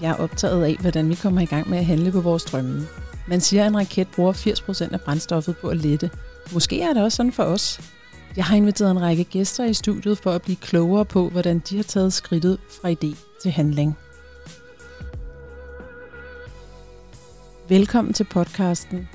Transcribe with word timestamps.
Jeg 0.00 0.10
er 0.10 0.14
optaget 0.14 0.64
af, 0.64 0.76
hvordan 0.80 1.08
vi 1.08 1.14
kommer 1.14 1.40
i 1.40 1.44
gang 1.44 1.70
med 1.70 1.78
at 1.78 1.84
handle 1.84 2.12
på 2.12 2.20
vores 2.20 2.44
drømme. 2.44 2.82
Man 3.28 3.40
siger, 3.40 3.62
at 3.62 3.68
en 3.68 3.76
raket 3.76 4.08
bruger 4.08 4.32
80% 4.32 4.92
af 4.92 5.00
brændstoffet 5.00 5.56
på 5.56 5.68
at 5.68 5.76
lette. 5.76 6.10
Måske 6.52 6.82
er 6.82 6.92
det 6.92 7.02
også 7.02 7.16
sådan 7.16 7.32
for 7.32 7.42
os. 7.42 7.80
Jeg 8.36 8.44
har 8.44 8.56
inviteret 8.56 8.90
en 8.90 9.00
række 9.00 9.24
gæster 9.24 9.64
i 9.64 9.74
studiet 9.74 10.18
for 10.18 10.30
at 10.30 10.42
blive 10.42 10.56
klogere 10.56 11.04
på, 11.04 11.28
hvordan 11.28 11.58
de 11.58 11.76
har 11.76 11.82
taget 11.82 12.12
skridtet 12.12 12.58
fra 12.82 12.90
idé 12.90 13.16
til 13.42 13.50
handling. 13.50 13.98
Velkommen 17.68 18.14
til 18.14 18.24
podcasten 18.24 19.08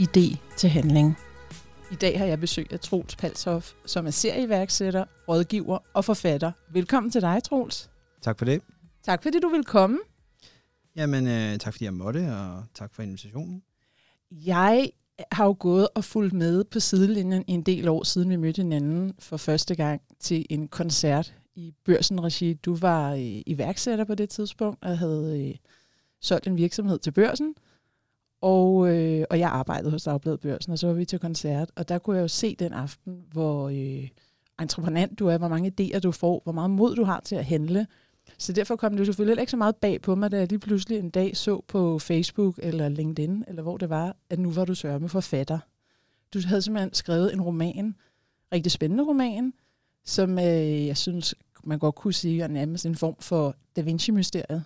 Idé 0.00 0.36
til 0.56 0.70
handling. 0.70 1.18
I 1.90 1.94
dag 1.94 2.18
har 2.18 2.26
jeg 2.26 2.40
besøg 2.40 2.72
af 2.72 2.80
Troels 2.80 3.16
Palshoff, 3.16 3.72
som 3.86 4.06
er 4.06 4.10
serieværksætter, 4.10 5.04
rådgiver 5.28 5.78
og 5.94 6.04
forfatter. 6.04 6.52
Velkommen 6.72 7.12
til 7.12 7.20
dig, 7.20 7.42
Troels. 7.42 7.90
Tak 8.22 8.38
for 8.38 8.44
det. 8.44 8.62
Tak 9.04 9.22
fordi 9.22 9.40
du 9.40 9.48
vil 9.48 9.64
komme. 9.64 9.98
Jamen, 10.96 11.26
øh, 11.26 11.58
tak 11.58 11.72
fordi 11.72 11.84
jeg 11.84 11.94
måtte, 11.94 12.18
og 12.18 12.64
tak 12.74 12.94
for 12.94 13.02
invitationen. 13.02 13.62
Jeg 14.30 14.90
har 15.32 15.44
jo 15.44 15.56
gået 15.58 15.88
og 15.94 16.04
fulgt 16.04 16.32
med 16.32 16.64
på 16.64 16.80
sidelinjen 16.80 17.44
i 17.46 17.52
en 17.52 17.62
del 17.62 17.88
år, 17.88 18.02
siden 18.02 18.30
vi 18.30 18.36
mødte 18.36 18.62
hinanden 18.62 19.14
for 19.18 19.36
første 19.36 19.74
gang 19.74 20.02
til 20.20 20.46
en 20.50 20.68
koncert 20.68 21.34
i 21.54 21.74
Børsen 21.84 22.24
Regi. 22.24 22.54
Du 22.54 22.76
var 22.76 23.12
øh, 23.12 23.42
iværksætter 23.46 24.04
på 24.04 24.14
det 24.14 24.28
tidspunkt 24.28 24.84
og 24.84 24.98
havde 24.98 25.48
øh, 25.48 25.54
solgt 26.20 26.46
en 26.46 26.56
virksomhed 26.56 26.98
til 26.98 27.10
Børsen. 27.10 27.54
Og, 28.40 28.94
øh, 28.94 29.24
og 29.30 29.38
jeg 29.38 29.50
arbejdede 29.50 29.90
hos 29.90 30.02
Dagbladet 30.02 30.40
Børsen, 30.40 30.72
og 30.72 30.78
så 30.78 30.86
var 30.86 30.94
vi 30.94 31.04
til 31.04 31.18
koncert. 31.18 31.70
Og 31.76 31.88
der 31.88 31.98
kunne 31.98 32.16
jeg 32.16 32.22
jo 32.22 32.28
se 32.28 32.56
den 32.56 32.72
aften, 32.72 33.24
hvor 33.32 33.68
øh, 33.68 34.08
entreprenant 34.60 35.18
du 35.18 35.26
er, 35.26 35.38
hvor 35.38 35.48
mange 35.48 35.72
idéer 35.80 35.98
du 35.98 36.12
får, 36.12 36.40
hvor 36.44 36.52
meget 36.52 36.70
mod 36.70 36.96
du 36.96 37.04
har 37.04 37.20
til 37.20 37.36
at 37.36 37.44
handle. 37.44 37.86
Så 38.38 38.52
derfor 38.52 38.76
kom 38.76 38.96
det 38.96 39.06
selvfølgelig 39.06 39.40
ikke 39.40 39.50
så 39.50 39.56
meget 39.56 39.76
bag 39.76 40.02
på 40.02 40.14
mig, 40.14 40.30
da 40.30 40.38
jeg 40.38 40.48
lige 40.48 40.58
pludselig 40.58 40.98
en 40.98 41.10
dag 41.10 41.36
så 41.36 41.60
på 41.68 41.98
Facebook 41.98 42.58
eller 42.62 42.88
LinkedIn, 42.88 43.44
eller 43.48 43.62
hvor 43.62 43.76
det 43.76 43.90
var, 43.90 44.16
at 44.30 44.38
nu 44.38 44.50
var 44.50 44.64
du 44.64 44.74
sørme 44.74 45.08
forfatter. 45.08 45.58
Du 46.34 46.40
havde 46.46 46.62
simpelthen 46.62 46.94
skrevet 46.94 47.32
en 47.32 47.40
roman, 47.40 47.94
rigtig 48.52 48.72
spændende 48.72 49.04
roman, 49.04 49.52
som 50.04 50.38
øh, 50.38 50.86
jeg 50.86 50.96
synes, 50.96 51.34
man 51.64 51.78
godt 51.78 51.94
kunne 51.94 52.14
sige 52.14 52.42
er 52.42 52.48
nærmest 52.48 52.86
en 52.86 52.96
form 52.96 53.16
for 53.20 53.56
Da 53.76 53.80
Vinci-mysteriet. 53.80 54.64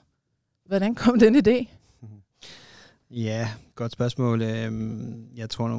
Hvordan 0.64 0.94
kom 0.94 1.18
den 1.18 1.36
idé? 1.36 1.66
Ja, 3.10 3.50
godt 3.74 3.92
spørgsmål. 3.92 4.42
Øhm, 4.42 5.28
jeg 5.36 5.50
tror 5.50 5.68
nu 5.68 5.78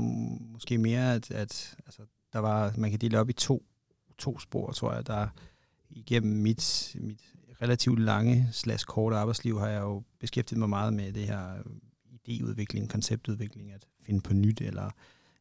måske 0.51 0.77
mere, 0.77 1.13
at, 1.15 1.31
at 1.31 1.75
altså, 1.85 2.01
der 2.33 2.39
var, 2.39 2.73
man 2.77 2.89
kan 2.89 2.99
dele 2.99 3.19
op 3.19 3.29
i 3.29 3.33
to, 3.33 3.63
to 4.17 4.39
spor, 4.39 4.71
tror 4.71 4.93
jeg. 4.93 5.07
Der 5.07 5.27
igennem 5.89 6.41
mit, 6.41 6.95
mit 6.99 7.21
relativt 7.61 7.99
lange 7.99 8.47
slags 8.51 8.83
korte 8.83 9.15
arbejdsliv 9.15 9.59
har 9.59 9.67
jeg 9.67 9.81
jo 9.81 10.03
beskæftiget 10.19 10.59
mig 10.59 10.69
meget 10.69 10.93
med 10.93 11.13
det 11.13 11.27
her 11.27 11.53
øh, 11.55 11.71
idéudvikling, 12.13 12.87
konceptudvikling, 12.87 13.71
at 13.71 13.87
finde 14.05 14.21
på 14.21 14.33
nyt, 14.33 14.61
eller 14.61 14.89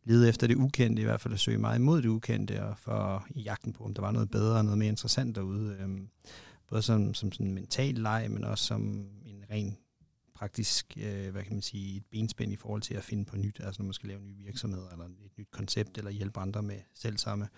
lede 0.05 0.29
efter 0.29 0.47
det 0.47 0.57
ukendte, 0.57 1.03
i 1.03 1.05
hvert 1.05 1.21
fald 1.21 1.35
at 1.35 1.41
søge 1.41 1.59
meget 1.59 1.79
imod 1.79 2.03
det 2.03 2.09
ukendte, 2.09 2.65
og 2.65 2.79
for 2.79 3.27
i 3.31 3.41
jagten 3.41 3.73
på, 3.73 3.85
om 3.85 3.95
der 3.95 4.03
var 4.03 4.11
noget 4.11 4.31
bedre 4.31 4.59
og 4.59 4.65
noget 4.65 4.79
mere 4.79 4.89
interessant 4.89 5.37
derude. 5.37 5.77
Øhm, 5.81 6.09
både 6.69 6.83
som, 6.83 7.15
som 7.15 7.33
sådan 7.33 7.47
en 7.47 7.55
mental 7.55 7.95
leg, 7.95 8.27
men 8.31 8.45
også 8.45 8.65
som 8.65 8.83
en 9.25 9.45
ren 9.51 9.77
praktisk, 10.35 10.99
øh, 11.01 11.31
hvad 11.31 11.43
kan 11.43 11.53
man 11.53 11.63
sige, 11.63 11.97
et 11.97 12.05
benspænd 12.11 12.53
i 12.53 12.57
forhold 12.57 12.83
til 12.83 12.95
at 12.95 13.05
finde 13.05 13.25
på 13.25 13.37
nyt, 13.37 13.61
altså 13.65 13.83
når 13.83 13.87
man 13.87 13.93
skal 13.93 14.09
lave 14.09 14.21
nye 14.21 14.37
virksomheder, 14.37 14.89
eller 14.89 15.05
et 15.05 15.39
nyt 15.39 15.51
koncept, 15.51 15.99
eller 15.99 16.11
hjælpe 16.11 16.41
andre 16.41 16.63
med 16.63 16.81
selv 16.95 17.17
samme. 17.19 17.49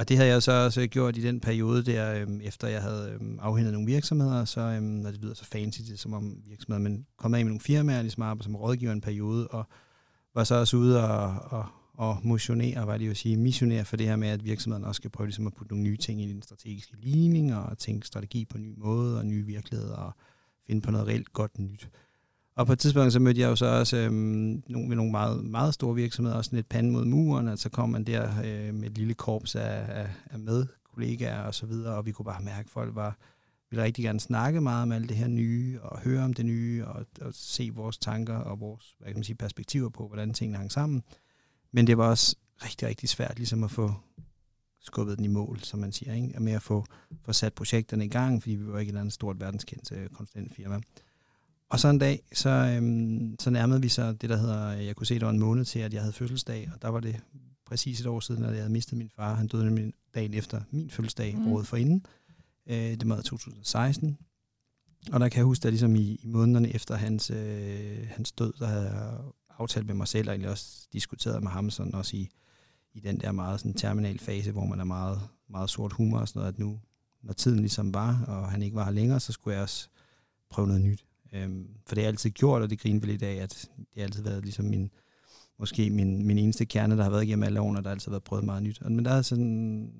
Og 0.00 0.08
det 0.08 0.16
havde 0.16 0.30
jeg 0.30 0.42
så 0.42 0.52
også 0.52 0.86
gjort 0.86 1.16
i 1.16 1.22
den 1.22 1.40
periode 1.40 1.82
der, 1.82 2.14
øhm, 2.14 2.40
efter 2.44 2.68
jeg 2.68 2.82
havde 2.82 3.12
øhm, 3.14 3.38
afhentet 3.42 3.72
nogle 3.72 3.86
virksomheder, 3.86 4.44
så, 4.44 4.60
øhm, 4.60 5.04
og 5.04 5.12
det 5.12 5.20
lyder 5.20 5.34
så 5.34 5.44
fancy, 5.44 5.80
det 5.80 5.98
som 5.98 6.12
om 6.12 6.36
virksomheder, 6.46 6.90
men 6.90 7.06
kom 7.16 7.34
af 7.34 7.44
med 7.44 7.50
nogle 7.50 7.60
firmaer, 7.60 8.02
ligesom 8.02 8.22
arbejde 8.22 8.44
som 8.44 8.56
rådgiver 8.56 8.92
en 8.92 9.00
periode, 9.00 9.48
og 9.48 9.64
var 10.34 10.44
så 10.44 10.54
også 10.54 10.76
ude 10.76 11.08
og, 11.08 11.34
og, 11.50 11.66
og 11.94 12.18
motionere, 12.22 12.86
var 12.86 12.98
det 12.98 13.06
jo 13.06 13.10
at 13.10 13.16
sige, 13.16 13.36
missionere 13.36 13.84
for 13.84 13.96
det 13.96 14.06
her 14.06 14.16
med, 14.16 14.28
at 14.28 14.44
virksomheden 14.44 14.84
også 14.84 14.98
skal 14.98 15.10
prøve 15.10 15.26
ligesom 15.26 15.46
at 15.46 15.54
putte 15.54 15.72
nogle 15.72 15.84
nye 15.84 15.96
ting 15.96 16.22
i 16.22 16.32
den 16.32 16.42
strategiske 16.42 16.96
ligning, 16.96 17.54
og 17.54 17.78
tænke 17.78 18.06
strategi 18.06 18.44
på 18.44 18.58
en 18.58 18.62
ny 18.62 18.74
måde, 18.76 19.18
og 19.18 19.26
nye 19.26 19.46
virkeligheder, 19.46 19.96
og 19.96 20.12
finde 20.66 20.82
på 20.82 20.90
noget 20.90 21.06
reelt 21.06 21.32
godt 21.32 21.58
nyt. 21.58 21.88
Og 22.60 22.66
på 22.66 22.72
et 22.72 22.78
tidspunkt 22.78 23.12
så 23.12 23.20
mødte 23.20 23.40
jeg 23.40 23.48
jo 23.48 23.56
så 23.56 23.66
også 23.66 23.96
øhm, 23.96 24.62
nogle, 24.68 24.88
med 24.88 24.96
nogle 24.96 25.10
meget, 25.10 25.44
meget 25.44 25.74
store 25.74 25.94
virksomheder, 25.94 26.36
også 26.36 26.50
lidt 26.54 26.68
pande 26.68 26.90
mod 26.90 27.04
muren, 27.04 27.48
og 27.48 27.58
så 27.58 27.68
kom 27.68 27.88
man 27.88 28.04
der 28.04 28.28
øh, 28.44 28.74
med 28.74 28.90
et 28.90 28.98
lille 28.98 29.14
korps 29.14 29.54
af, 29.54 29.84
af, 29.88 30.08
af 30.30 30.38
medkollegaer 30.38 31.42
og 31.42 31.54
så 31.54 31.66
videre, 31.66 31.94
og 31.94 32.06
vi 32.06 32.12
kunne 32.12 32.24
bare 32.24 32.42
mærke, 32.42 32.66
at 32.66 32.70
folk 32.70 32.94
var, 32.94 33.18
ville 33.70 33.84
rigtig 33.84 34.04
gerne 34.04 34.20
snakke 34.20 34.60
meget 34.60 34.82
om 34.82 34.92
alt 34.92 35.08
det 35.08 35.16
her 35.16 35.28
nye, 35.28 35.78
og 35.82 35.98
høre 35.98 36.24
om 36.24 36.32
det 36.32 36.46
nye, 36.46 36.86
og, 36.86 37.06
og 37.20 37.30
se 37.32 37.70
vores 37.74 37.98
tanker 37.98 38.36
og 38.36 38.60
vores 38.60 38.94
hvad 38.98 39.08
kan 39.08 39.16
man 39.16 39.24
sige, 39.24 39.36
perspektiver 39.36 39.88
på, 39.88 40.06
hvordan 40.06 40.34
tingene 40.34 40.58
hang 40.58 40.72
sammen. 40.72 41.02
Men 41.72 41.86
det 41.86 41.98
var 41.98 42.08
også 42.08 42.36
rigtig, 42.64 42.88
rigtig 42.88 43.08
svært 43.08 43.36
ligesom 43.36 43.64
at 43.64 43.70
få 43.70 43.94
skubbet 44.80 45.16
den 45.16 45.24
i 45.24 45.28
mål, 45.28 45.60
som 45.60 45.80
man 45.80 45.92
siger, 45.92 46.14
ikke? 46.14 46.40
med 46.40 46.52
at 46.52 46.62
få, 46.62 46.84
få 47.22 47.32
sat 47.32 47.54
projekterne 47.54 48.04
i 48.04 48.08
gang, 48.08 48.42
fordi 48.42 48.54
vi 48.54 48.66
var 48.66 48.78
ikke 48.78 48.88
et 48.88 48.92
eller 48.92 49.00
andet 49.00 49.14
stort 49.14 49.40
verdenskendt 49.40 49.92
øh, 49.92 50.08
konsulentfirma. 50.08 50.74
firma. 50.74 50.82
Og 51.70 51.80
så 51.80 51.88
en 51.88 51.98
dag, 51.98 52.22
så, 52.32 52.50
øhm, 52.50 53.36
så 53.40 53.50
nærmede 53.50 53.82
vi 53.82 53.88
så 53.88 54.12
det, 54.12 54.30
der 54.30 54.36
hedder, 54.36 54.70
jeg 54.70 54.96
kunne 54.96 55.06
se, 55.06 55.14
det 55.14 55.24
var 55.24 55.30
en 55.30 55.38
måned 55.38 55.64
til, 55.64 55.78
at 55.78 55.94
jeg 55.94 56.02
havde 56.02 56.12
fødselsdag, 56.12 56.70
og 56.74 56.82
der 56.82 56.88
var 56.88 57.00
det 57.00 57.20
præcis 57.66 58.00
et 58.00 58.06
år 58.06 58.20
siden, 58.20 58.44
at 58.44 58.50
jeg 58.50 58.58
havde 58.58 58.72
mistet 58.72 58.98
min 58.98 59.10
far. 59.16 59.34
Han 59.34 59.46
døde 59.46 59.64
nemlig 59.64 59.92
dagen 60.14 60.34
efter 60.34 60.60
min 60.70 60.90
fødselsdag, 60.90 61.36
mm. 61.36 61.52
året 61.52 61.66
forinden. 61.66 62.06
Øh, 62.66 62.76
det 62.76 63.08
var 63.08 63.20
2016. 63.20 64.18
Og 65.12 65.20
der 65.20 65.28
kan 65.28 65.36
jeg 65.36 65.44
huske, 65.44 65.66
at 65.66 65.72
ligesom 65.72 65.96
i, 65.96 66.20
i 66.22 66.26
månederne 66.26 66.74
efter 66.74 66.96
hans, 66.96 67.30
øh, 67.30 68.08
hans 68.08 68.32
død, 68.32 68.52
der 68.58 68.66
havde 68.66 68.90
jeg 68.90 69.18
aftalt 69.58 69.86
med 69.86 69.94
mig 69.94 70.08
selv, 70.08 70.28
og 70.28 70.34
egentlig 70.34 70.50
også 70.50 70.88
diskuteret 70.92 71.42
med 71.42 71.50
ham, 71.50 71.70
sådan 71.70 71.94
også 71.94 72.16
i, 72.16 72.28
i 72.94 73.00
den 73.00 73.20
der 73.20 73.32
meget 73.32 73.60
sådan 73.60 73.74
terminal 73.74 74.18
fase, 74.18 74.52
hvor 74.52 74.64
man 74.64 74.80
er 74.80 74.84
meget, 74.84 75.20
meget 75.48 75.70
sort 75.70 75.92
humor 75.92 76.18
og 76.18 76.28
sådan 76.28 76.40
noget, 76.40 76.52
at 76.52 76.58
nu, 76.58 76.80
når 77.22 77.32
tiden 77.32 77.60
ligesom 77.60 77.94
var, 77.94 78.24
og 78.26 78.50
han 78.50 78.62
ikke 78.62 78.76
var 78.76 78.84
her 78.84 78.92
længere, 78.92 79.20
så 79.20 79.32
skulle 79.32 79.54
jeg 79.54 79.62
også 79.62 79.88
prøve 80.50 80.68
noget 80.68 80.82
nyt. 80.82 81.04
Øhm, 81.32 81.68
for 81.86 81.94
det 81.94 81.98
har 81.98 82.02
jeg 82.02 82.08
altid 82.12 82.30
gjort, 82.30 82.62
og 82.62 82.70
det 82.70 82.80
griner 82.80 83.00
vel 83.00 83.10
i 83.10 83.16
dag, 83.16 83.40
at 83.40 83.68
det 83.76 83.86
har 83.96 84.02
altid 84.02 84.22
været 84.22 84.42
ligesom 84.42 84.64
min, 84.64 84.90
måske 85.58 85.90
min, 85.90 86.26
min 86.26 86.38
eneste 86.38 86.64
kerne, 86.64 86.96
der 86.96 87.02
har 87.02 87.10
været 87.10 87.24
igennem 87.24 87.42
alle 87.42 87.60
årene, 87.60 87.78
og 87.78 87.84
der 87.84 87.90
har 87.90 87.94
altid 87.94 88.10
været 88.10 88.24
prøvet 88.24 88.44
meget 88.44 88.62
nyt. 88.62 88.82
Men 88.90 89.04
der 89.04 89.10
er 89.10 89.22
sådan, 89.22 89.92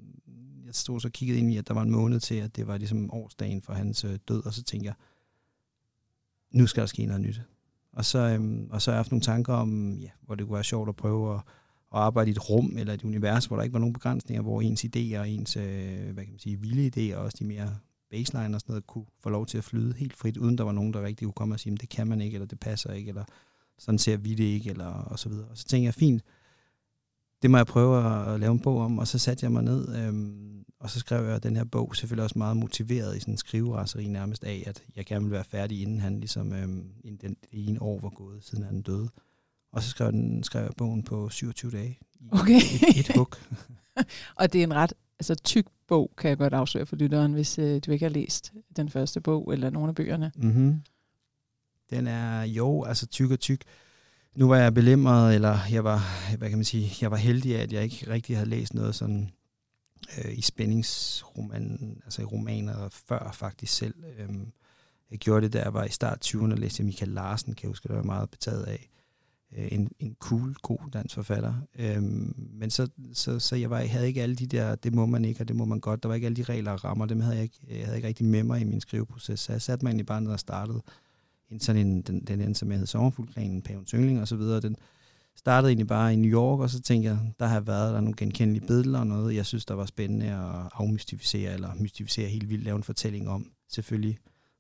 jeg 0.67 0.75
stod 0.75 1.01
så 1.01 1.09
og 1.09 1.13
kiggede 1.13 1.39
ind 1.39 1.53
i, 1.53 1.57
at 1.57 1.69
der 1.69 1.75
var 1.75 1.83
en 1.83 1.91
måned 1.91 2.21
til, 2.21 2.35
at 2.35 2.57
det 2.57 2.67
var 2.67 2.79
ligesom 2.79 3.11
årsdagen 3.13 3.63
for 3.63 3.73
hans 3.73 4.05
øh, 4.05 4.19
død, 4.29 4.47
og 4.47 4.55
så 4.55 4.63
tænkte 4.63 4.87
jeg, 4.87 4.95
nu 6.51 6.67
skal 6.67 6.81
der 6.81 6.87
ske 6.87 7.07
noget 7.07 7.23
nyt. 7.23 7.41
Og 7.93 8.05
så, 8.05 8.19
øhm, 8.19 8.69
og 8.71 8.83
så 8.83 8.91
har 8.91 8.95
jeg 8.95 8.99
haft 8.99 9.11
nogle 9.11 9.23
tanker 9.23 9.55
om, 9.55 9.99
ja, 9.99 10.09
hvor 10.23 10.35
det 10.35 10.47
kunne 10.47 10.55
være 10.55 10.65
sjovt 10.65 10.89
at 10.89 10.97
prøve 10.97 11.35
at, 11.35 11.41
at 11.95 11.99
arbejde 11.99 12.31
i 12.31 12.33
et 12.33 12.51
rum 12.51 12.77
eller 12.77 12.95
et 12.95 13.05
univers, 13.05 13.47
hvor 13.47 13.57
der 13.57 13.63
ikke 13.63 13.73
var 13.73 13.79
nogen 13.79 13.93
begrænsninger, 13.93 14.43
hvor 14.43 14.61
ens 14.61 14.85
idéer 14.85 15.19
og 15.19 15.29
ens 15.29 15.57
øh, 15.57 16.11
hvad 16.13 16.25
kan 16.25 16.33
man 16.33 16.39
sige, 16.39 16.61
vilde 16.61 17.13
idéer, 17.13 17.17
og 17.17 17.25
også 17.25 17.37
de 17.41 17.45
mere 17.45 17.77
baseline 18.11 18.57
og 18.57 18.61
sådan 18.61 18.73
noget, 18.73 18.87
kunne 18.87 19.07
få 19.23 19.31
lov 19.31 19.47
til 19.47 19.59
at 19.59 19.65
flyde 19.65 19.95
helt 19.95 20.17
frit, 20.17 20.37
uden 20.37 20.59
der 20.59 20.65
var 20.65 20.73
nogen, 20.73 20.93
der 20.93 21.03
rigtig 21.03 21.27
kunne 21.27 21.33
komme 21.33 21.55
og 21.55 21.61
sige, 21.61 21.77
det 21.77 21.89
kan 21.89 22.07
man 22.07 22.21
ikke, 22.21 22.35
eller 22.35 22.47
det 22.47 22.61
passer 22.61 22.93
ikke, 22.93 23.09
eller 23.09 23.25
sådan 23.79 23.99
ser 23.99 24.17
vi 24.17 24.35
det 24.35 24.45
ikke, 24.45 24.71
eller 24.71 24.87
og 24.87 25.19
så 25.19 25.29
videre. 25.29 25.49
Og 25.49 25.59
så 25.59 25.65
tænkte 25.65 25.87
jeg, 25.87 25.95
fint, 25.95 26.23
det 27.43 27.51
må 27.51 27.57
jeg 27.57 27.67
prøve 27.67 28.25
at 28.35 28.41
lave 28.41 28.53
en 28.53 28.61
bog 28.61 28.79
om, 28.79 28.99
og 28.99 29.09
så 29.09 29.19
satte 29.19 29.45
jeg 29.45 29.53
mig 29.53 29.63
ned, 29.63 29.97
øhm, 29.97 30.65
og 30.81 30.91
så 30.91 30.99
skrev 30.99 31.29
jeg 31.29 31.43
den 31.43 31.57
her 31.57 31.65
bog, 31.65 31.97
selvfølgelig 31.97 32.25
også 32.25 32.39
meget 32.39 32.57
motiveret 32.57 33.17
i 33.17 33.21
sådan 33.21 33.35
en 33.35 33.39
skriveraseri 33.39 34.09
nærmest 34.09 34.45
af, 34.45 34.65
at 34.67 34.83
jeg 34.97 35.07
gerne 35.07 35.25
ville 35.25 35.35
være 35.35 35.45
færdig, 35.45 35.83
inden 35.83 36.01
han 36.01 36.21
ligesom, 36.21 36.53
øhm, 36.53 36.93
inden 37.05 37.29
den, 37.29 37.37
ene 37.53 37.83
år 37.83 38.01
var 38.01 38.09
gået, 38.09 38.45
siden 38.45 38.65
han 38.65 38.83
døde. 38.83 39.09
Og 39.73 39.83
så 39.83 39.91
skrev, 39.91 40.13
den, 40.13 40.43
skrev 40.43 40.63
jeg 40.63 40.73
bogen 40.77 41.03
på 41.03 41.29
27 41.29 41.71
dage. 41.71 41.99
I 42.21 42.29
okay. 42.31 42.61
et, 42.89 42.99
et 42.99 43.17
hug. 43.17 43.35
og 44.39 44.53
det 44.53 44.59
er 44.59 44.65
en 44.65 44.75
ret 44.75 44.93
altså, 45.21 45.35
tyk 45.35 45.67
bog, 45.89 46.11
kan 46.17 46.29
jeg 46.29 46.39
godt 46.39 46.55
afsløre 46.55 46.87
for 46.87 46.97
lytteren, 46.97 47.33
hvis 47.33 47.59
øh, 47.59 47.81
du 47.87 47.93
ikke 47.93 48.05
har 48.05 48.11
læst 48.11 48.53
den 48.77 48.89
første 48.89 49.21
bog 49.21 49.53
eller 49.53 49.71
nogle 49.71 49.89
af 49.89 49.95
bøgerne. 49.95 50.33
Mm-hmm. 50.37 50.81
Den 51.91 52.07
er 52.07 52.43
jo, 52.43 52.85
altså 52.85 53.07
tyk 53.07 53.31
og 53.31 53.41
tyk. 53.41 53.61
Nu 54.35 54.49
var 54.49 54.57
jeg 54.57 54.75
belemret, 54.75 55.35
eller 55.35 55.59
jeg 55.71 55.85
var, 55.85 56.01
hvad 56.37 56.49
kan 56.49 56.59
man 56.59 56.65
sige, 56.65 56.93
jeg 57.01 57.11
var 57.11 57.17
heldig 57.17 57.57
af, 57.57 57.63
at 57.63 57.73
jeg 57.73 57.83
ikke 57.83 58.11
rigtig 58.11 58.37
havde 58.37 58.51
læst 58.51 58.75
noget 58.75 58.95
sådan 58.95 59.31
øh, 60.19 60.39
i 60.39 60.41
spændingsroman, 60.41 61.97
altså 62.05 62.23
i 62.23 62.25
romaner 62.25 62.89
før 62.89 63.31
faktisk 63.33 63.75
selv. 63.75 63.95
Øhm, 64.19 64.53
jeg 65.11 65.19
gjorde 65.19 65.43
det, 65.43 65.53
da 65.53 65.63
jeg 65.63 65.75
var 65.75 65.85
i 65.85 65.89
start 65.89 66.27
20'erne 66.27 66.53
og 66.53 66.59
læste 66.59 66.83
Michael 66.83 67.13
Larsen, 67.13 67.55
kan 67.55 67.63
jeg 67.63 67.69
huske, 67.69 67.89
det 67.89 67.97
var 67.97 68.03
meget 68.03 68.31
betaget 68.31 68.65
af. 68.65 68.91
Øh, 69.57 69.69
en, 69.73 69.91
en 69.99 70.17
cool, 70.21 70.55
god 70.63 70.79
dansk 70.93 71.15
forfatter. 71.15 71.55
Øhm, 71.79 72.35
men 72.53 72.71
så, 72.71 72.89
så, 73.13 73.39
så 73.39 73.57
jeg, 73.57 73.71
var, 73.71 73.79
jeg 73.79 73.91
havde 73.91 74.07
ikke 74.07 74.23
alle 74.23 74.35
de 74.35 74.47
der, 74.47 74.75
det 74.75 74.95
må 74.95 75.07
man 75.07 75.25
ikke, 75.25 75.41
og 75.41 75.49
det 75.49 75.57
må 75.57 75.65
man 75.65 75.81
godt. 75.81 76.03
Der 76.03 76.09
var 76.09 76.15
ikke 76.15 76.25
alle 76.25 76.37
de 76.37 76.43
regler 76.43 76.73
og 76.73 76.85
rammer, 76.85 77.07
dem 77.07 77.21
havde 77.21 77.35
jeg 77.35 77.43
ikke, 77.43 77.61
jeg 77.69 77.85
havde 77.85 77.97
ikke 77.99 78.09
rigtig 78.09 78.27
med 78.27 78.43
mig 78.43 78.61
i 78.61 78.65
min 78.65 78.81
skriveproces. 78.81 79.41
Så 79.41 79.53
jeg 79.53 79.63
satte 79.63 79.85
mig 79.85 79.91
egentlig 79.91 80.07
bare 80.07 80.21
ned 80.21 80.31
og 80.31 80.41
startede 80.41 80.83
en 81.51 81.61
sådan 81.61 81.87
en, 81.87 82.03
den, 82.03 82.21
den 82.25 82.41
endte 82.41 82.59
som 82.59 82.71
jeg 82.71 82.79
hed 82.79 82.87
Sommerfuglgrænen, 82.87 83.63
Pavens 83.63 83.91
Yngling 83.91 84.21
og 84.21 84.29
så 84.29 84.37
videre. 84.37 84.61
Den 84.61 84.77
startede 85.37 85.71
egentlig 85.71 85.87
bare 85.87 86.13
i 86.13 86.17
New 86.17 86.31
York, 86.31 86.61
og 86.61 86.71
så 86.71 86.81
tænkte 86.81 87.11
jeg, 87.11 87.19
der 87.41 87.47
har 87.47 87.61
været 87.61 87.95
der 87.95 88.01
nogle 88.01 88.17
genkendelige 88.17 88.67
billeder 88.67 88.99
og 88.99 89.07
noget, 89.07 89.35
jeg 89.35 89.47
synes, 89.47 89.65
der 89.65 89.75
var 89.75 89.87
spændende 89.87 90.27
at 90.27 90.71
afmystificere, 90.75 91.55
eller 91.55 91.75
mystificere 91.75 92.29
helt 92.29 92.49
vildt, 92.49 92.65
lave 92.65 92.77
en 92.77 92.83
fortælling 92.83 93.29
om. 93.29 93.51
Selvfølgelig 93.69 94.19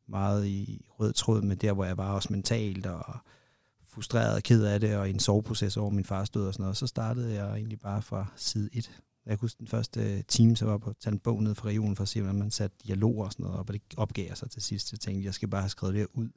meget 0.08 0.46
i 0.46 0.86
rød 1.00 1.12
tråd 1.12 1.42
med 1.42 1.56
der, 1.56 1.72
hvor 1.72 1.84
jeg 1.84 1.96
var 1.96 2.12
også 2.12 2.28
mentalt 2.30 2.86
og 2.86 3.16
frustreret 3.92 4.34
og 4.34 4.42
ked 4.42 4.64
af 4.64 4.80
det, 4.80 4.96
og 4.96 5.08
i 5.08 5.10
en 5.10 5.18
soveproces 5.18 5.76
over 5.76 5.90
min 5.90 6.04
fars 6.04 6.30
død 6.30 6.46
og 6.46 6.54
sådan 6.54 6.62
noget. 6.62 6.76
Så 6.76 6.86
startede 6.86 7.34
jeg 7.34 7.52
egentlig 7.52 7.80
bare 7.80 8.02
fra 8.02 8.26
side 8.36 8.70
1. 8.72 8.90
Jeg 9.26 9.38
kunne 9.38 9.44
huske 9.44 9.58
den 9.58 9.66
første 9.66 10.22
time, 10.22 10.56
så 10.56 10.64
var 10.64 10.72
jeg 10.72 10.80
på 10.80 10.90
at 10.90 10.96
tage 11.00 11.12
en 11.12 11.18
bog 11.18 11.42
ned 11.42 11.54
fra 11.54 11.68
regionen 11.68 11.96
for 11.96 12.02
at 12.02 12.08
se, 12.08 12.20
hvordan 12.20 12.38
man 12.38 12.50
satte 12.50 12.76
dialog 12.86 13.18
og 13.18 13.32
sådan 13.32 13.44
noget, 13.44 13.58
og 13.58 13.68
det 13.68 13.82
opgav 13.96 14.26
jeg 14.28 14.36
sig 14.36 14.50
til 14.50 14.62
sidst. 14.62 14.92
Jeg 14.92 15.00
tænkte, 15.00 15.24
jeg 15.24 15.34
skal 15.34 15.48
bare 15.48 15.60
have 15.60 15.68
skrevet 15.68 15.94
det 15.94 16.00
her 16.00 16.06
ud. 16.14 16.28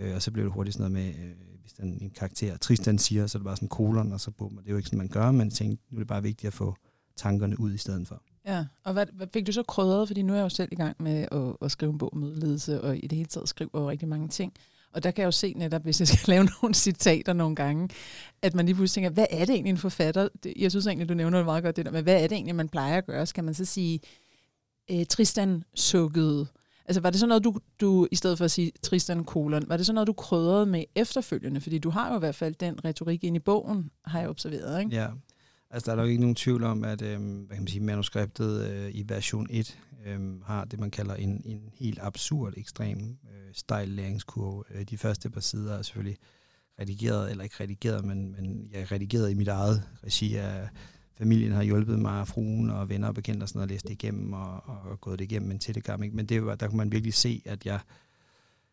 Øh, 0.00 0.14
og 0.14 0.22
så 0.22 0.30
blev 0.30 0.44
det 0.44 0.52
hurtigt 0.52 0.76
sådan 0.76 0.92
noget 0.92 1.14
med, 1.14 1.24
øh, 1.24 1.34
hvis 1.60 1.72
den, 1.72 1.98
en 2.02 2.10
karakter 2.10 2.56
Tristan 2.56 2.98
siger, 2.98 3.26
så 3.26 3.38
er 3.38 3.40
det 3.40 3.44
bare 3.44 3.56
sådan 3.56 3.68
kolon, 3.68 4.12
og 4.12 4.20
så 4.20 4.30
bum, 4.30 4.56
og 4.56 4.62
det 4.62 4.68
er 4.68 4.72
jo 4.72 4.76
ikke 4.76 4.86
sådan, 4.86 4.98
man 4.98 5.08
gør, 5.08 5.30
men 5.30 5.46
jeg 5.46 5.52
tænkte, 5.52 5.84
nu 5.90 5.96
er 5.96 6.00
det 6.00 6.08
bare 6.08 6.22
vigtigt 6.22 6.48
at 6.48 6.54
få 6.54 6.76
tankerne 7.16 7.60
ud 7.60 7.72
i 7.72 7.78
stedet 7.78 8.08
for. 8.08 8.22
Ja, 8.46 8.66
og 8.84 8.92
hvad, 8.92 9.06
hvad 9.12 9.26
fik 9.32 9.46
du 9.46 9.52
så 9.52 9.62
krydret? 9.62 10.08
Fordi 10.08 10.22
nu 10.22 10.32
er 10.32 10.36
jeg 10.36 10.44
jo 10.44 10.48
selv 10.48 10.68
i 10.72 10.74
gang 10.74 10.96
med 11.02 11.26
at, 11.32 11.56
at 11.62 11.70
skrive 11.70 11.92
en 11.92 11.98
bog 11.98 12.12
om 12.12 12.22
udledelse, 12.22 12.80
og 12.80 12.96
i 12.96 13.06
det 13.06 13.18
hele 13.18 13.28
taget 13.28 13.48
skriver 13.48 13.80
jeg 13.80 13.86
rigtig 13.86 14.08
mange 14.08 14.28
ting. 14.28 14.52
Og 14.94 15.02
der 15.02 15.10
kan 15.10 15.22
jeg 15.22 15.26
jo 15.26 15.30
se 15.30 15.52
netop, 15.56 15.82
hvis 15.82 16.00
jeg 16.00 16.08
skal 16.08 16.28
lave 16.34 16.44
nogle 16.44 16.74
citater 16.74 17.32
nogle 17.32 17.56
gange, 17.56 17.88
at 18.42 18.54
man 18.54 18.66
lige 18.66 18.74
pludselig 18.74 18.94
tænker, 18.94 19.10
hvad 19.10 19.26
er 19.30 19.44
det 19.44 19.50
egentlig 19.50 19.70
en 19.70 19.78
forfatter? 19.78 20.28
Jeg 20.56 20.70
synes 20.70 20.86
egentlig, 20.86 21.08
du 21.08 21.14
nævner 21.14 21.38
det 21.38 21.46
meget 21.46 21.64
godt, 21.64 21.76
det 21.76 21.86
der 21.86 21.92
men 21.92 22.02
hvad 22.02 22.22
er 22.22 22.26
det 22.26 22.32
egentlig, 22.32 22.54
man 22.54 22.68
plejer 22.68 22.98
at 22.98 23.06
gøre? 23.06 23.26
Skal 23.26 23.44
man 23.44 23.54
så 23.54 23.64
sige, 23.64 24.00
øh, 24.90 25.06
Tristan 25.06 25.64
sukkede? 25.74 26.46
Altså 26.86 27.00
var 27.00 27.10
det 27.10 27.20
sådan 27.20 27.28
noget, 27.28 27.44
du, 27.44 27.54
du 27.80 28.06
i 28.12 28.16
stedet 28.16 28.38
for 28.38 28.44
at 28.44 28.50
sige 28.50 28.72
Tristan 28.82 29.24
kolon, 29.24 29.68
var 29.68 29.76
det 29.76 29.86
sådan 29.86 29.94
noget, 29.94 30.06
du 30.06 30.12
krydrede 30.12 30.66
med 30.66 30.84
efterfølgende? 30.94 31.60
Fordi 31.60 31.78
du 31.78 31.90
har 31.90 32.10
jo 32.10 32.16
i 32.16 32.18
hvert 32.18 32.34
fald 32.34 32.54
den 32.54 32.84
retorik 32.84 33.24
ind 33.24 33.36
i 33.36 33.38
bogen, 33.38 33.90
har 34.04 34.20
jeg 34.20 34.28
observeret, 34.28 34.80
ikke? 34.80 34.96
Ja, 34.96 35.08
altså 35.72 35.86
der 35.86 35.92
er 35.92 36.00
nok 36.00 36.08
ikke 36.08 36.20
nogen 36.20 36.34
tvivl 36.34 36.64
om, 36.64 36.84
at 36.84 37.02
øh, 37.02 37.18
hvad 37.18 37.56
kan 37.56 37.62
man 37.62 37.68
sige, 37.68 37.84
manuskriptet 37.84 38.70
øh, 38.70 38.90
i 38.94 39.04
version 39.08 39.46
1 39.50 39.78
øh, 40.06 40.42
har 40.42 40.64
det, 40.64 40.80
man 40.80 40.90
kalder 40.90 41.14
en, 41.14 41.42
en 41.44 41.60
helt 41.74 41.98
absurd, 42.02 42.54
ekstrem 42.56 42.98
øh, 43.00 43.54
stejl 43.54 43.88
læringskurve. 43.88 44.64
Øh, 44.70 44.82
de 44.82 44.98
første 44.98 45.30
par 45.30 45.40
sider 45.40 45.78
er 45.78 45.82
selvfølgelig 45.82 46.18
redigeret, 46.80 47.30
eller 47.30 47.44
ikke 47.44 47.56
redigeret, 47.60 48.04
men, 48.04 48.32
men 48.32 48.68
jeg 48.72 48.80
er 48.80 48.92
redigeret 48.92 49.30
i 49.30 49.34
mit 49.34 49.48
eget 49.48 49.82
regi 50.04 50.36
af 50.36 50.68
familien 51.18 51.52
har 51.52 51.62
hjulpet 51.62 51.98
mig, 51.98 52.28
fruen 52.28 52.70
og 52.70 52.88
venner 52.88 53.08
og 53.08 53.14
bekendte 53.14 53.44
og 53.44 53.48
sådan 53.48 53.58
noget, 53.58 53.70
læst 53.70 53.84
det 53.84 53.92
igennem 53.92 54.32
og, 54.32 54.66
og 54.66 55.00
gået 55.00 55.18
det 55.18 55.24
igennem 55.24 55.50
en 55.50 55.58
til 55.58 55.74
det. 55.74 56.14
Men 56.14 56.26
det 56.26 56.46
var, 56.46 56.54
der 56.54 56.68
kunne 56.68 56.76
man 56.76 56.92
virkelig 56.92 57.14
se, 57.14 57.42
at 57.44 57.66
jeg, 57.66 57.80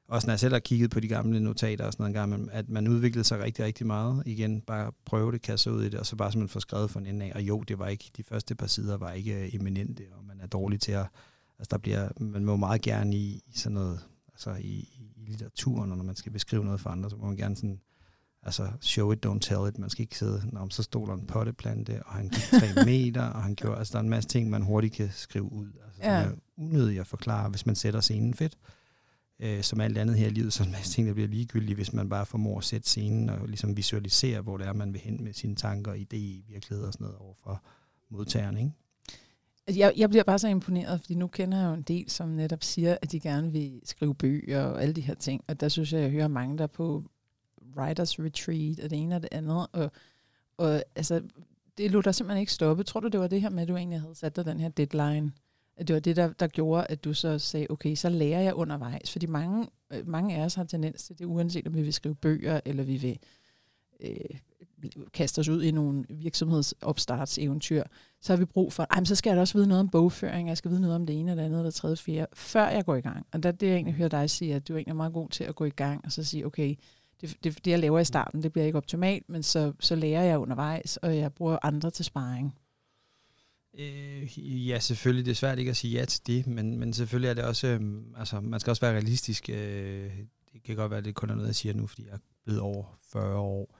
også 0.10 0.28
når 0.28 0.32
jeg 0.32 0.40
selv 0.40 0.54
har 0.54 0.60
kigget 0.60 0.92
på 0.92 1.00
de 1.00 1.08
gamle 1.08 1.40
notater 1.40 1.86
og 1.86 1.94
sådan 1.94 2.12
noget 2.12 2.32
en 2.32 2.32
gang, 2.32 2.52
at 2.52 2.70
man 2.70 2.88
udviklede 2.88 3.24
sig 3.24 3.40
rigtig, 3.40 3.66
rigtig 3.66 3.88
meget. 3.88 4.24
Igen, 4.26 4.62
bare 4.62 4.92
prøve 5.06 5.32
det, 5.32 5.42
kaste 5.42 5.72
ud 5.72 5.84
i 5.84 5.90
det, 5.90 6.00
og 6.00 6.06
så 6.06 6.16
bare 6.16 6.32
simpelthen 6.32 6.54
få 6.54 6.60
skrevet 6.60 6.92
for 6.92 7.00
en 7.00 7.06
ende 7.06 7.26
af. 7.26 7.32
Og 7.36 7.42
jo, 7.42 7.60
det 7.62 7.80
var 7.80 7.88
ikke, 7.88 8.12
de 8.18 8.24
første 8.24 8.56
par 8.56 8.68
sider 8.68 8.98
var 8.98 9.12
ikke 9.12 9.56
eminente, 9.56 10.04
og 10.18 10.26
man 10.26 10.42
er 10.42 10.48
dårlig 10.48 10.80
til 10.80 10.92
at, 10.92 11.08
altså 11.60 11.70
der 11.72 11.78
bliver, 11.78 12.10
man 12.20 12.46
må 12.46 12.56
meget 12.56 12.82
gerne 12.82 13.16
i, 13.16 13.44
i 13.48 13.58
sådan 13.58 13.74
noget, 13.74 14.00
altså 14.32 14.56
i, 14.62 14.90
i 14.96 15.14
litteraturen, 15.28 15.92
og 15.92 15.98
når 15.98 16.06
man 16.06 16.16
skal 16.16 16.32
beskrive 16.32 16.66
noget 16.66 16.82
for 16.82 16.90
andre, 16.90 17.10
så 17.10 17.16
må 17.16 17.26
man 17.26 17.38
gerne 17.38 17.56
sådan 17.56 17.80
altså 18.44 18.68
show 18.82 19.12
it, 19.12 19.26
don't 19.26 19.40
tell 19.40 19.68
it. 19.68 19.80
Man 19.80 19.90
skal 19.90 20.02
ikke 20.02 20.18
sidde, 20.18 20.42
når 20.52 20.68
så 20.70 20.84
stod 20.84 21.08
der 21.08 21.14
en 21.14 21.26
potteplante, 21.26 22.04
og 22.06 22.14
han 22.14 22.30
gik 22.30 22.60
tre 22.60 22.68
meter, 22.86 23.24
og 23.24 23.44
han 23.44 23.56
gjorde, 23.56 23.78
altså 23.78 23.92
der 23.92 24.00
er 24.00 24.04
en 24.04 24.10
masse 24.10 24.30
ting, 24.30 24.50
man 24.50 24.62
hurtigt 24.62 24.94
kan 24.94 25.10
skrive 25.12 25.52
ud. 25.52 25.68
Altså, 25.86 26.02
ja. 26.04 26.10
er 26.10 26.32
unødigt 26.58 27.00
at 27.00 27.08
forklare, 27.08 27.50
hvis 27.50 27.66
man 27.66 27.76
sætter 27.76 28.02
scenen 28.02 28.34
fedt. 28.34 28.58
Øh, 29.40 29.64
som 29.64 29.82
alt 29.82 29.98
andet 29.98 30.18
her 30.18 30.28
i 30.28 30.30
livet, 30.30 30.54
så 30.54 30.64
er 30.64 30.82
ting, 30.84 31.08
der 31.08 31.14
bliver 31.14 31.28
ligegyldige, 31.28 31.76
hvis 31.76 31.94
man 31.94 32.10
bare 32.10 32.26
formår 32.26 32.58
at 32.58 32.64
sætte 32.64 32.90
scenen 32.90 33.30
og 33.30 33.48
ligesom 33.48 33.78
visualisere, 33.78 34.42
hvor 34.42 34.58
det 34.58 34.68
er, 34.68 34.74
man 34.74 34.94
vil 34.94 35.02
hen 35.02 35.24
med 35.24 35.34
sine 35.34 35.56
tanker 35.56 35.92
og 35.92 35.98
idéer 35.98 36.16
i 36.16 36.44
virkelighed 36.48 36.86
og 36.86 36.94
sådan 36.94 37.06
noget 37.06 37.18
over 37.18 37.34
for 37.44 37.64
modtageren, 38.10 38.58
ikke? 38.58 38.72
Altså, 39.68 39.80
jeg, 39.80 39.94
jeg 39.98 40.10
bliver 40.10 40.24
bare 40.24 40.40
så 40.40 40.48
imponeret, 40.48 41.00
fordi 41.00 41.16
nu 41.16 41.28
kender 41.28 41.58
jeg 41.58 41.68
jo 41.68 41.74
en 41.74 41.82
del, 41.82 42.10
som 42.10 42.30
netop 42.30 42.64
siger, 42.64 42.98
at 43.02 43.12
de 43.12 43.20
gerne 43.20 43.52
vil 43.52 43.82
skrive 43.84 44.16
bøger 44.16 44.64
og 44.64 44.82
alle 44.82 44.94
de 44.94 45.02
her 45.02 45.14
ting. 45.14 45.44
Og 45.48 45.60
der 45.60 45.70
synes 45.70 45.94
jeg, 45.94 46.02
jeg 46.02 46.10
hører 46.10 46.28
mange, 46.28 46.58
der 46.58 46.68
på 46.68 47.04
writers 47.78 48.20
retreat 48.20 48.80
og 48.80 48.90
det 48.90 49.02
ene 49.02 49.16
og 49.16 49.22
det 49.22 49.30
andet. 49.32 49.68
Og, 49.72 49.92
og 50.58 50.84
altså, 50.96 51.22
det 51.78 51.92
lå 51.92 52.02
der 52.02 52.12
simpelthen 52.12 52.40
ikke 52.40 52.54
stoppe. 52.54 52.84
Tror 52.84 53.00
du, 53.00 53.08
det 53.08 53.20
var 53.20 53.28
det 53.28 53.42
her 53.42 53.50
med, 53.50 53.62
at 53.62 53.68
du 53.68 53.76
egentlig 53.76 54.02
havde 54.02 54.16
sat 54.16 54.36
dig 54.36 54.46
den 54.46 54.60
her 54.60 54.70
deadline? 54.70 55.32
At 55.80 55.88
det 55.88 55.94
var 55.94 56.00
det, 56.00 56.16
der, 56.16 56.34
der 56.34 56.48
gjorde, 56.48 56.86
at 56.90 57.04
du 57.04 57.14
så 57.14 57.40
sagde, 57.40 57.68
okay, 57.70 57.96
så 57.96 58.10
lærer 58.10 58.42
jeg 58.42 58.54
undervejs. 58.54 59.12
Fordi 59.12 59.26
mange, 59.26 59.68
øh, 59.92 60.08
mange 60.08 60.36
af 60.36 60.46
os 60.46 60.56
har 60.56 60.64
tendens 60.64 61.04
til 61.04 61.20
det, 61.20 61.26
uanset 61.26 61.68
om 61.68 61.76
vi 61.76 61.82
vil 61.82 61.94
skrive 61.94 62.16
bøger, 62.16 62.60
eller 62.66 62.84
vi 62.84 62.98
vil 62.98 63.20
øh, 64.00 64.40
kaste 65.14 65.40
os 65.40 65.50
ud 65.50 65.64
i 65.64 65.72
nogle 65.72 66.06
virksomhedsopstartseventyr, 66.10 67.84
så 68.22 68.34
har 68.34 68.38
vi 68.38 68.46
brug 68.46 68.74
for, 68.74 68.88
men 68.96 69.06
så 69.06 69.16
skal 69.16 69.30
jeg 69.30 69.40
også 69.40 69.54
vide 69.54 69.68
noget 69.68 69.80
om 69.80 69.90
bogføring, 69.90 70.50
jeg 70.50 70.58
skal 70.58 70.72
vide 70.72 70.82
noget 70.82 70.96
om 70.96 71.06
det 71.06 71.20
ene 71.20 71.32
eller 71.32 71.44
andet 71.44 71.60
eller 71.60 71.72
tredje, 71.72 71.98
fjerde, 71.98 72.28
før 72.34 72.68
jeg 72.68 72.86
går 72.86 72.96
i 72.96 73.02
gang. 73.02 73.26
Og 73.32 73.44
der, 73.44 73.52
det 73.52 73.68
jeg 73.68 73.76
egentlig 73.76 73.96
hører 73.96 74.10
dig 74.10 74.30
sige, 74.30 74.56
at 74.56 74.68
du 74.68 74.74
er 74.74 74.78
egentlig 74.78 74.96
meget 74.96 75.14
god 75.14 75.30
til 75.30 75.44
at 75.44 75.56
gå 75.56 75.66
i 75.66 75.70
gang, 75.70 76.06
og 76.06 76.12
så 76.12 76.24
sige, 76.24 76.46
okay, 76.46 76.76
det, 77.22 77.38
det, 77.44 77.66
det 77.66 77.72
jeg 77.72 77.80
laver 77.80 78.00
i 78.00 78.06
starten, 78.06 78.44
det 78.44 78.52
bliver 78.52 78.66
ikke 78.66 78.78
optimalt, 78.78 79.30
men 79.30 79.44
så, 79.44 79.74
så 79.80 79.96
lærer 79.96 80.24
jeg 80.24 80.40
undervejs, 80.40 80.98
og 80.98 81.18
jeg 81.18 81.34
bruger 81.34 81.58
andre 81.64 81.92
til 81.92 82.06
sparring. 82.06 82.56
Øh, 83.80 84.68
ja, 84.70 84.80
selvfølgelig. 84.80 85.26
Det 85.26 85.32
er 85.32 85.36
svært 85.36 85.60
ikke 85.60 85.70
at 85.70 85.78
sige 85.78 86.00
ja 86.00 86.06
til 86.06 86.28
det, 86.28 86.48
men, 86.48 86.80
men 86.80 86.94
selvfølgelig 86.94 87.30
er 87.30 87.34
det 87.34 87.44
også, 87.44 87.68
øh, 87.68 87.82
altså 88.18 88.42
man 88.42 88.60
skal 88.60 88.72
også 88.72 88.82
være 88.82 88.94
realistisk. 88.94 89.50
Øh, 89.50 90.12
det 90.54 90.64
kan 90.64 90.76
godt 90.76 90.90
være, 90.92 90.98
at 90.98 91.06
det 91.06 91.16
kun 91.16 91.30
er 91.30 91.36
noget, 91.36 91.48
jeg 91.48 91.56
siger 91.56 91.74
nu, 91.74 91.88
fordi 91.88 92.06
jeg 92.06 92.14
er 92.14 92.18
blevet 92.44 92.62
over 92.62 93.00
40 93.14 93.36
år. 93.36 93.78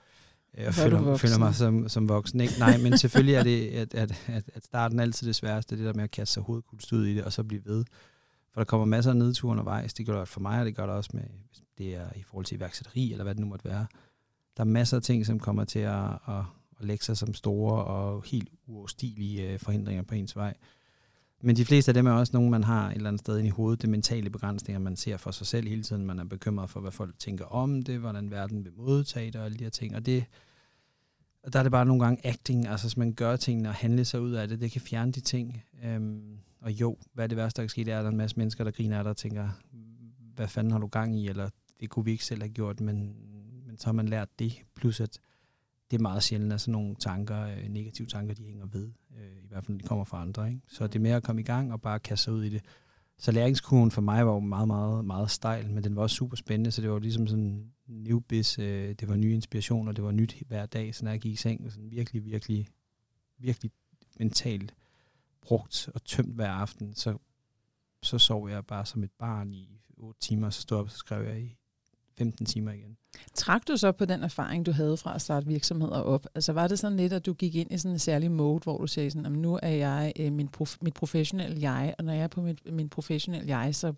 Øh, 0.58 0.64
jeg 0.64 0.74
føler, 0.74 1.16
føler 1.16 1.38
mig 1.38 1.54
som, 1.54 1.88
som 1.88 2.08
voksen. 2.08 2.40
Ikke? 2.40 2.54
Nej, 2.58 2.78
men 2.78 2.98
selvfølgelig 2.98 3.34
er 3.34 3.42
det, 3.42 3.68
at, 3.68 3.94
at, 3.94 4.24
at, 4.26 4.50
at 4.54 4.64
starten 4.64 4.98
er 4.98 5.02
altid 5.02 5.26
det 5.26 5.36
sværeste, 5.36 5.76
det 5.76 5.84
der 5.84 5.94
med 5.94 6.04
at 6.04 6.10
kaste 6.10 6.34
sig 6.34 6.42
hovedkulst 6.42 6.92
ud 6.92 7.06
i 7.06 7.14
det, 7.14 7.24
og 7.24 7.32
så 7.32 7.44
blive 7.44 7.64
ved. 7.64 7.84
For 8.52 8.60
der 8.60 8.64
kommer 8.64 8.86
masser 8.86 9.10
af 9.10 9.16
nedture 9.16 9.50
undervejs. 9.50 9.94
Det 9.94 10.06
gør 10.06 10.18
det 10.18 10.28
for 10.28 10.40
mig, 10.40 10.60
og 10.60 10.66
det 10.66 10.76
gør 10.76 10.86
det 10.86 10.94
også 10.94 11.10
med, 11.14 11.24
det 11.78 11.94
er 11.94 12.06
i 12.16 12.22
forhold 12.22 12.46
til 12.46 12.56
iværksætteri, 12.56 13.12
eller 13.12 13.24
hvad 13.24 13.34
det 13.34 13.40
nu 13.40 13.46
måtte 13.46 13.64
være. 13.64 13.86
Der 14.56 14.62
er 14.62 14.64
masser 14.64 14.96
af 14.96 15.02
ting, 15.02 15.26
som 15.26 15.40
kommer 15.40 15.64
til 15.64 15.78
at, 15.78 16.10
at, 16.28 16.44
og 16.80 16.86
lægge 16.86 17.04
sig 17.04 17.16
som 17.16 17.34
store 17.34 17.84
og 17.84 18.24
helt 18.26 18.48
uoverstigelige 18.66 19.52
øh, 19.52 19.58
forhindringer 19.58 20.02
på 20.02 20.14
ens 20.14 20.36
vej. 20.36 20.54
Men 21.42 21.56
de 21.56 21.64
fleste 21.64 21.90
af 21.90 21.94
dem 21.94 22.06
er 22.06 22.12
også 22.12 22.32
nogen, 22.32 22.50
man 22.50 22.64
har 22.64 22.90
et 22.90 22.94
eller 22.94 23.08
andet 23.08 23.20
sted 23.20 23.38
ind 23.38 23.46
i 23.46 23.50
hovedet. 23.50 23.82
Det 23.82 23.90
mentale 23.90 24.30
begrænsninger, 24.30 24.78
man 24.78 24.96
ser 24.96 25.16
for 25.16 25.30
sig 25.30 25.46
selv 25.46 25.68
hele 25.68 25.82
tiden. 25.82 26.06
Man 26.06 26.18
er 26.18 26.24
bekymret 26.24 26.70
for, 26.70 26.80
hvad 26.80 26.92
folk 26.92 27.18
tænker 27.18 27.44
om 27.44 27.82
det, 27.82 27.98
hvordan 27.98 28.30
verden 28.30 28.64
vil 28.64 28.72
modtage 28.76 29.26
det 29.26 29.36
og 29.36 29.44
alle 29.44 29.58
de 29.58 29.64
her 29.64 29.70
ting. 29.70 29.96
Og 29.96 30.06
det, 30.06 30.24
og 31.44 31.52
der 31.52 31.58
er 31.58 31.62
det 31.62 31.72
bare 31.72 31.86
nogle 31.86 32.04
gange 32.04 32.26
acting, 32.26 32.66
altså 32.66 32.86
hvis 32.86 32.96
man 32.96 33.12
gør 33.12 33.36
tingene 33.36 33.68
og 33.68 33.74
handler 33.74 34.04
sig 34.04 34.20
ud 34.20 34.32
af 34.32 34.48
det, 34.48 34.60
det 34.60 34.72
kan 34.72 34.80
fjerne 34.80 35.12
de 35.12 35.20
ting. 35.20 35.62
Øhm, 35.84 36.38
og 36.60 36.72
jo, 36.72 36.96
hvad 37.12 37.24
er 37.24 37.28
det 37.28 37.36
værste, 37.36 37.56
der 37.56 37.62
kan 37.62 37.70
ske, 37.70 37.84
det 37.84 37.92
er, 37.92 37.98
at 37.98 38.02
der 38.02 38.08
er 38.08 38.12
en 38.12 38.16
masse 38.16 38.36
mennesker, 38.36 38.64
der 38.64 38.70
griner 38.70 38.98
af 38.98 39.04
dig 39.04 39.10
og 39.10 39.16
tænker, 39.16 39.48
hvad 40.34 40.48
fanden 40.48 40.70
har 40.70 40.78
du 40.78 40.86
gang 40.86 41.16
i, 41.16 41.28
eller 41.28 41.48
det 41.80 41.90
kunne 41.90 42.04
vi 42.04 42.10
ikke 42.10 42.24
selv 42.24 42.42
have 42.42 42.52
gjort, 42.52 42.80
men, 42.80 43.14
men 43.66 43.78
så 43.78 43.86
har 43.86 43.92
man 43.92 44.08
lært 44.08 44.28
det. 44.38 44.62
Plus 44.74 45.00
at 45.00 45.20
det 45.90 45.98
er 45.98 46.02
meget 46.02 46.22
sjældent, 46.22 46.52
at 46.52 46.60
sådan 46.60 46.72
nogle 46.72 46.94
tanker, 46.94 47.42
øh, 47.42 47.68
negative 47.68 48.06
tanker, 48.06 48.34
de 48.34 48.44
hænger 48.44 48.66
ved. 48.66 48.92
Øh, 49.18 49.44
I 49.44 49.48
hvert 49.48 49.64
fald, 49.64 49.74
når 49.74 49.78
de 49.78 49.88
kommer 49.88 50.04
fra 50.04 50.20
andre. 50.20 50.48
Ikke? 50.48 50.60
Så 50.68 50.86
det 50.86 50.96
er 50.96 51.00
mere 51.00 51.16
at 51.16 51.22
komme 51.22 51.40
i 51.40 51.44
gang 51.44 51.72
og 51.72 51.80
bare 51.80 51.98
kaste 51.98 52.24
sig 52.24 52.32
ud 52.32 52.44
i 52.44 52.48
det. 52.48 52.64
Så 53.18 53.32
læringskurven 53.32 53.90
for 53.90 54.00
mig 54.00 54.26
var 54.26 54.32
jo 54.32 54.40
meget, 54.40 54.66
meget, 54.66 55.04
meget 55.04 55.30
stejl, 55.30 55.70
men 55.70 55.84
den 55.84 55.96
var 55.96 56.02
også 56.02 56.16
super 56.16 56.36
spændende, 56.36 56.70
så 56.70 56.82
det 56.82 56.90
var 56.90 56.98
ligesom 56.98 57.26
sådan 57.26 57.72
new 57.86 58.18
biz, 58.18 58.58
øh, 58.58 58.94
det 58.94 59.08
var 59.08 59.16
nye 59.16 59.34
inspirationer, 59.34 59.92
det 59.92 60.04
var 60.04 60.10
nyt 60.10 60.42
hver 60.46 60.66
dag, 60.66 60.94
så 60.94 61.04
når 61.04 61.10
jeg 61.10 61.20
gik 61.20 61.32
i 61.32 61.36
seng, 61.36 61.72
sådan 61.72 61.90
virkelig, 61.90 62.24
virkelig, 62.24 62.68
virkelig 63.38 63.70
mentalt 64.18 64.74
brugt 65.42 65.88
og 65.94 66.04
tømt 66.04 66.34
hver 66.34 66.50
aften, 66.50 66.94
så, 66.94 67.18
så 68.02 68.18
sov 68.18 68.50
jeg 68.50 68.66
bare 68.66 68.86
som 68.86 69.02
et 69.02 69.12
barn 69.18 69.52
i 69.52 69.80
otte 69.96 70.20
timer, 70.20 70.50
så 70.50 70.60
stod 70.60 70.76
jeg 70.76 70.80
op, 70.80 70.86
og 70.86 70.90
så 70.90 70.98
skrev 70.98 71.24
jeg 71.24 71.40
i 71.40 71.56
15 72.20 72.46
timer 72.46 72.72
igen. 72.72 72.96
Trak 73.34 73.68
du 73.68 73.76
så 73.76 73.92
på 73.92 74.04
den 74.04 74.22
erfaring, 74.22 74.66
du 74.66 74.72
havde 74.72 74.96
fra 74.96 75.14
at 75.14 75.22
starte 75.22 75.46
virksomheder 75.46 76.00
op? 76.00 76.26
Altså 76.34 76.52
var 76.52 76.68
det 76.68 76.78
sådan 76.78 76.96
lidt, 76.96 77.12
at 77.12 77.26
du 77.26 77.32
gik 77.32 77.54
ind 77.54 77.72
i 77.72 77.78
sådan 77.78 77.92
en 77.92 77.98
særlig 77.98 78.30
mode, 78.30 78.60
hvor 78.62 78.78
du 78.78 78.86
sagde 78.86 79.10
sådan, 79.10 79.32
nu 79.32 79.58
er 79.62 79.68
jeg 79.68 80.12
øh, 80.18 80.32
min 80.32 80.48
prof- 80.56 80.76
mit 80.82 80.94
professionelle 80.94 81.70
jeg, 81.70 81.94
og 81.98 82.04
når 82.04 82.12
jeg 82.12 82.22
er 82.22 82.28
på 82.28 82.42
mit, 82.42 82.72
min 82.72 82.88
professionelle 82.88 83.58
jeg, 83.58 83.74
så, 83.74 83.92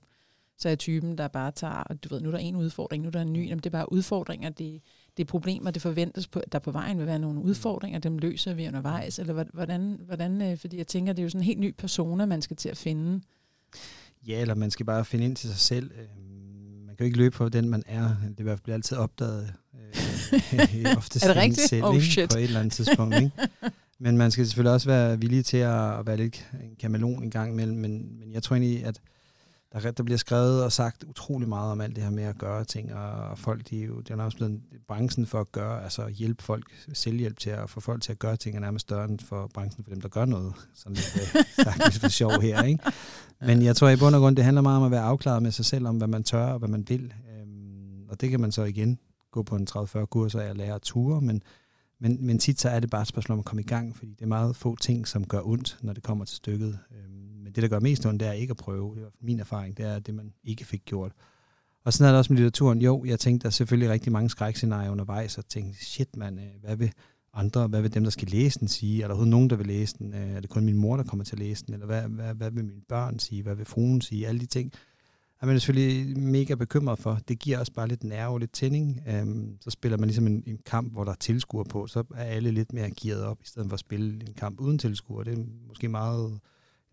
så 0.59 0.69
er 0.69 0.71
jeg 0.71 0.79
typen, 0.79 1.19
der 1.19 1.29
bare 1.29 1.51
tager, 1.51 1.75
og 1.75 2.05
du 2.05 2.09
ved, 2.15 2.21
nu 2.21 2.29
er 2.29 2.33
der 2.33 2.39
en 2.39 2.57
udfordring, 2.57 3.03
nu 3.03 3.07
er 3.07 3.13
der 3.13 3.23
en 3.23 3.33
ny, 3.33 3.49
jamen 3.49 3.59
det 3.59 3.67
er 3.67 3.79
bare 3.79 3.93
udfordringer, 3.93 4.51
det, 4.51 4.83
det 5.17 5.23
er 5.23 5.27
problemer, 5.27 5.71
det 5.71 5.83
forventes, 5.83 6.29
på, 6.29 6.43
der 6.53 6.59
på 6.59 6.71
vejen 6.71 6.99
vil 6.99 7.07
være 7.07 7.19
nogle 7.19 7.41
udfordringer, 7.41 7.99
dem 7.99 8.19
løser 8.19 8.55
vi 8.55 8.69
undervejs, 8.69 9.19
eller 9.19 9.45
hvordan, 9.53 10.01
hvordan 10.05 10.43
øh, 10.43 10.59
fordi 10.59 10.79
jeg 10.79 10.87
tænker, 10.87 11.13
det 11.13 11.23
er 11.23 11.25
jo 11.25 11.29
sådan 11.29 11.41
en 11.41 11.47
helt 11.47 11.61
ny 11.61 11.75
persona, 11.79 12.27
man 12.27 12.43
skal 12.43 12.57
til 12.57 12.69
at 12.69 12.77
finde. 12.77 13.21
Ja, 14.27 14.41
eller 14.41 14.55
man 14.55 14.71
skal 14.71 14.87
bare 14.87 15.05
finde 15.05 15.25
ind 15.25 15.37
til 15.37 15.49
sig 15.49 15.59
selv. 15.59 15.91
Man 15.97 16.42
kan 17.03 17.07
jo 17.07 17.11
ikke 17.11 17.19
løbe 17.19 17.37
for 17.37 17.49
den, 17.49 17.69
man 17.69 17.83
er. 17.87 18.09
Det 18.29 18.41
i 18.41 18.43
hvert 18.43 18.59
fald 18.59 18.63
bliver 18.63 18.75
altid 18.75 18.97
opdaget. 18.97 19.53
Øh, 20.33 20.97
ofte 20.97 21.21
er 21.23 21.27
det 21.27 21.37
rigtigt? 21.37 21.69
Selv, 21.69 21.85
oh, 21.85 22.01
shit. 22.01 22.31
På 22.31 22.39
et 22.39 22.45
eller 22.45 22.61
andet 22.61 22.73
tidspunkt. 22.73 23.17
Ikke? 23.17 23.31
Men 23.99 24.17
man 24.17 24.31
skal 24.31 24.47
selvfølgelig 24.47 24.73
også 24.73 24.89
være 24.89 25.21
villig 25.21 25.45
til 25.45 25.57
at, 25.57 25.99
at 25.99 26.07
være 26.07 26.17
lidt 26.17 26.51
en 26.63 26.77
kameleon 26.81 27.23
en 27.23 27.31
gang 27.31 27.53
imellem. 27.53 27.77
Men, 27.77 28.19
men 28.19 28.33
jeg 28.33 28.43
tror 28.43 28.57
egentlig, 28.57 28.85
at 28.85 29.01
der, 29.73 29.91
der 29.91 30.03
bliver 30.03 30.19
skrevet 30.19 30.65
og 30.65 30.73
sagt 30.73 31.05
utrolig 31.05 31.49
meget 31.49 31.73
om 31.73 31.81
alt 31.81 31.97
det 31.97 32.05
her 32.05 32.11
med 32.11 32.25
at 32.25 32.39
gøre 32.39 32.65
ting, 32.65 32.95
og 32.95 33.39
folk, 33.39 33.71
de 33.71 33.83
er 33.83 33.87
jo, 33.87 34.01
det 34.01 34.11
er 34.11 34.17
nærmest 34.17 34.37
blevet 34.37 34.61
branchen 34.89 35.27
for 35.27 35.41
at 35.41 35.53
gøre, 35.53 35.85
altså 35.85 36.09
hjælpe 36.09 36.43
folk, 36.43 36.65
selvhjælp 36.93 37.39
til 37.39 37.51
at 37.51 37.71
få 37.71 37.81
folk 37.81 38.03
til 38.03 38.13
at 38.13 38.19
gøre 38.19 38.37
ting, 38.37 38.57
er 38.57 38.61
nærmest 38.61 38.83
større 38.83 39.05
end 39.05 39.19
for 39.19 39.51
branchen 39.55 39.85
for 39.85 39.91
dem, 39.91 40.01
der 40.01 40.09
gør 40.09 40.25
noget. 40.25 40.55
Sådan 40.75 40.97
lidt 40.97 41.35
øh, 41.37 41.45
sagt 41.65 41.99
for 42.01 42.09
sjov 42.09 42.41
her, 42.41 42.63
ikke? 42.63 42.85
Men 43.47 43.63
jeg 43.63 43.77
tror 43.77 43.89
i 43.89 43.97
bund 43.97 44.15
og 44.15 44.21
grund, 44.21 44.37
det 44.37 44.45
handler 44.45 44.63
meget 44.63 44.79
om 44.79 44.85
at 44.85 44.91
være 44.91 45.03
afklaret 45.03 45.43
med 45.43 45.51
sig 45.51 45.65
selv, 45.65 45.87
om 45.87 45.97
hvad 45.97 46.09
man 46.09 46.23
tør 46.23 46.47
og 46.47 46.59
hvad 46.59 46.69
man 46.69 46.85
vil. 46.89 47.15
Øhm, 47.39 48.09
og 48.09 48.21
det 48.21 48.31
kan 48.31 48.41
man 48.41 48.53
så 48.53 48.65
igen 48.65 48.99
gå 49.31 49.43
på 49.43 49.57
en 49.57 49.67
30-40 49.71 50.05
kurser 50.05 50.49
og 50.49 50.57
lære 50.57 50.75
at 50.75 50.83
ture, 50.83 51.21
men, 51.21 51.43
men, 52.01 52.27
men 52.27 52.39
tit 52.39 52.61
så 52.61 52.69
er 52.69 52.81
det 52.81 52.91
bare 52.91 53.03
et 53.03 53.09
spørgsmål 53.09 53.35
om 53.35 53.39
at 53.39 53.45
komme 53.45 53.63
i 53.63 53.67
gang, 53.67 53.97
fordi 53.97 54.11
det 54.11 54.23
er 54.23 54.27
meget 54.27 54.57
få 54.57 54.77
ting, 54.77 55.09
som 55.09 55.27
gør 55.27 55.41
ondt, 55.45 55.79
når 55.83 55.93
det 55.93 56.03
kommer 56.03 56.25
til 56.25 56.37
stykket. 56.37 56.79
Øhm, 56.91 57.43
men 57.45 57.53
det, 57.53 57.63
der 57.63 57.69
gør 57.69 57.81
mest 57.81 58.07
ondt, 58.07 58.21
det 58.21 58.29
er 58.29 58.33
ikke 58.33 58.51
at 58.51 58.57
prøve. 58.57 58.97
Det 58.97 59.03
er 59.05 59.09
min 59.21 59.41
erfaring, 59.41 59.77
det 59.77 59.87
er 59.87 59.99
det, 59.99 60.15
man 60.15 60.33
ikke 60.45 60.65
fik 60.65 60.83
gjort. 60.85 61.13
Og 61.85 61.93
sådan 61.93 62.09
er 62.09 62.13
det 62.13 62.19
også 62.19 62.33
med 62.33 62.39
litteraturen. 62.39 62.83
Jo, 62.83 63.05
jeg 63.05 63.21
tænkte, 63.21 63.43
der 63.43 63.49
er 63.49 63.53
selvfølgelig 63.53 63.91
rigtig 63.91 64.13
mange 64.13 64.31
skrækscenarier 64.31 64.91
undervejs, 64.91 65.39
og 65.39 65.49
tænkte, 65.49 65.85
shit 65.85 66.17
mand, 66.17 66.41
øh, 66.41 66.47
hvad 66.61 66.77
vil 66.77 66.93
andre, 67.35 67.67
hvad 67.67 67.83
vil 67.83 67.95
dem, 67.95 68.05
der 68.05 68.11
skal 68.11 68.29
læse 68.29 68.61
den 68.61 68.69
sige? 68.69 69.03
Er 69.03 69.07
der 69.07 69.15
overhovedet 69.15 69.31
nogen, 69.31 69.51
der 69.51 69.57
vil 69.57 69.67
læse 69.67 69.99
den? 69.99 70.15
Øh, 70.15 70.31
er 70.31 70.41
det 70.41 70.51
kun 70.51 70.65
min 70.65 70.77
mor, 70.77 70.97
der 70.97 71.05
kommer 71.05 71.25
til 71.25 71.35
at 71.35 71.39
læse 71.39 71.67
den? 71.67 71.75
Eller 71.75 71.87
hvad, 71.87 72.03
hvad, 72.03 72.35
hvad 72.35 72.51
vil 72.51 72.65
mine 72.65 72.83
børn 72.89 73.19
sige? 73.19 73.43
Hvad 73.43 73.55
vil 73.55 73.67
fruen 73.67 74.01
sige? 74.01 74.29
Alle 74.29 74.41
de 74.41 74.47
ting 74.47 74.73
er 75.41 75.47
man 75.47 75.61
selvfølgelig 75.61 76.19
mega 76.19 76.55
bekymret 76.55 76.99
for. 76.99 77.19
Det 77.29 77.39
giver 77.39 77.59
også 77.59 77.73
bare 77.73 77.89
lidt 77.89 78.05
nerve 78.05 78.33
og 78.33 78.39
lidt 78.39 78.53
tænding. 78.53 79.01
Um, 79.23 79.57
så 79.61 79.71
spiller 79.71 79.99
man 79.99 80.09
ligesom 80.09 80.27
en, 80.27 80.43
en 80.47 80.59
kamp, 80.67 80.93
hvor 80.93 81.05
der 81.05 81.11
er 81.13 81.17
tilskuer 81.17 81.65
på, 81.65 81.87
så 81.87 82.05
er 82.15 82.25
alle 82.25 82.51
lidt 82.51 82.73
mere 82.73 82.91
gearet 82.91 83.25
op, 83.25 83.43
i 83.43 83.47
stedet 83.47 83.69
for 83.69 83.75
at 83.75 83.81
spille 83.81 84.15
en 84.29 84.35
kamp 84.35 84.61
uden 84.61 84.79
tilskuer. 84.79 85.25
Det 85.25 85.39
er 85.39 85.45
måske 85.69 85.89
meget 85.89 86.41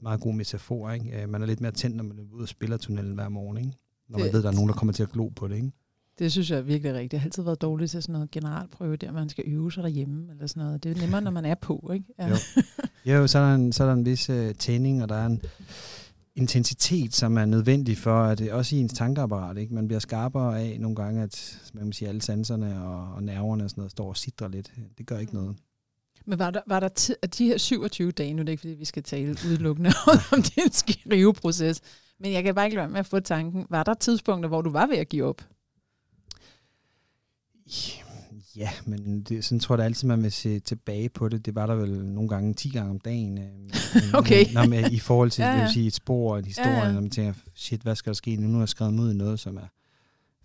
meget 0.01 0.21
god 0.21 0.33
metafor. 0.33 0.91
Ikke? 0.91 1.21
Øh, 1.21 1.29
man 1.29 1.41
er 1.41 1.45
lidt 1.45 1.61
mere 1.61 1.71
tændt, 1.71 1.95
når 1.95 2.03
man 2.03 2.19
er 2.19 2.23
ude 2.31 2.43
og 2.43 2.47
spiller 2.47 2.77
tunnelen 2.77 3.13
hver 3.13 3.29
morgen. 3.29 3.57
Ikke? 3.57 3.71
Når 4.09 4.17
det, 4.17 4.25
man 4.25 4.33
ved, 4.33 4.39
at 4.39 4.43
der 4.43 4.49
er 4.49 4.55
nogen, 4.55 4.69
der 4.69 4.75
kommer 4.75 4.93
til 4.93 5.03
at 5.03 5.11
glo 5.11 5.29
på 5.29 5.47
det. 5.47 5.55
Ikke? 5.55 5.71
Det 6.19 6.31
synes 6.31 6.51
jeg 6.51 6.57
er 6.57 6.61
virkelig 6.61 6.93
rigtigt. 6.93 7.11
Det 7.11 7.19
har 7.19 7.27
altid 7.27 7.43
været 7.43 7.61
dårligt 7.61 7.91
til 7.91 8.01
sådan 8.01 8.13
noget 8.13 8.31
generalprøve, 8.31 8.95
der 8.95 9.11
man 9.11 9.29
skal 9.29 9.43
øve 9.47 9.71
sig 9.71 9.83
derhjemme. 9.83 10.31
Eller 10.31 10.47
sådan 10.47 10.63
noget. 10.63 10.83
Det 10.83 10.97
er 10.97 11.01
nemmere, 11.01 11.21
når 11.21 11.31
man 11.31 11.45
er 11.45 11.55
på. 11.55 11.91
Ikke? 11.93 12.05
Ja. 12.19 12.27
Jo. 12.27 12.35
jo, 13.13 13.27
så 13.27 13.39
er 13.39 13.47
der 13.47 13.55
en, 13.55 13.71
så 13.73 13.83
er 13.83 13.87
der 13.87 13.93
en 13.93 14.05
vis 14.05 14.29
uh, 14.29 14.51
tænding, 14.51 15.03
og 15.03 15.09
der 15.09 15.15
er 15.15 15.25
en 15.25 15.41
intensitet, 16.35 17.15
som 17.15 17.37
er 17.37 17.45
nødvendig 17.45 17.97
for, 17.97 18.23
at 18.23 18.39
det 18.39 18.51
også 18.51 18.75
i 18.75 18.79
ens 18.79 18.93
tankeapparat, 18.93 19.57
ikke? 19.57 19.73
man 19.73 19.87
bliver 19.87 19.99
skarpere 19.99 20.61
af 20.61 20.77
nogle 20.79 20.95
gange, 20.95 21.23
at 21.23 21.59
man 21.73 21.83
kan 21.83 21.93
sige, 21.93 22.09
alle 22.09 22.21
sanserne 22.21 22.83
og, 22.83 23.13
og 23.15 23.23
nerverne 23.23 23.63
og 23.63 23.69
sådan 23.69 23.81
noget 23.81 23.91
står 23.91 24.09
og 24.09 24.17
sidder 24.17 24.47
lidt. 24.47 24.71
Det 24.97 25.05
gør 25.05 25.17
ikke 25.17 25.33
noget. 25.33 25.55
Men 26.25 26.39
var 26.39 26.51
der, 26.51 26.61
var 26.67 26.79
der 26.79 27.15
at 27.21 27.37
de 27.37 27.45
her 27.45 27.57
27 27.57 28.11
dage, 28.11 28.33
nu 28.33 28.39
er 28.39 28.43
det 28.43 28.51
ikke, 28.51 28.61
fordi 28.61 28.73
vi 28.73 28.85
skal 28.85 29.03
tale 29.03 29.37
udelukkende 29.45 29.89
om 30.33 30.41
din 30.41 30.71
skriveproces, 30.71 31.81
men 32.19 32.31
jeg 32.33 32.43
kan 32.43 32.55
bare 32.55 32.65
ikke 32.65 32.77
lade 32.77 32.89
med 32.89 32.99
at 32.99 33.05
få 33.05 33.19
tanken, 33.19 33.65
var 33.69 33.83
der 33.83 33.93
tidspunkter, 33.93 34.47
hvor 34.47 34.61
du 34.61 34.69
var 34.69 34.87
ved 34.87 34.97
at 34.97 35.09
give 35.09 35.25
op? 35.25 35.41
Ja, 38.55 38.69
men 38.85 39.21
det, 39.21 39.45
sådan 39.45 39.59
tror 39.59 39.75
jeg 39.75 39.79
da 39.79 39.83
altid, 39.83 40.07
man 40.07 40.23
vil 40.23 40.31
se 40.31 40.59
tilbage 40.59 41.09
på 41.09 41.29
det. 41.29 41.45
Det 41.45 41.55
var 41.55 41.67
der 41.67 41.75
vel 41.75 42.05
nogle 42.05 42.29
gange 42.29 42.53
10 42.53 42.69
gange 42.69 42.89
om 42.89 42.99
dagen. 42.99 43.37
Øh, 43.37 43.49
okay. 44.19 44.45
Når 44.53 44.67
man, 44.67 44.91
I 44.91 44.99
forhold 44.99 45.31
til 45.31 45.41
ja, 45.41 45.49
ja. 45.49 45.55
Det 45.55 45.63
vil 45.63 45.73
sige 45.73 45.87
et 45.87 45.93
spor 45.93 46.31
og 46.31 46.39
en 46.39 46.45
historie, 46.45 46.69
ja, 46.69 46.85
ja. 46.85 46.91
når 46.91 47.01
man 47.01 47.09
tænker, 47.09 47.33
shit, 47.55 47.81
hvad 47.81 47.95
skal 47.95 48.09
der 48.09 48.15
ske 48.15 48.35
nu? 48.35 48.47
Nu 48.47 48.53
har 48.53 48.61
jeg 48.61 48.69
skrevet 48.69 48.93
mod 48.93 49.13
noget, 49.13 49.39
som 49.39 49.57
er 49.57 49.67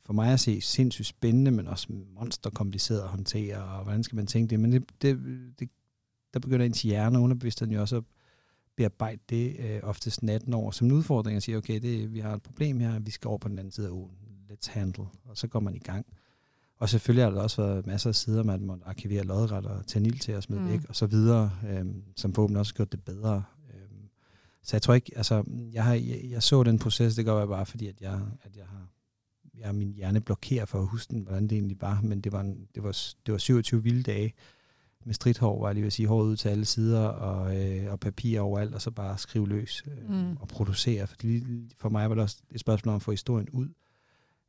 for 0.06 0.12
mig 0.12 0.32
at 0.32 0.40
se 0.40 0.60
sindssygt 0.60 1.08
spændende, 1.08 1.50
men 1.50 1.68
også 1.68 1.86
monster 1.90 2.50
kompliceret 2.50 3.00
at 3.00 3.08
håndtere, 3.08 3.64
og 3.64 3.84
hvordan 3.84 4.02
skal 4.02 4.16
man 4.16 4.26
tænke 4.26 4.50
det? 4.50 4.60
Men 4.60 4.72
det, 4.72 4.82
det, 5.02 5.18
det 5.58 5.68
der 6.34 6.40
begynder 6.40 6.66
ens 6.66 6.82
hjerne 6.82 7.18
og 7.18 7.22
underbevidstheden 7.22 7.72
jo 7.72 7.80
også 7.80 7.96
at 7.96 8.04
bearbejde 8.76 9.20
det 9.28 9.56
øh, 9.58 9.80
oftest 9.82 10.22
natten 10.22 10.54
over 10.54 10.70
som 10.70 10.86
en 10.86 10.92
udfordring 10.92 11.36
og 11.36 11.42
sige, 11.42 11.56
okay, 11.56 11.80
det, 11.80 12.12
vi 12.12 12.20
har 12.20 12.34
et 12.34 12.42
problem 12.42 12.80
her, 12.80 12.98
vi 12.98 13.10
skal 13.10 13.28
over 13.28 13.38
på 13.38 13.48
den 13.48 13.58
anden 13.58 13.72
side 13.72 13.86
af 13.86 13.90
ugen. 13.90 14.14
Let's 14.50 14.70
handle. 14.70 15.04
Og 15.24 15.36
så 15.36 15.46
går 15.46 15.60
man 15.60 15.74
i 15.74 15.78
gang. 15.78 16.06
Og 16.78 16.88
selvfølgelig 16.88 17.24
har 17.24 17.30
der 17.30 17.40
også 17.40 17.62
været 17.62 17.86
masser 17.86 18.08
af 18.08 18.14
sider, 18.14 18.42
man 18.42 18.66
må 18.66 18.78
arkivere 18.84 19.24
lodret 19.24 19.66
og 19.66 20.00
nil 20.00 20.18
til 20.18 20.32
at 20.32 20.42
smide 20.42 20.60
mm. 20.60 20.68
væk, 20.68 20.80
og 20.88 20.96
så 20.96 21.06
videre, 21.06 21.50
øhm, 21.68 22.02
som 22.16 22.32
forhåbentlig 22.32 22.60
også 22.60 22.74
gjort 22.74 22.92
det 22.92 23.04
bedre. 23.04 23.42
Øhm, 23.74 24.08
så 24.62 24.76
jeg 24.76 24.82
tror 24.82 24.94
ikke, 24.94 25.12
altså, 25.16 25.44
jeg, 25.72 25.84
har, 25.84 25.94
jeg, 25.94 26.20
jeg 26.30 26.42
så 26.42 26.62
den 26.62 26.78
proces, 26.78 27.14
det 27.14 27.24
gør 27.24 27.38
jeg 27.38 27.48
bare 27.48 27.66
fordi, 27.66 27.86
at 27.86 28.00
jeg, 28.00 28.20
at 28.42 28.56
jeg 28.56 28.64
har 28.66 28.88
ja, 29.58 29.72
min 29.72 29.92
hjerne 29.92 30.20
blokerer 30.20 30.64
for 30.64 30.80
at 30.80 30.86
huske 30.86 31.14
den, 31.14 31.22
hvordan 31.22 31.42
det 31.42 31.52
egentlig 31.52 31.80
var, 31.80 32.00
men 32.00 32.20
det 32.20 32.32
var, 32.32 32.40
en, 32.40 32.68
det 32.74 32.82
var, 32.82 32.98
det 33.26 33.32
var 33.32 33.38
27 33.38 33.82
vilde 33.82 34.02
dage 34.02 34.34
med 35.04 35.14
stridthår, 35.14 35.60
var 35.60 35.68
jeg 35.68 35.74
lige 35.74 35.82
vil 35.82 35.92
sige, 35.92 36.08
hårdt 36.08 36.26
ud 36.26 36.36
til 36.36 36.48
alle 36.48 36.64
sider, 36.64 37.00
og, 37.00 37.56
øh, 37.56 37.92
og 37.92 38.00
papir 38.00 38.40
overalt, 38.40 38.74
og 38.74 38.82
så 38.82 38.90
bare 38.90 39.18
skrive 39.18 39.48
løs 39.48 39.82
øh, 39.86 40.10
mm. 40.10 40.36
og 40.36 40.48
producere. 40.48 41.06
For, 41.06 41.16
for 41.78 41.88
mig 41.88 42.08
var 42.08 42.14
det 42.14 42.22
også 42.22 42.36
et 42.50 42.60
spørgsmål 42.60 42.92
om 42.92 42.96
at 42.96 43.02
få 43.02 43.10
historien 43.10 43.48
ud, 43.50 43.68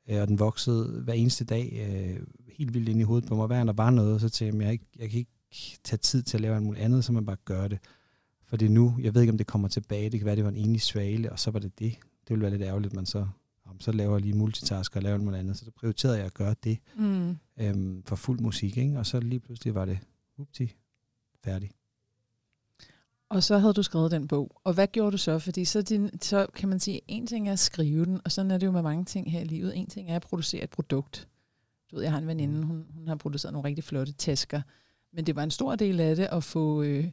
øh, 0.10 0.22
og 0.22 0.28
den 0.28 0.40
voksede 0.40 1.02
hver 1.04 1.14
eneste 1.14 1.46
dag 1.46 1.88
øh, 1.88 2.28
helt 2.48 2.74
vildt 2.74 2.90
ind 2.90 3.00
i 3.00 3.04
hovedet 3.04 3.28
på 3.30 3.36
mig. 3.36 3.48
Hver 3.48 3.64
der 3.64 3.74
var 3.74 3.90
noget, 3.90 4.22
så 4.22 4.30
tænkte 4.30 4.58
jeg, 4.58 4.66
jeg, 4.66 4.74
ikke, 4.74 4.86
jeg 5.00 5.10
kan 5.10 5.20
ikke 5.20 5.32
tage 5.84 5.98
tid 5.98 6.24
til 6.24 6.38
at 6.38 6.42
lave 6.42 6.62
noget 6.62 6.78
andet, 6.78 7.06
så 7.06 7.12
man 7.12 7.26
bare 7.26 7.38
gør 7.46 7.68
det. 7.68 7.80
For 8.46 8.58
det 8.58 8.66
er 8.66 8.70
nu, 8.70 8.96
jeg 9.02 9.14
ved 9.14 9.22
ikke, 9.22 9.32
om 9.32 9.38
det 9.38 9.48
kommer 9.48 9.68
tilbage, 9.68 10.10
det 10.10 10.20
kan 10.20 10.26
være, 10.26 10.36
det 10.36 10.44
var 10.44 10.50
en 10.50 10.58
enlig 10.58 10.82
svale, 10.82 11.32
og 11.32 11.40
så 11.40 11.52
var 11.52 11.60
det 11.60 11.80
det. 11.80 11.92
Det 11.94 12.30
ville 12.30 12.42
være 12.42 12.52
lidt 12.52 12.62
ærgerligt, 12.62 12.94
man 12.94 13.06
så 13.06 13.28
om, 13.66 13.80
så 13.80 13.92
laver 13.92 14.14
jeg 14.14 14.22
lige 14.22 14.38
multitask 14.38 14.96
og 14.96 15.02
laver 15.02 15.18
noget 15.18 15.40
andet. 15.40 15.58
Så 15.58 15.66
så 15.66 15.72
prioriterede 15.72 16.18
jeg 16.18 16.26
at 16.26 16.34
gøre 16.34 16.56
det 16.64 16.78
mm. 16.98 17.38
øhm, 17.60 18.04
for 18.06 18.16
fuld 18.16 18.40
musik, 18.40 18.78
ikke? 18.78 19.00
og 19.00 19.06
så 19.06 19.20
lige 19.20 19.40
pludselig 19.40 19.76
var 19.76 19.86
det, 19.86 20.00
upti, 20.38 20.76
færdig. 21.44 21.72
Og 23.36 23.44
så 23.44 23.58
havde 23.58 23.74
du 23.74 23.84
skrevet 23.84 24.12
den 24.12 24.28
bog. 24.28 24.62
Og 24.64 24.74
hvad 24.74 24.88
gjorde 24.88 25.12
du 25.12 25.18
så? 25.18 25.40
Fordi 25.40 25.66
så, 25.66 25.82
din, 25.82 26.22
så 26.22 26.48
kan 26.56 26.70
man 26.70 26.80
sige, 26.80 27.02
en 27.08 27.28
ting 27.28 27.50
er 27.50 27.54
at 27.54 27.60
skrive 27.60 28.06
den, 28.06 28.22
og 28.26 28.32
sådan 28.32 28.52
er 28.52 28.58
det 28.58 28.66
jo 28.66 28.72
med 28.72 28.82
mange 28.82 29.06
ting 29.06 29.32
her 29.32 29.40
i 29.40 29.44
livet. 29.44 29.78
En 29.78 29.88
ting 29.88 30.12
er 30.12 30.16
at 30.16 30.22
producere 30.22 30.64
et 30.64 30.70
produkt. 30.70 31.28
Du 31.92 31.96
ved, 31.96 32.04
jeg 32.04 32.12
har 32.12 32.20
en 32.20 32.28
veninde, 32.28 32.64
hun, 32.64 32.86
hun 32.96 33.08
har 33.08 33.16
produceret 33.16 33.54
nogle 33.54 33.68
rigtig 33.68 33.84
flotte 33.84 34.14
tasker. 34.14 34.62
Men 35.14 35.26
det 35.26 35.36
var 35.36 35.44
en 35.44 35.52
stor 35.52 35.76
del 35.76 36.00
af 36.00 36.16
det 36.16 36.28
at 36.32 36.44
få, 36.44 36.84
øh, 36.84 37.06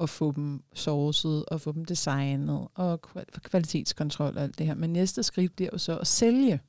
at 0.00 0.10
få 0.10 0.32
dem 0.32 0.62
sourcet, 0.74 1.44
og 1.44 1.60
få 1.60 1.72
dem 1.72 1.84
designet, 1.84 2.68
og 2.74 3.00
kvalitetskontrol 3.42 4.36
og 4.36 4.42
alt 4.42 4.58
det 4.58 4.66
her. 4.66 4.74
Men 4.74 4.92
næste 4.92 5.22
skridt 5.22 5.56
bliver 5.56 5.70
jo 5.72 5.78
så 5.78 5.98
at 5.98 6.06
sælge. 6.06 6.60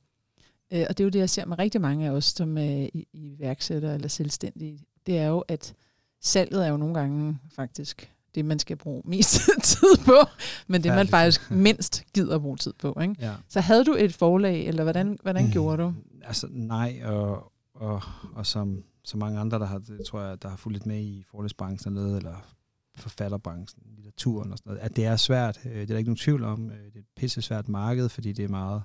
Øh, 0.72 0.84
og 0.88 0.98
det 0.98 1.00
er 1.00 1.06
jo 1.06 1.10
det, 1.10 1.18
jeg 1.18 1.30
ser 1.30 1.44
med 1.44 1.58
rigtig 1.58 1.80
mange 1.80 2.06
af 2.06 2.10
os, 2.10 2.24
som 2.24 2.58
er 2.58 2.88
iværksættere 3.12 3.94
eller 3.94 4.08
selvstændige. 4.08 4.84
Det 5.06 5.18
er 5.18 5.26
jo, 5.26 5.38
at 5.38 5.74
salget 6.20 6.66
er 6.66 6.70
jo 6.70 6.76
nogle 6.76 6.94
gange 6.94 7.38
faktisk 7.54 8.15
det, 8.36 8.44
man 8.44 8.58
skal 8.58 8.76
bruge 8.76 9.02
mest 9.04 9.40
tid 9.62 9.96
på, 10.04 10.16
men 10.66 10.82
det, 10.82 10.92
man 10.92 11.08
faktisk 11.08 11.50
mindst 11.50 12.04
gider 12.14 12.38
bruge 12.38 12.56
tid 12.56 12.72
på. 12.78 12.98
Ikke? 13.02 13.16
Ja. 13.20 13.32
Så 13.48 13.60
havde 13.60 13.84
du 13.84 13.94
et 13.98 14.14
forlag, 14.14 14.66
eller 14.66 14.82
hvordan, 14.82 15.18
hvordan 15.22 15.44
mm, 15.44 15.50
gjorde 15.50 15.82
du? 15.82 15.94
Altså 16.24 16.46
nej, 16.50 17.00
og, 17.04 17.52
og, 17.74 18.02
og 18.34 18.46
som, 18.46 18.82
som 19.04 19.20
mange 19.20 19.40
andre, 19.40 19.58
der 19.58 19.66
har, 19.66 19.82
tror 20.06 20.20
jeg, 20.20 20.42
der 20.42 20.48
har 20.48 20.56
fulgt 20.56 20.76
lidt 20.76 20.86
med 20.86 21.00
i 21.00 21.24
forlægsbranchen 21.30 21.96
eller, 21.96 22.16
eller 22.16 22.56
forfatterbranchen, 22.96 23.82
litteraturen 23.96 24.52
og 24.52 24.58
sådan 24.58 24.70
noget, 24.70 24.82
at 24.82 24.96
det 24.96 25.06
er 25.06 25.16
svært. 25.16 25.60
Øh, 25.64 25.72
det 25.72 25.82
er 25.82 25.86
der 25.86 25.98
ikke 25.98 26.10
nogen 26.10 26.16
tvivl 26.16 26.44
om. 26.44 26.70
Øh, 26.70 26.76
det 26.76 26.94
er 26.94 26.98
et 26.98 27.04
pisse 27.16 27.42
svært 27.42 27.68
marked, 27.68 28.08
fordi 28.08 28.32
det 28.32 28.44
er 28.44 28.48
meget... 28.48 28.82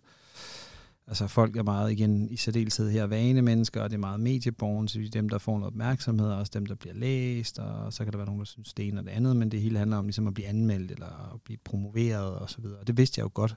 Altså 1.11 1.27
folk 1.27 1.57
er 1.57 1.63
meget, 1.63 1.91
igen, 1.91 2.29
i 2.29 2.37
særdeleshed 2.37 2.89
her 2.89 3.05
vane 3.05 3.41
mennesker, 3.41 3.81
og 3.81 3.89
det 3.89 3.95
er 3.95 3.99
meget 3.99 4.19
medieborgen, 4.19 4.87
så 4.87 4.99
det 4.99 5.05
er 5.05 5.11
dem, 5.11 5.29
der 5.29 5.37
får 5.37 5.51
noget 5.51 5.67
opmærksomhed, 5.67 6.27
og 6.27 6.37
også 6.37 6.51
dem, 6.53 6.65
der 6.65 6.75
bliver 6.75 6.95
læst, 6.95 7.59
og 7.59 7.93
så 7.93 8.03
kan 8.03 8.11
der 8.11 8.17
være 8.17 8.25
nogen, 8.25 8.39
der 8.39 8.45
synes 8.45 8.73
det 8.73 8.87
ene 8.87 8.99
og 8.99 9.05
det 9.05 9.11
andet, 9.11 9.35
men 9.35 9.51
det 9.51 9.61
hele 9.61 9.79
handler 9.79 9.97
om 9.97 10.05
ligesom 10.05 10.27
at 10.27 10.33
blive 10.33 10.47
anmeldt, 10.47 10.91
eller 10.91 11.33
at 11.33 11.41
blive 11.41 11.57
promoveret, 11.65 12.35
og 12.35 12.49
så 12.49 12.61
videre. 12.61 12.79
Og 12.79 12.87
det 12.87 12.97
vidste 12.97 13.19
jeg 13.19 13.23
jo 13.23 13.31
godt. 13.33 13.55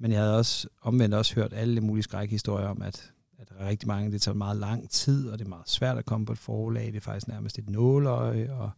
Men 0.00 0.12
jeg 0.12 0.20
havde 0.20 0.38
også 0.38 0.68
omvendt 0.82 1.14
også 1.14 1.34
hørt 1.34 1.52
alle 1.52 1.80
mulige 1.80 2.02
skrækhistorier 2.02 2.66
om, 2.66 2.82
at, 2.82 3.12
at 3.38 3.48
der 3.48 3.54
er 3.58 3.68
rigtig 3.68 3.88
mange, 3.88 4.12
det 4.12 4.22
tager 4.22 4.36
meget 4.36 4.56
lang 4.56 4.90
tid, 4.90 5.28
og 5.28 5.38
det 5.38 5.44
er 5.44 5.48
meget 5.48 5.68
svært 5.68 5.98
at 5.98 6.04
komme 6.04 6.26
på 6.26 6.32
et 6.32 6.38
forlag, 6.38 6.86
det 6.86 6.96
er 6.96 7.00
faktisk 7.00 7.28
nærmest 7.28 7.58
et 7.58 7.70
nåløje, 7.70 8.52
og 8.52 8.70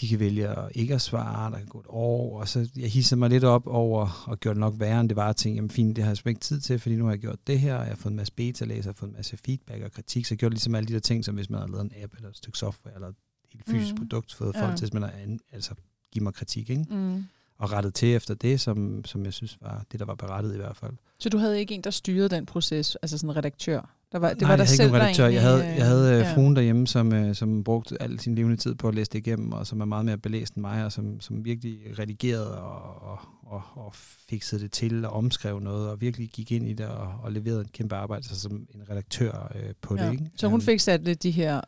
de 0.00 0.08
kan 0.08 0.20
vælge 0.20 0.48
at 0.48 0.68
ikke 0.74 0.94
at 0.94 1.00
svare, 1.00 1.50
der 1.50 1.58
kan 1.58 1.66
gå 1.66 1.80
et 1.80 1.86
år, 1.88 2.40
og 2.40 2.48
så 2.48 2.68
jeg 2.76 2.90
hissede 2.90 3.18
mig 3.18 3.30
lidt 3.30 3.44
op 3.44 3.66
over, 3.66 4.24
og 4.26 4.40
gjorde 4.40 4.54
det 4.54 4.60
nok 4.60 4.74
værre, 4.78 5.00
end 5.00 5.08
det 5.08 5.16
var 5.16 5.28
at 5.28 5.36
tænke, 5.36 5.56
jamen 5.56 5.70
fint, 5.70 5.96
det 5.96 6.04
har 6.04 6.10
jeg 6.10 6.26
ikke 6.26 6.40
tid 6.40 6.60
til, 6.60 6.78
fordi 6.78 6.96
nu 6.96 7.04
har 7.04 7.12
jeg 7.12 7.20
gjort 7.20 7.46
det 7.46 7.60
her, 7.60 7.74
og 7.74 7.80
jeg 7.80 7.88
har 7.88 7.96
fået 7.96 8.10
en 8.10 8.16
masse 8.16 8.32
beta-læser, 8.32 8.82
jeg 8.82 8.94
har 8.94 8.98
fået 8.98 9.10
en 9.10 9.16
masse 9.16 9.36
feedback 9.36 9.82
og 9.84 9.92
kritik, 9.92 10.26
så 10.26 10.34
jeg 10.34 10.38
gjorde 10.38 10.54
ligesom 10.54 10.74
alle 10.74 10.88
de 10.88 10.92
der 10.92 11.00
ting, 11.00 11.24
som 11.24 11.34
hvis 11.34 11.50
man 11.50 11.60
har 11.60 11.66
lavet 11.66 11.84
en 11.84 11.92
app, 12.02 12.14
eller 12.16 12.28
et 12.28 12.36
stykke 12.36 12.58
software, 12.58 12.94
eller 12.94 13.08
et 13.08 13.14
helt 13.52 13.64
fysisk 13.66 13.92
mm. 13.92 13.98
produkt, 13.98 14.34
fået 14.34 14.54
ja. 14.54 14.66
folk 14.66 14.76
til, 14.76 14.86
at 14.86 14.94
man 14.94 15.02
har, 15.02 15.12
altså, 15.52 15.74
give 16.12 16.22
mig 16.22 16.34
kritik, 16.34 16.70
ikke? 16.70 16.86
Mm. 16.90 17.24
Og 17.58 17.72
rettet 17.72 17.94
til 17.94 18.14
efter 18.14 18.34
det, 18.34 18.60
som, 18.60 19.04
som 19.04 19.24
jeg 19.24 19.32
synes 19.32 19.58
var 19.60 19.84
det, 19.92 20.00
der 20.00 20.06
var 20.06 20.14
berettet 20.14 20.54
i 20.54 20.56
hvert 20.56 20.76
fald. 20.76 20.92
Så 21.18 21.28
du 21.28 21.38
havde 21.38 21.58
ikke 21.58 21.74
en, 21.74 21.80
der 21.80 21.90
styrede 21.90 22.28
den 22.28 22.46
proces, 22.46 22.96
altså 22.96 23.18
sådan 23.18 23.30
en 23.30 23.36
redaktør? 23.36 23.95
Der 24.12 24.18
var, 24.18 24.28
det 24.28 24.40
Nej, 24.40 24.50
var 24.50 24.56
der 24.56 24.64
jeg 24.64 24.68
selv, 24.68 24.88
ikke 24.88 24.96
redaktør. 25.00 25.26
Jeg 25.26 25.42
havde, 25.42 25.64
jeg 25.64 25.86
havde 25.86 26.12
øh, 26.12 26.18
ja. 26.18 26.34
fruen 26.34 26.56
derhjemme, 26.56 26.86
som, 26.86 27.12
øh, 27.12 27.34
som 27.34 27.64
brugte 27.64 28.02
al 28.02 28.20
sin 28.20 28.34
levende 28.34 28.56
tid 28.56 28.74
på 28.74 28.88
at 28.88 28.94
læse 28.94 29.10
det 29.10 29.18
igennem, 29.18 29.52
og 29.52 29.66
som 29.66 29.80
er 29.80 29.84
meget 29.84 30.04
mere 30.04 30.18
belæst 30.18 30.54
end 30.54 30.60
mig, 30.60 30.84
og 30.84 30.92
som, 30.92 31.20
som 31.20 31.44
virkelig 31.44 31.98
redigerede 31.98 32.62
og, 32.62 33.02
og, 33.46 33.62
og, 33.74 33.94
fikset 34.28 34.60
det 34.60 34.72
til 34.72 35.04
og 35.04 35.12
omskrev 35.12 35.60
noget, 35.60 35.90
og 35.90 36.00
virkelig 36.00 36.28
gik 36.28 36.52
ind 36.52 36.68
i 36.68 36.72
det 36.72 36.86
og, 36.86 37.08
og 37.22 37.32
leverede 37.32 37.60
en 37.60 37.68
kæmpe 37.72 37.94
arbejde 37.94 38.24
så 38.24 38.40
som 38.40 38.66
en 38.74 38.90
redaktør 38.90 39.52
øh, 39.54 39.74
på 39.82 39.96
ja. 39.96 40.06
det. 40.06 40.12
Ikke? 40.12 40.30
Så 40.36 40.48
hun 40.48 40.60
fik 40.60 40.80
sat 40.80 41.04
lidt 41.04 41.22
de 41.22 41.30
her 41.30 41.60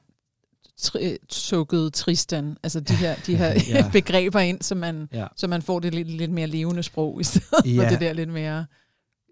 tri- 0.81 1.17
sukkede 1.31 1.91
Tristan, 1.91 2.57
altså 2.63 2.81
de 2.81 2.95
her, 2.95 3.15
de 3.27 3.37
her 3.43 3.55
ja. 3.69 3.91
begreber 3.99 4.41
ind, 4.41 4.63
så 4.63 4.75
man, 4.75 5.09
ja. 5.13 5.27
så 5.37 5.47
man 5.47 5.63
får 5.63 5.81
det 5.81 5.95
lidt, 5.95 6.09
lidt 6.09 6.31
mere 6.31 6.47
levende 6.47 6.83
sprog, 6.83 7.21
i 7.21 7.25
stedet 7.25 7.77
ja. 7.77 7.85
for 7.85 7.89
det 7.91 8.01
der 8.01 8.13
lidt 8.13 8.31
mere 8.31 8.67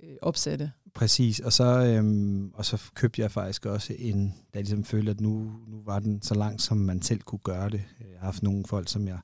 øh, 0.02 0.16
opsatte. 0.22 0.72
Præcis, 0.96 1.40
og 1.40 1.52
så, 1.52 1.64
øhm, 1.64 2.50
og 2.54 2.64
så 2.64 2.90
købte 2.94 3.22
jeg 3.22 3.30
faktisk 3.30 3.66
også 3.66 3.94
en, 3.98 4.28
da 4.28 4.32
jeg 4.54 4.62
ligesom 4.62 4.84
følte, 4.84 5.10
at 5.10 5.20
nu, 5.20 5.52
nu 5.68 5.82
var 5.84 5.98
den 5.98 6.22
så 6.22 6.34
langt, 6.34 6.62
som 6.62 6.76
man 6.76 7.02
selv 7.02 7.20
kunne 7.20 7.38
gøre 7.38 7.70
det. 7.70 7.82
Jeg 8.00 8.18
har 8.18 8.24
haft 8.26 8.42
nogle 8.42 8.64
folk, 8.66 8.88
som 8.88 9.08
jeg 9.08 9.18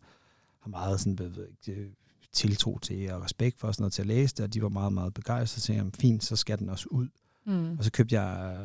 har 0.61 0.71
meget 0.71 1.01
sådan, 1.01 1.19
ved, 1.19 1.47
ikke, 1.69 1.93
tiltro 2.33 2.79
til 2.79 3.11
og 3.13 3.23
respekt 3.23 3.61
for 3.61 3.73
sådan 3.73 3.83
noget 3.83 3.93
til 3.93 4.03
at 4.03 4.07
læse 4.07 4.35
det, 4.35 4.45
og 4.45 4.55
de 4.55 4.63
var 4.63 4.69
meget, 4.69 4.93
meget 4.93 5.15
begejstrede. 5.15 5.61
Så 5.61 5.73
jeg, 5.73 5.87
fint, 5.95 6.25
så 6.25 6.37
skal 6.37 6.59
den 6.59 6.69
også 6.69 6.89
ud. 6.91 7.09
Mm. 7.47 7.79
Og 7.79 7.85
så 7.85 7.93
købte 7.93 8.21
jeg 8.21 8.57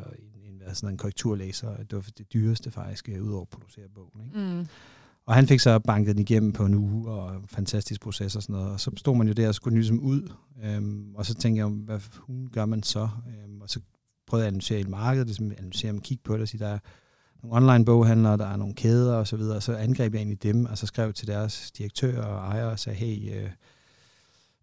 en, 0.45 0.61
en, 0.67 0.75
sådan 0.75 0.93
en 0.93 0.97
korrekturlæser. 0.97 1.77
Det 1.77 1.93
var 1.93 2.05
det 2.17 2.33
dyreste 2.33 2.71
faktisk, 2.71 3.09
øh, 3.09 3.23
udover 3.23 3.41
at 3.41 3.49
producere 3.49 3.87
bogen. 3.95 4.21
Ikke? 4.25 4.39
Mm. 4.39 4.67
Og 5.27 5.35
han 5.35 5.47
fik 5.47 5.59
så 5.59 5.79
banket 5.79 6.15
den 6.15 6.21
igennem 6.21 6.51
på 6.51 6.65
en 6.65 6.73
uge, 6.73 7.11
og 7.11 7.41
fantastisk 7.47 8.01
proces 8.01 8.35
og 8.35 8.43
sådan 8.43 8.53
noget. 8.53 8.71
Og 8.71 8.79
så 8.79 8.91
stod 8.97 9.15
man 9.15 9.27
jo 9.27 9.33
der 9.33 9.47
og 9.47 9.55
skulle 9.55 9.77
ligesom 9.77 9.99
ud. 9.99 10.31
Øhm, 10.63 11.15
og 11.15 11.25
så 11.25 11.33
tænkte 11.33 11.59
jeg, 11.59 11.67
hvad 11.67 11.99
hun 12.17 12.49
gør 12.53 12.65
man 12.65 12.83
så? 12.83 13.09
Øhm, 13.27 13.61
og 13.61 13.69
så 13.69 13.79
prøvede 14.27 14.43
jeg 14.43 14.47
at 14.47 14.51
analysere 14.51 14.79
i 14.79 14.83
markedet, 14.83 15.27
ligesom 15.27 15.51
analysere 15.57 15.91
og 15.91 16.01
kigge 16.01 16.23
på 16.23 16.33
det, 16.33 16.41
og 16.41 16.47
sige, 16.47 16.59
der 16.59 16.67
er 16.67 16.79
nogle 17.43 17.57
online 17.57 17.85
boghandlere, 17.85 18.37
der 18.37 18.47
er 18.47 18.55
nogle 18.55 18.73
kæder 18.73 19.15
og 19.15 19.27
så 19.27 19.37
videre. 19.37 19.55
Og 19.55 19.63
så 19.63 19.75
angreb 19.75 20.13
jeg 20.13 20.19
egentlig 20.19 20.43
dem, 20.43 20.65
og 20.65 20.77
så 20.77 20.85
skrev 20.85 21.13
til 21.13 21.27
deres 21.27 21.71
direktør 21.71 22.21
og 22.21 22.51
ejer 22.51 22.65
og 22.65 22.79
sagde, 22.79 22.97
hey, 22.97 23.35
øh, 23.35 23.49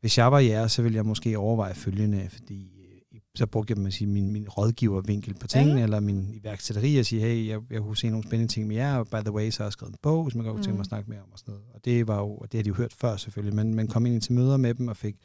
hvis 0.00 0.18
jeg 0.18 0.32
var 0.32 0.38
jer, 0.38 0.66
så 0.66 0.82
ville 0.82 0.96
jeg 0.96 1.06
måske 1.06 1.38
overveje 1.38 1.74
følgende, 1.74 2.28
fordi 2.30 2.83
så 3.36 3.46
brugte 3.46 3.72
jeg 3.72 3.82
man 3.82 3.92
sige, 3.92 4.08
min, 4.08 4.32
min 4.32 4.48
rådgivervinkel 4.48 5.34
på 5.34 5.46
tingene, 5.46 5.78
ja. 5.78 5.84
eller 5.84 6.00
min 6.00 6.30
iværksætteri, 6.34 6.98
og 6.98 7.06
sige, 7.06 7.22
hey, 7.22 7.48
jeg, 7.48 7.60
jeg 7.70 7.80
kunne 7.80 7.96
se 7.96 8.10
nogle 8.10 8.26
spændende 8.26 8.52
ting 8.52 8.66
med 8.66 8.76
jer, 8.76 8.96
og 8.96 9.06
by 9.06 9.16
the 9.16 9.32
way, 9.32 9.50
så 9.50 9.58
har 9.58 9.66
jeg 9.66 9.72
skrevet 9.72 9.92
en 9.92 9.98
bog, 10.02 10.22
hvis 10.24 10.34
man 10.34 10.44
godt 10.44 10.54
kunne 10.54 10.64
tænke 10.64 10.76
mig 10.76 10.80
at 10.80 10.86
mm. 10.86 10.88
snakke 10.88 11.10
mere 11.10 11.20
om, 11.20 11.32
og 11.32 11.38
sådan 11.38 11.52
noget. 11.52 11.64
Og 11.74 11.84
det 11.84 12.08
var 12.08 12.18
jo, 12.18 12.36
og 12.36 12.52
det 12.52 12.58
har 12.58 12.62
de 12.62 12.68
jo 12.68 12.74
hørt 12.74 12.92
før 12.92 13.16
selvfølgelig, 13.16 13.54
men 13.54 13.74
man 13.74 13.88
kom 13.88 14.06
ind 14.06 14.20
til 14.20 14.32
møder 14.32 14.56
med 14.56 14.74
dem, 14.74 14.88
og 14.88 14.96
fik 14.96 15.16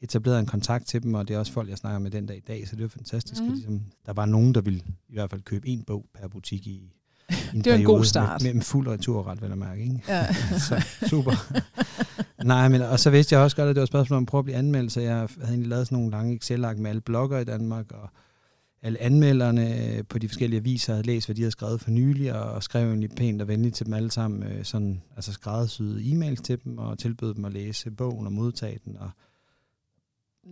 etableret 0.00 0.40
en 0.40 0.46
kontakt 0.46 0.86
til 0.86 1.02
dem, 1.02 1.14
og 1.14 1.28
det 1.28 1.34
er 1.34 1.38
også 1.38 1.52
folk, 1.52 1.70
jeg 1.70 1.78
snakker 1.78 1.98
med 1.98 2.10
den 2.10 2.26
dag 2.26 2.36
i 2.36 2.40
dag, 2.40 2.68
så 2.68 2.76
det 2.76 2.82
var 2.82 2.88
fantastisk. 2.88 3.42
Mm. 3.42 3.48
At 3.48 3.54
ligesom, 3.54 3.80
der 4.06 4.12
var 4.12 4.26
nogen, 4.26 4.54
der 4.54 4.60
ville 4.60 4.82
i 5.08 5.12
hvert 5.12 5.30
fald 5.30 5.42
købe 5.42 5.68
en 5.68 5.84
bog 5.84 6.06
per 6.14 6.28
butik 6.28 6.66
i, 6.66 6.92
en 7.54 7.64
det 7.64 7.72
var 7.72 7.78
en 7.78 7.84
god 7.84 8.04
start. 8.04 8.42
Med, 8.42 8.54
med 8.54 8.62
fuld 8.62 8.88
returret, 8.88 9.42
vil 9.42 9.48
jeg 9.48 9.58
mærke. 9.58 9.82
Ikke? 9.82 10.02
Ja. 10.08 10.34
så, 10.68 10.86
super. 11.06 11.32
Nej, 12.44 12.68
men 12.68 12.82
og 12.82 13.00
så 13.00 13.10
vidste 13.10 13.34
jeg 13.34 13.42
også 13.42 13.56
godt, 13.56 13.68
at 13.68 13.76
det 13.76 13.80
var 13.80 13.84
et 13.84 13.88
spørgsmål 13.88 14.16
om 14.16 14.22
at 14.22 14.28
prøve 14.28 14.38
at 14.38 14.44
blive 14.44 14.56
anmeldt, 14.56 14.92
så 14.92 15.00
jeg 15.00 15.14
havde 15.14 15.28
egentlig 15.48 15.68
lavet 15.68 15.86
sådan 15.86 15.98
nogle 15.98 16.10
lange 16.10 16.36
Excel-ark 16.36 16.78
med 16.78 16.90
alle 16.90 17.00
blogger 17.00 17.38
i 17.38 17.44
Danmark, 17.44 17.92
og 17.92 18.08
alle 18.82 19.02
anmelderne 19.02 20.04
på 20.08 20.18
de 20.18 20.28
forskellige 20.28 20.60
aviser 20.60 20.92
havde 20.92 21.06
læst, 21.06 21.26
hvad 21.26 21.36
de 21.36 21.42
havde 21.42 21.50
skrevet 21.50 21.80
for 21.80 21.90
nylig, 21.90 22.34
og 22.34 22.62
skrev 22.62 22.88
egentlig 22.88 23.10
pænt 23.10 23.42
og 23.42 23.48
venligt 23.48 23.74
til 23.74 23.86
dem 23.86 23.94
alle 23.94 24.10
sammen, 24.10 24.42
øh, 24.42 24.64
sådan, 24.64 25.02
altså 25.16 25.32
skræddersyede 25.32 26.02
e-mails 26.02 26.42
til 26.42 26.64
dem, 26.64 26.78
og 26.78 26.98
tilbød 26.98 27.34
dem 27.34 27.44
at 27.44 27.52
læse 27.52 27.90
bogen 27.90 28.26
og 28.26 28.32
modtage 28.32 28.78
den, 28.84 28.96
og 28.96 29.10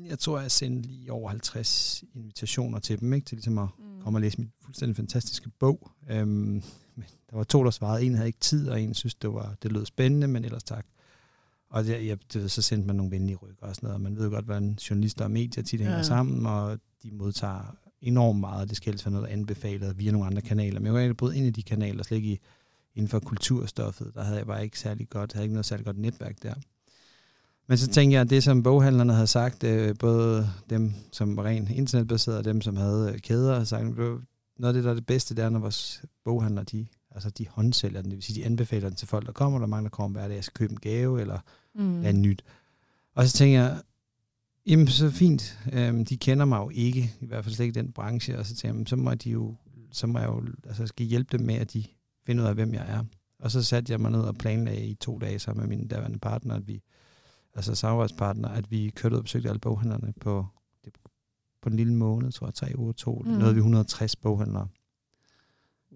jeg 0.05 0.19
tror, 0.19 0.41
jeg 0.41 0.51
sendte 0.51 0.89
lige 0.89 1.13
over 1.13 1.29
50 1.29 2.05
invitationer 2.15 2.79
til 2.79 3.01
dem, 3.01 3.13
ikke? 3.13 3.25
til 3.25 3.37
ligesom 3.37 3.59
at 3.59 3.69
mm. 3.79 4.03
komme 4.03 4.17
og 4.17 4.21
læse 4.21 4.39
min 4.39 4.53
fuldstændig 4.65 4.97
fantastiske 4.97 5.51
bog. 5.59 5.91
Øhm, 6.11 6.29
men 6.95 7.05
der 7.31 7.37
var 7.37 7.45
to, 7.45 7.65
der 7.65 7.71
svarede. 7.71 8.05
En 8.05 8.15
havde 8.15 8.27
ikke 8.29 8.41
tid, 8.41 8.69
og 8.69 8.81
en 8.81 8.95
synes, 8.95 9.15
det, 9.15 9.33
var, 9.33 9.55
det 9.63 9.73
lød 9.73 9.87
spændende, 9.87 10.29
men 10.29 10.45
ellers 10.45 10.65
tak. 10.65 10.87
Og 11.71 11.85
det, 11.85 12.07
jeg, 12.07 12.19
det, 12.33 12.51
så 12.51 12.63
sendte 12.63 12.87
man 12.87 12.97
nogle 12.97 13.13
venlige 13.13 13.37
rykker 13.37 13.67
og 13.67 13.75
sådan 13.75 13.87
noget. 13.87 14.01
Man 14.01 14.17
ved 14.17 14.25
jo 14.25 14.31
godt, 14.31 14.45
hvordan 14.45 14.79
journalister 14.91 15.25
og 15.25 15.31
medier 15.31 15.65
tit 15.65 15.81
hænger 15.81 15.97
ja. 15.97 16.03
sammen, 16.03 16.47
og 16.47 16.79
de 17.03 17.11
modtager 17.11 17.77
enormt 18.01 18.41
meget. 18.41 18.69
Det 18.69 18.77
skal 18.77 18.93
helst 18.93 19.07
være 19.07 19.13
noget 19.13 19.27
anbefalet 19.27 19.99
via 19.99 20.11
nogle 20.11 20.27
andre 20.27 20.43
kanaler. 20.43 20.81
Men 20.81 20.87
jeg 20.87 20.95
var 20.95 21.01
egentlig 21.01 21.37
ind 21.37 21.47
i 21.47 21.51
de 21.51 21.63
kanaler, 21.63 22.03
slet 22.03 22.17
ikke 22.17 22.39
inden 22.95 23.09
for 23.09 23.19
kulturstoffet. 23.19 24.11
Der 24.15 24.23
havde 24.23 24.39
jeg 24.39 24.47
bare 24.47 24.65
ikke 24.65 24.79
særlig 24.79 25.09
godt, 25.09 25.33
havde 25.33 25.45
ikke 25.45 25.55
noget 25.55 25.67
særlig 25.67 25.87
godt 25.87 25.99
netværk 25.99 26.43
der. 26.43 26.55
Men 27.69 27.79
så 27.79 27.89
tænker 27.89 28.17
jeg, 28.17 28.21
at 28.21 28.31
det 28.31 28.43
som 28.43 28.63
boghandlerne 28.63 29.13
havde 29.13 29.27
sagt, 29.27 29.65
øh, 29.65 29.95
både 29.99 30.51
dem, 30.71 30.93
som 31.13 31.37
var 31.37 31.45
rent 31.45 31.71
internetbaseret, 31.71 32.39
og 32.39 32.45
dem, 32.45 32.61
som 32.61 32.77
havde 32.77 33.13
øh, 33.15 33.19
kæder, 33.19 33.53
havde 33.53 33.67
sagt, 33.67 33.97
noget 33.97 34.21
af 34.61 34.73
det, 34.73 34.85
der 34.85 34.91
er 34.91 34.95
det 34.95 35.07
bedste, 35.07 35.35
det 35.35 35.45
er, 35.45 35.49
når 35.49 35.61
vores 35.61 36.03
boghandlere, 36.25 36.65
de, 36.65 36.87
altså 37.17 37.31
de 37.31 37.49
håndsælger 37.49 38.03
den, 38.03 38.11
det 38.11 38.17
vil 38.17 38.23
sige, 38.23 38.41
de 38.41 38.47
anbefaler 38.47 38.89
den 38.89 38.97
til 38.97 39.09
folk, 39.09 39.27
der 39.27 39.33
kommer, 39.33 39.59
der 39.59 39.67
mange, 39.67 39.85
der 39.85 39.91
kommer 39.91 40.19
hver 40.19 40.29
dag, 40.29 40.35
jeg 40.35 40.45
skal 40.45 40.55
købe 40.55 40.73
en 40.73 40.81
gave, 40.81 41.21
eller 41.21 41.39
mm. 41.75 42.05
en 42.05 42.23
nyt. 42.23 42.45
Og 43.15 43.27
så 43.27 43.33
tænker 43.33 43.59
jeg, 43.59 43.83
jamen 44.67 44.89
så 44.89 45.11
fint, 45.11 45.59
øhm, 45.73 46.05
de 46.05 46.17
kender 46.17 46.45
mig 46.45 46.59
jo 46.59 46.71
ikke, 46.75 47.15
i 47.21 47.27
hvert 47.27 47.45
fald 47.45 47.55
slet 47.55 47.67
ikke 47.67 47.81
den 47.81 47.93
branche, 47.93 48.39
og 48.39 48.47
så 48.47 48.55
tænker 48.55 48.79
jeg, 48.79 48.89
så 48.89 48.97
må 48.97 49.15
de 49.15 49.31
jo, 49.31 49.55
så 49.93 50.07
må 50.07 50.19
jeg 50.19 50.29
jo, 50.29 50.43
altså 50.67 50.87
skal 50.87 51.07
hjælpe 51.07 51.39
dem 51.39 51.47
med, 51.47 51.55
at 51.55 51.73
de 51.73 51.85
finder 52.27 52.45
ud 52.45 52.49
af, 52.49 52.55
hvem 52.55 52.75
jeg 52.75 52.85
er. 52.89 53.05
Og 53.39 53.51
så 53.51 53.63
satte 53.63 53.93
jeg 53.93 54.01
mig 54.01 54.11
ned 54.11 54.21
og 54.21 54.35
planlagde 54.35 54.87
i 54.87 54.95
to 54.95 55.19
dage 55.19 55.39
sammen 55.39 55.69
med 55.69 55.77
min 55.77 55.89
daværende 55.89 56.19
partner, 56.19 56.55
at 56.55 56.69
vi 56.69 56.83
altså 57.55 57.75
samarbejdspartner, 57.75 58.49
at 58.49 58.71
vi 58.71 58.93
kørte 58.97 59.15
ud 59.15 59.19
og 59.19 59.25
besøgte 59.25 59.49
alle 59.49 59.59
boghandlerne 59.59 60.13
på, 60.21 60.47
på 61.63 61.69
en 61.69 61.77
lille 61.77 61.95
måned, 61.95 62.33
tror 62.33 62.47
jeg, 62.47 62.55
tre 62.55 62.73
uger 62.77 62.93
to. 62.93 63.23
Mm. 63.27 63.31
Nåede 63.31 63.55
vi 63.55 63.59
160 63.59 64.17
boghandlere. 64.17 64.69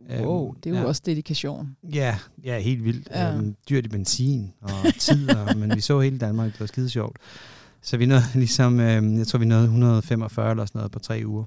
Wow, 0.08 0.48
um, 0.48 0.56
det 0.56 0.70
er 0.70 0.74
jo 0.74 0.80
ja. 0.80 0.86
også 0.86 1.02
dedikation. 1.06 1.76
Ja, 1.82 2.18
ja 2.44 2.58
helt 2.58 2.84
vildt. 2.84 3.08
Ja. 3.10 3.38
Um, 3.38 3.56
dyrt 3.68 3.84
i 3.84 3.88
benzin 3.88 4.52
og 4.60 4.94
tid, 4.98 5.30
og, 5.30 5.56
men 5.58 5.76
vi 5.76 5.80
så 5.80 6.00
hele 6.00 6.18
Danmark, 6.18 6.52
det 6.52 6.60
var 6.60 6.66
skide 6.66 6.90
sjovt. 6.90 7.16
Så 7.82 7.96
vi 7.96 8.06
nåede 8.06 8.22
ligesom, 8.34 8.72
um, 8.72 9.18
jeg 9.18 9.26
tror 9.26 9.38
vi 9.38 9.44
nåede 9.44 9.64
145 9.64 10.50
eller 10.50 10.66
sådan 10.66 10.78
noget 10.78 10.92
på 10.92 10.98
tre 10.98 11.22
uger. 11.26 11.44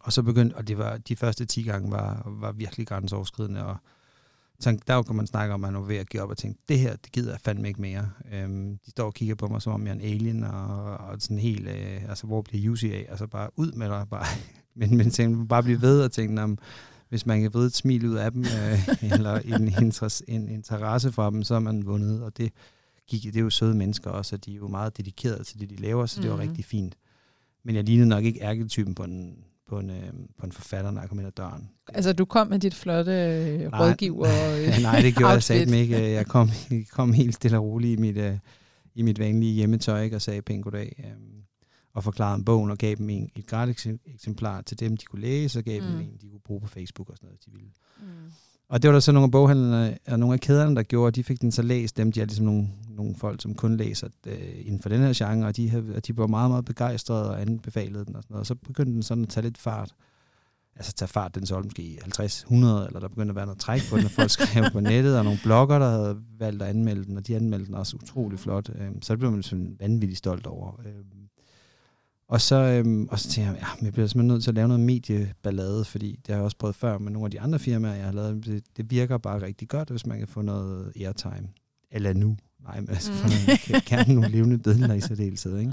Og 0.00 0.12
så 0.12 0.22
begyndte, 0.22 0.54
og 0.54 0.68
det 0.68 0.78
var, 0.78 0.96
de 0.96 1.16
første 1.16 1.44
10 1.44 1.62
gange 1.62 1.90
var, 1.90 2.22
var 2.40 2.52
virkelig 2.52 2.86
grænseoverskridende, 2.86 3.66
og 3.66 3.76
så 4.62 4.78
der 4.86 5.02
kan 5.02 5.16
man 5.16 5.26
snakke 5.26 5.54
om, 5.54 5.64
at 5.64 5.72
man 5.72 5.82
er 5.82 5.86
ved 5.86 5.96
at 5.96 6.08
give 6.08 6.22
op 6.22 6.30
og 6.30 6.36
tænke, 6.36 6.58
det 6.68 6.78
her, 6.78 6.96
det 6.96 7.12
gider 7.12 7.30
jeg 7.30 7.40
fandme 7.40 7.68
ikke 7.68 7.80
mere. 7.80 8.10
Øhm, 8.32 8.78
de 8.86 8.90
står 8.90 9.04
og 9.04 9.14
kigger 9.14 9.34
på 9.34 9.46
mig, 9.46 9.62
som 9.62 9.72
om 9.72 9.86
jeg 9.86 9.90
er 9.90 9.94
en 9.94 10.00
alien, 10.00 10.44
og, 10.44 10.96
og 10.96 11.16
sådan 11.18 11.38
helt, 11.38 11.68
øh, 11.68 12.08
altså 12.08 12.26
hvor 12.26 12.42
bliver 12.42 12.72
UC 12.72 12.84
af? 12.84 13.06
Altså 13.10 13.26
bare 13.26 13.50
ud 13.56 13.72
med 13.72 13.88
dig, 13.88 14.06
bare. 14.10 14.26
men, 14.78 14.96
men 14.96 15.10
tænke, 15.10 15.46
bare 15.46 15.62
blive 15.62 15.82
ved 15.82 16.04
og 16.04 16.12
tænke, 16.12 16.42
om, 16.42 16.58
hvis 17.12 17.26
man 17.26 17.40
kan 17.40 17.54
vride 17.54 17.66
et 17.66 17.74
smil 17.74 18.06
ud 18.06 18.14
af 18.14 18.32
dem, 18.32 18.40
øh, 18.40 18.88
eller 19.12 19.34
en, 19.38 19.68
interesse, 19.82 20.24
en 20.28 20.48
interesse 20.48 21.12
for 21.12 21.30
dem, 21.30 21.42
så 21.42 21.54
er 21.54 21.58
man 21.58 21.86
vundet, 21.86 22.22
og 22.22 22.36
det, 22.36 22.52
gik, 23.06 23.22
det 23.22 23.36
er 23.36 23.40
jo 23.40 23.50
søde 23.50 23.74
mennesker 23.74 24.10
også, 24.10 24.36
og 24.36 24.44
de 24.44 24.52
er 24.52 24.56
jo 24.56 24.68
meget 24.68 24.96
dedikerede 24.96 25.44
til 25.44 25.60
det, 25.60 25.70
de 25.70 25.76
laver, 25.76 26.06
så 26.06 26.22
det 26.22 26.30
var 26.30 26.36
mm. 26.36 26.42
rigtig 26.42 26.64
fint. 26.64 26.96
Men 27.64 27.74
jeg 27.74 27.84
lignede 27.84 28.08
nok 28.08 28.24
ikke 28.24 28.42
ærketypen 28.42 28.94
på 28.94 29.02
en, 29.02 29.36
på 29.68 29.78
en, 29.78 29.90
øh, 29.90 30.12
på 30.38 30.46
en 30.46 30.52
forfatter, 30.52 30.90
når 30.90 31.00
jeg 31.00 31.08
kom 31.08 31.18
ind 31.18 31.26
ad 31.26 31.32
døren. 31.32 31.68
Altså, 31.88 32.12
du 32.12 32.24
kom 32.24 32.46
med 32.46 32.58
dit 32.58 32.74
flotte 32.74 33.12
øh, 33.12 33.70
nej, 33.70 33.80
rådgiver 33.80 34.28
øh, 34.28 34.82
Nej, 34.82 35.00
det 35.00 35.16
gjorde 35.16 35.32
jeg 35.32 35.42
sagde 35.42 35.80
ikke. 35.80 36.10
Jeg 36.10 36.26
kom, 36.34 36.50
kom 36.90 37.12
helt 37.12 37.34
stille 37.34 37.58
og 37.58 37.64
roligt 37.64 37.98
i 37.98 38.00
mit, 38.00 38.16
øh, 38.16 38.38
i 38.94 39.02
mit 39.02 39.18
vanlige 39.18 39.52
hjemmetøj, 39.52 40.02
ikke, 40.02 40.16
og 40.16 40.22
sagde 40.22 40.42
pænt 40.42 40.64
goddag. 40.64 40.94
Øh, 40.98 41.41
og 41.94 42.04
forklarede 42.04 42.34
om 42.34 42.44
bogen, 42.44 42.70
og 42.70 42.78
gav 42.78 42.94
dem 42.94 43.10
en, 43.10 43.30
et 43.36 43.46
gratis 43.46 43.86
eksemplar 44.06 44.60
til 44.60 44.80
dem, 44.80 44.96
de 44.96 45.04
kunne 45.04 45.22
læse, 45.22 45.58
og 45.58 45.64
gav 45.64 45.82
mm. 45.82 45.88
dem 45.88 46.00
en, 46.00 46.16
de 46.22 46.28
kunne 46.28 46.40
bruge 46.40 46.60
på 46.60 46.68
Facebook 46.68 47.10
og 47.10 47.16
sådan 47.16 47.26
noget, 47.26 47.38
hvis 47.38 47.44
de 47.44 47.52
ville. 47.52 47.70
Mm. 48.00 48.32
Og 48.68 48.82
det 48.82 48.88
var 48.88 48.92
der 48.92 49.00
så 49.00 49.12
nogle 49.12 49.24
af 49.24 49.30
boghandlerne, 49.30 49.98
og 50.06 50.18
nogle 50.18 50.34
af 50.34 50.40
kæderne, 50.40 50.76
der 50.76 50.82
gjorde, 50.82 51.12
de 51.12 51.24
fik 51.24 51.40
den 51.40 51.52
så 51.52 51.62
læst, 51.62 51.96
dem, 51.96 52.12
de 52.12 52.20
er 52.20 52.24
ligesom 52.24 52.46
nogle, 52.46 52.68
nogle 52.88 53.14
folk, 53.14 53.42
som 53.42 53.54
kun 53.54 53.76
læser 53.76 54.08
øh, 54.26 54.66
inden 54.66 54.82
for 54.82 54.88
den 54.88 55.00
her 55.00 55.12
genre, 55.16 55.46
og 55.46 55.56
de, 55.56 55.70
havde, 55.70 55.92
og 55.96 56.06
de 56.06 56.16
var 56.16 56.26
meget, 56.26 56.50
meget 56.50 56.64
begejstrede 56.64 57.30
og 57.30 57.40
anbefalede 57.40 58.04
den 58.04 58.16
og 58.16 58.22
sådan 58.22 58.34
noget. 58.34 58.40
Og 58.40 58.46
så 58.46 58.54
begyndte 58.54 58.92
den 58.92 59.02
sådan 59.02 59.24
at 59.24 59.28
tage 59.28 59.44
lidt 59.44 59.58
fart. 59.58 59.94
Altså 60.76 60.92
tage 60.92 61.08
fart, 61.08 61.34
den 61.34 61.46
solgte 61.46 61.66
måske 61.66 61.98
50, 62.02 62.40
100, 62.40 62.86
eller 62.86 63.00
der 63.00 63.08
begyndte 63.08 63.30
at 63.30 63.36
være 63.36 63.46
noget 63.46 63.60
træk 63.60 63.80
på 63.90 63.96
den, 63.96 64.04
og 64.04 64.10
folk 64.10 64.30
skrev 64.40 64.64
på 64.72 64.80
nettet, 64.80 65.18
og 65.18 65.24
nogle 65.24 65.38
blogger, 65.42 65.78
der 65.78 65.90
havde 65.90 66.22
valgt 66.38 66.62
at 66.62 66.68
anmelde 66.68 67.04
den, 67.04 67.16
og 67.16 67.26
de 67.26 67.36
anmeldte 67.36 67.66
den 67.66 67.74
også 67.74 67.96
utrolig 67.96 68.38
flot. 68.38 68.70
Øh, 68.74 68.90
så 69.02 69.12
det 69.12 69.18
blev 69.18 69.30
man 69.30 69.42
sådan 69.42 69.76
vanvittigt 69.80 70.18
stolt 70.18 70.46
over. 70.46 70.80
Øh, 70.86 71.21
og 72.32 72.40
så, 72.40 72.56
øhm, 72.56 73.08
og 73.10 73.18
så 73.18 73.28
tænkte 73.28 73.52
jeg, 73.52 73.60
ja, 73.60 73.84
jeg 73.84 73.92
bliver 73.92 74.06
simpelthen 74.06 74.26
nødt 74.26 74.42
til 74.42 74.50
at 74.50 74.54
lave 74.54 74.68
noget 74.68 74.80
medieballade, 74.80 75.84
fordi 75.84 76.10
det 76.26 76.28
har 76.28 76.34
jeg 76.34 76.44
også 76.44 76.56
prøvet 76.56 76.76
før 76.76 76.98
med 76.98 77.12
nogle 77.12 77.26
af 77.26 77.30
de 77.30 77.40
andre 77.40 77.58
firmaer, 77.58 77.94
jeg 77.94 78.04
har 78.04 78.12
lavet. 78.12 78.46
Det, 78.46 78.64
det 78.76 78.90
virker 78.90 79.18
bare 79.18 79.42
rigtig 79.42 79.68
godt, 79.68 79.90
hvis 79.90 80.06
man 80.06 80.18
kan 80.18 80.28
få 80.28 80.42
noget 80.42 80.92
airtime. 80.96 81.48
Eller 81.90 82.12
nu. 82.12 82.36
Nej, 82.64 82.80
men 82.80 82.90
altså, 82.90 83.12
mm. 83.12 83.56
kan, 83.66 83.80
kan 83.80 84.14
nogle 84.14 84.28
levende 84.28 84.58
billeder 84.58 84.94
i 84.94 85.00
særdeleshed, 85.00 85.58
ikke? 85.58 85.72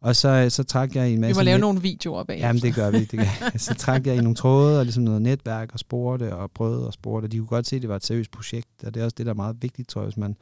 Og 0.00 0.16
så, 0.16 0.46
så 0.50 0.62
trak 0.62 0.96
jeg 0.96 1.10
i 1.10 1.14
en 1.14 1.20
masse... 1.20 1.34
Vi 1.34 1.38
må 1.38 1.44
lave 1.44 1.54
net... 1.54 1.60
nogle 1.60 1.82
videoer 1.82 2.24
bag. 2.24 2.38
Jamen, 2.38 2.62
det 2.62 2.74
gør 2.74 2.90
vi. 2.90 3.04
Det 3.04 3.18
gør. 3.18 3.56
så 3.56 3.74
trak 3.74 4.06
jeg 4.06 4.16
i 4.16 4.20
nogle 4.20 4.34
tråde 4.34 4.78
og 4.78 4.84
ligesom 4.84 5.02
noget 5.02 5.22
netværk 5.22 5.70
og 5.72 5.78
spurgte 5.78 6.34
og 6.36 6.50
prøvede 6.50 6.86
og 6.86 6.92
spurgte. 6.92 7.28
De 7.28 7.38
kunne 7.38 7.46
godt 7.46 7.66
se, 7.66 7.76
at 7.76 7.82
det 7.82 7.88
var 7.88 7.96
et 7.96 8.04
seriøst 8.04 8.30
projekt, 8.30 8.84
og 8.84 8.94
det 8.94 9.00
er 9.00 9.04
også 9.04 9.14
det, 9.18 9.26
der 9.26 9.32
er 9.32 9.36
meget 9.36 9.56
vigtigt, 9.60 9.88
tror 9.88 10.00
jeg, 10.00 10.06
hvis 10.06 10.16
man... 10.16 10.36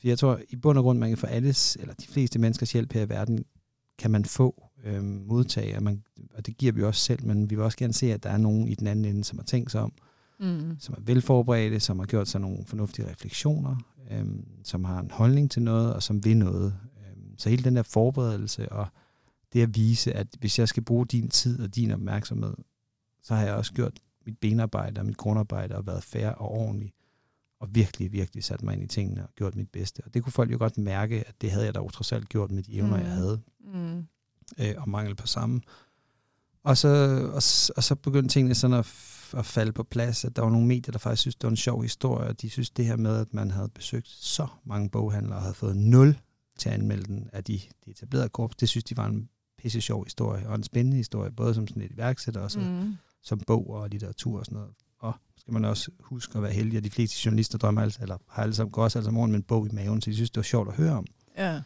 For 0.00 0.08
jeg 0.08 0.18
tror, 0.18 0.40
i 0.48 0.56
bund 0.56 0.78
og 0.78 0.84
grund, 0.84 0.98
man 0.98 1.08
kan 1.08 1.18
få 1.18 1.26
alles, 1.26 1.76
eller 1.80 1.94
de 1.94 2.06
fleste 2.06 2.38
menneskers 2.38 2.72
hjælp 2.72 2.92
her 2.92 3.02
i 3.02 3.08
verden, 3.08 3.44
kan 3.98 4.10
man 4.10 4.24
få 4.24 4.70
øh, 4.84 5.04
modtage, 5.04 5.76
og, 5.76 5.82
man, 5.82 6.02
og 6.34 6.46
det 6.46 6.56
giver 6.56 6.72
vi 6.72 6.82
også 6.82 7.00
selv, 7.00 7.26
men 7.26 7.50
vi 7.50 7.54
vil 7.54 7.64
også 7.64 7.78
gerne 7.78 7.92
se, 7.92 8.12
at 8.12 8.22
der 8.22 8.30
er 8.30 8.36
nogen 8.36 8.68
i 8.68 8.74
den 8.74 8.86
anden 8.86 9.04
ende, 9.04 9.24
som 9.24 9.38
har 9.38 9.44
tænkt 9.44 9.70
sig 9.70 9.80
om, 9.80 9.92
mm. 10.40 10.76
som 10.80 10.94
er 10.98 11.00
velforberedte, 11.00 11.80
som 11.80 11.98
har 11.98 12.06
gjort 12.06 12.28
sig 12.28 12.40
nogle 12.40 12.64
fornuftige 12.66 13.10
refleksioner, 13.10 13.76
øh, 14.10 14.26
som 14.64 14.84
har 14.84 15.00
en 15.00 15.10
holdning 15.10 15.50
til 15.50 15.62
noget, 15.62 15.94
og 15.94 16.02
som 16.02 16.24
vil 16.24 16.36
noget. 16.36 16.74
Øh, 16.96 17.16
så 17.36 17.48
hele 17.50 17.64
den 17.64 17.76
der 17.76 17.82
forberedelse, 17.82 18.72
og 18.72 18.86
det 19.52 19.62
at 19.62 19.76
vise, 19.76 20.12
at 20.12 20.26
hvis 20.40 20.58
jeg 20.58 20.68
skal 20.68 20.82
bruge 20.82 21.06
din 21.06 21.28
tid 21.28 21.60
og 21.60 21.76
din 21.76 21.90
opmærksomhed, 21.90 22.54
så 23.22 23.34
har 23.34 23.44
jeg 23.44 23.54
også 23.54 23.72
gjort 23.72 24.00
mit 24.26 24.38
benarbejde 24.38 25.00
og 25.00 25.06
mit 25.06 25.16
grundarbejde 25.16 25.76
og 25.76 25.86
været 25.86 26.02
fair 26.02 26.28
og 26.28 26.50
ordentlig, 26.50 26.92
og 27.60 27.68
virkelig, 27.74 28.12
virkelig 28.12 28.44
sat 28.44 28.62
mig 28.62 28.74
ind 28.74 28.82
i 28.82 28.86
tingene 28.86 29.22
og 29.22 29.34
gjort 29.34 29.56
mit 29.56 29.70
bedste. 29.70 30.02
Og 30.04 30.14
det 30.14 30.22
kunne 30.22 30.32
folk 30.32 30.52
jo 30.52 30.58
godt 30.58 30.78
mærke, 30.78 31.28
at 31.28 31.34
det 31.40 31.50
havde 31.50 31.64
jeg 31.64 31.74
da 31.74 31.80
trods 31.80 32.12
alt 32.12 32.28
gjort 32.28 32.50
med 32.50 32.62
de 32.62 32.74
evner, 32.74 32.96
mm. 32.96 33.02
jeg 33.02 33.12
havde. 33.12 33.40
Mm. 33.60 33.98
øh, 34.58 34.74
og 34.76 34.88
mangel 34.88 35.14
på 35.14 35.26
samme. 35.26 35.60
Og 36.62 36.76
så, 36.76 36.88
og, 37.26 37.42
og 37.76 37.84
så 37.84 37.94
begyndte 38.02 38.32
tingene 38.32 38.54
sådan 38.54 38.76
at, 38.76 38.86
at 39.36 39.46
falde 39.46 39.72
på 39.72 39.82
plads, 39.82 40.24
at 40.24 40.36
der 40.36 40.42
var 40.42 40.50
nogle 40.50 40.66
medier, 40.66 40.92
der 40.92 40.98
faktisk 40.98 41.20
synes, 41.20 41.34
det 41.34 41.44
var 41.44 41.50
en 41.50 41.56
sjov 41.56 41.82
historie, 41.82 42.28
og 42.28 42.42
de 42.42 42.50
synes 42.50 42.70
det 42.70 42.84
her 42.84 42.96
med, 42.96 43.16
at 43.16 43.34
man 43.34 43.50
havde 43.50 43.68
besøgt 43.68 44.08
så 44.08 44.46
mange 44.64 44.90
boghandlere 44.90 45.36
og 45.36 45.42
havde 45.42 45.54
fået 45.54 45.76
nul 45.76 46.18
til 46.58 46.68
at 46.68 46.74
anmelde 46.74 47.04
den 47.04 47.30
af 47.32 47.44
de, 47.44 47.60
de 47.84 47.90
etablerede 47.90 48.28
korps, 48.28 48.56
det 48.56 48.68
synes 48.68 48.84
de 48.84 48.96
var 48.96 49.06
en 49.06 49.28
pisse 49.58 49.80
sjov 49.80 50.04
historie, 50.04 50.48
og 50.48 50.54
en 50.54 50.62
spændende 50.62 50.96
historie, 50.96 51.30
både 51.30 51.54
som 51.54 51.66
sådan 51.66 51.82
et 51.82 51.92
iværksætter 51.92 52.40
og 52.40 52.50
så, 52.50 52.60
mm. 52.60 52.94
som 53.22 53.40
bog 53.46 53.70
og 53.70 53.88
litteratur 53.88 54.38
og 54.38 54.44
sådan 54.44 54.56
noget. 54.56 54.74
Og 55.00 55.14
skal 55.36 55.52
man 55.52 55.64
også 55.64 55.90
huske 56.00 56.36
at 56.36 56.42
være 56.42 56.52
heldig, 56.52 56.76
at 56.76 56.84
de 56.84 56.90
fleste 56.90 57.26
journalister 57.26 57.58
drømmer 57.58 57.82
altså, 57.82 57.98
eller 58.02 58.16
har 58.28 58.42
alle 58.42 58.54
sammen, 58.54 58.72
går 58.72 58.82
også 58.82 58.98
altså 58.98 59.10
morgen 59.10 59.30
med 59.30 59.38
en 59.38 59.42
bog 59.42 59.66
i 59.66 59.70
maven, 59.72 60.00
så 60.00 60.10
de 60.10 60.14
synes, 60.14 60.30
det 60.30 60.36
var 60.36 60.42
sjovt 60.42 60.68
at 60.68 60.74
høre 60.74 60.92
om. 60.92 61.06
Ja. 61.38 61.60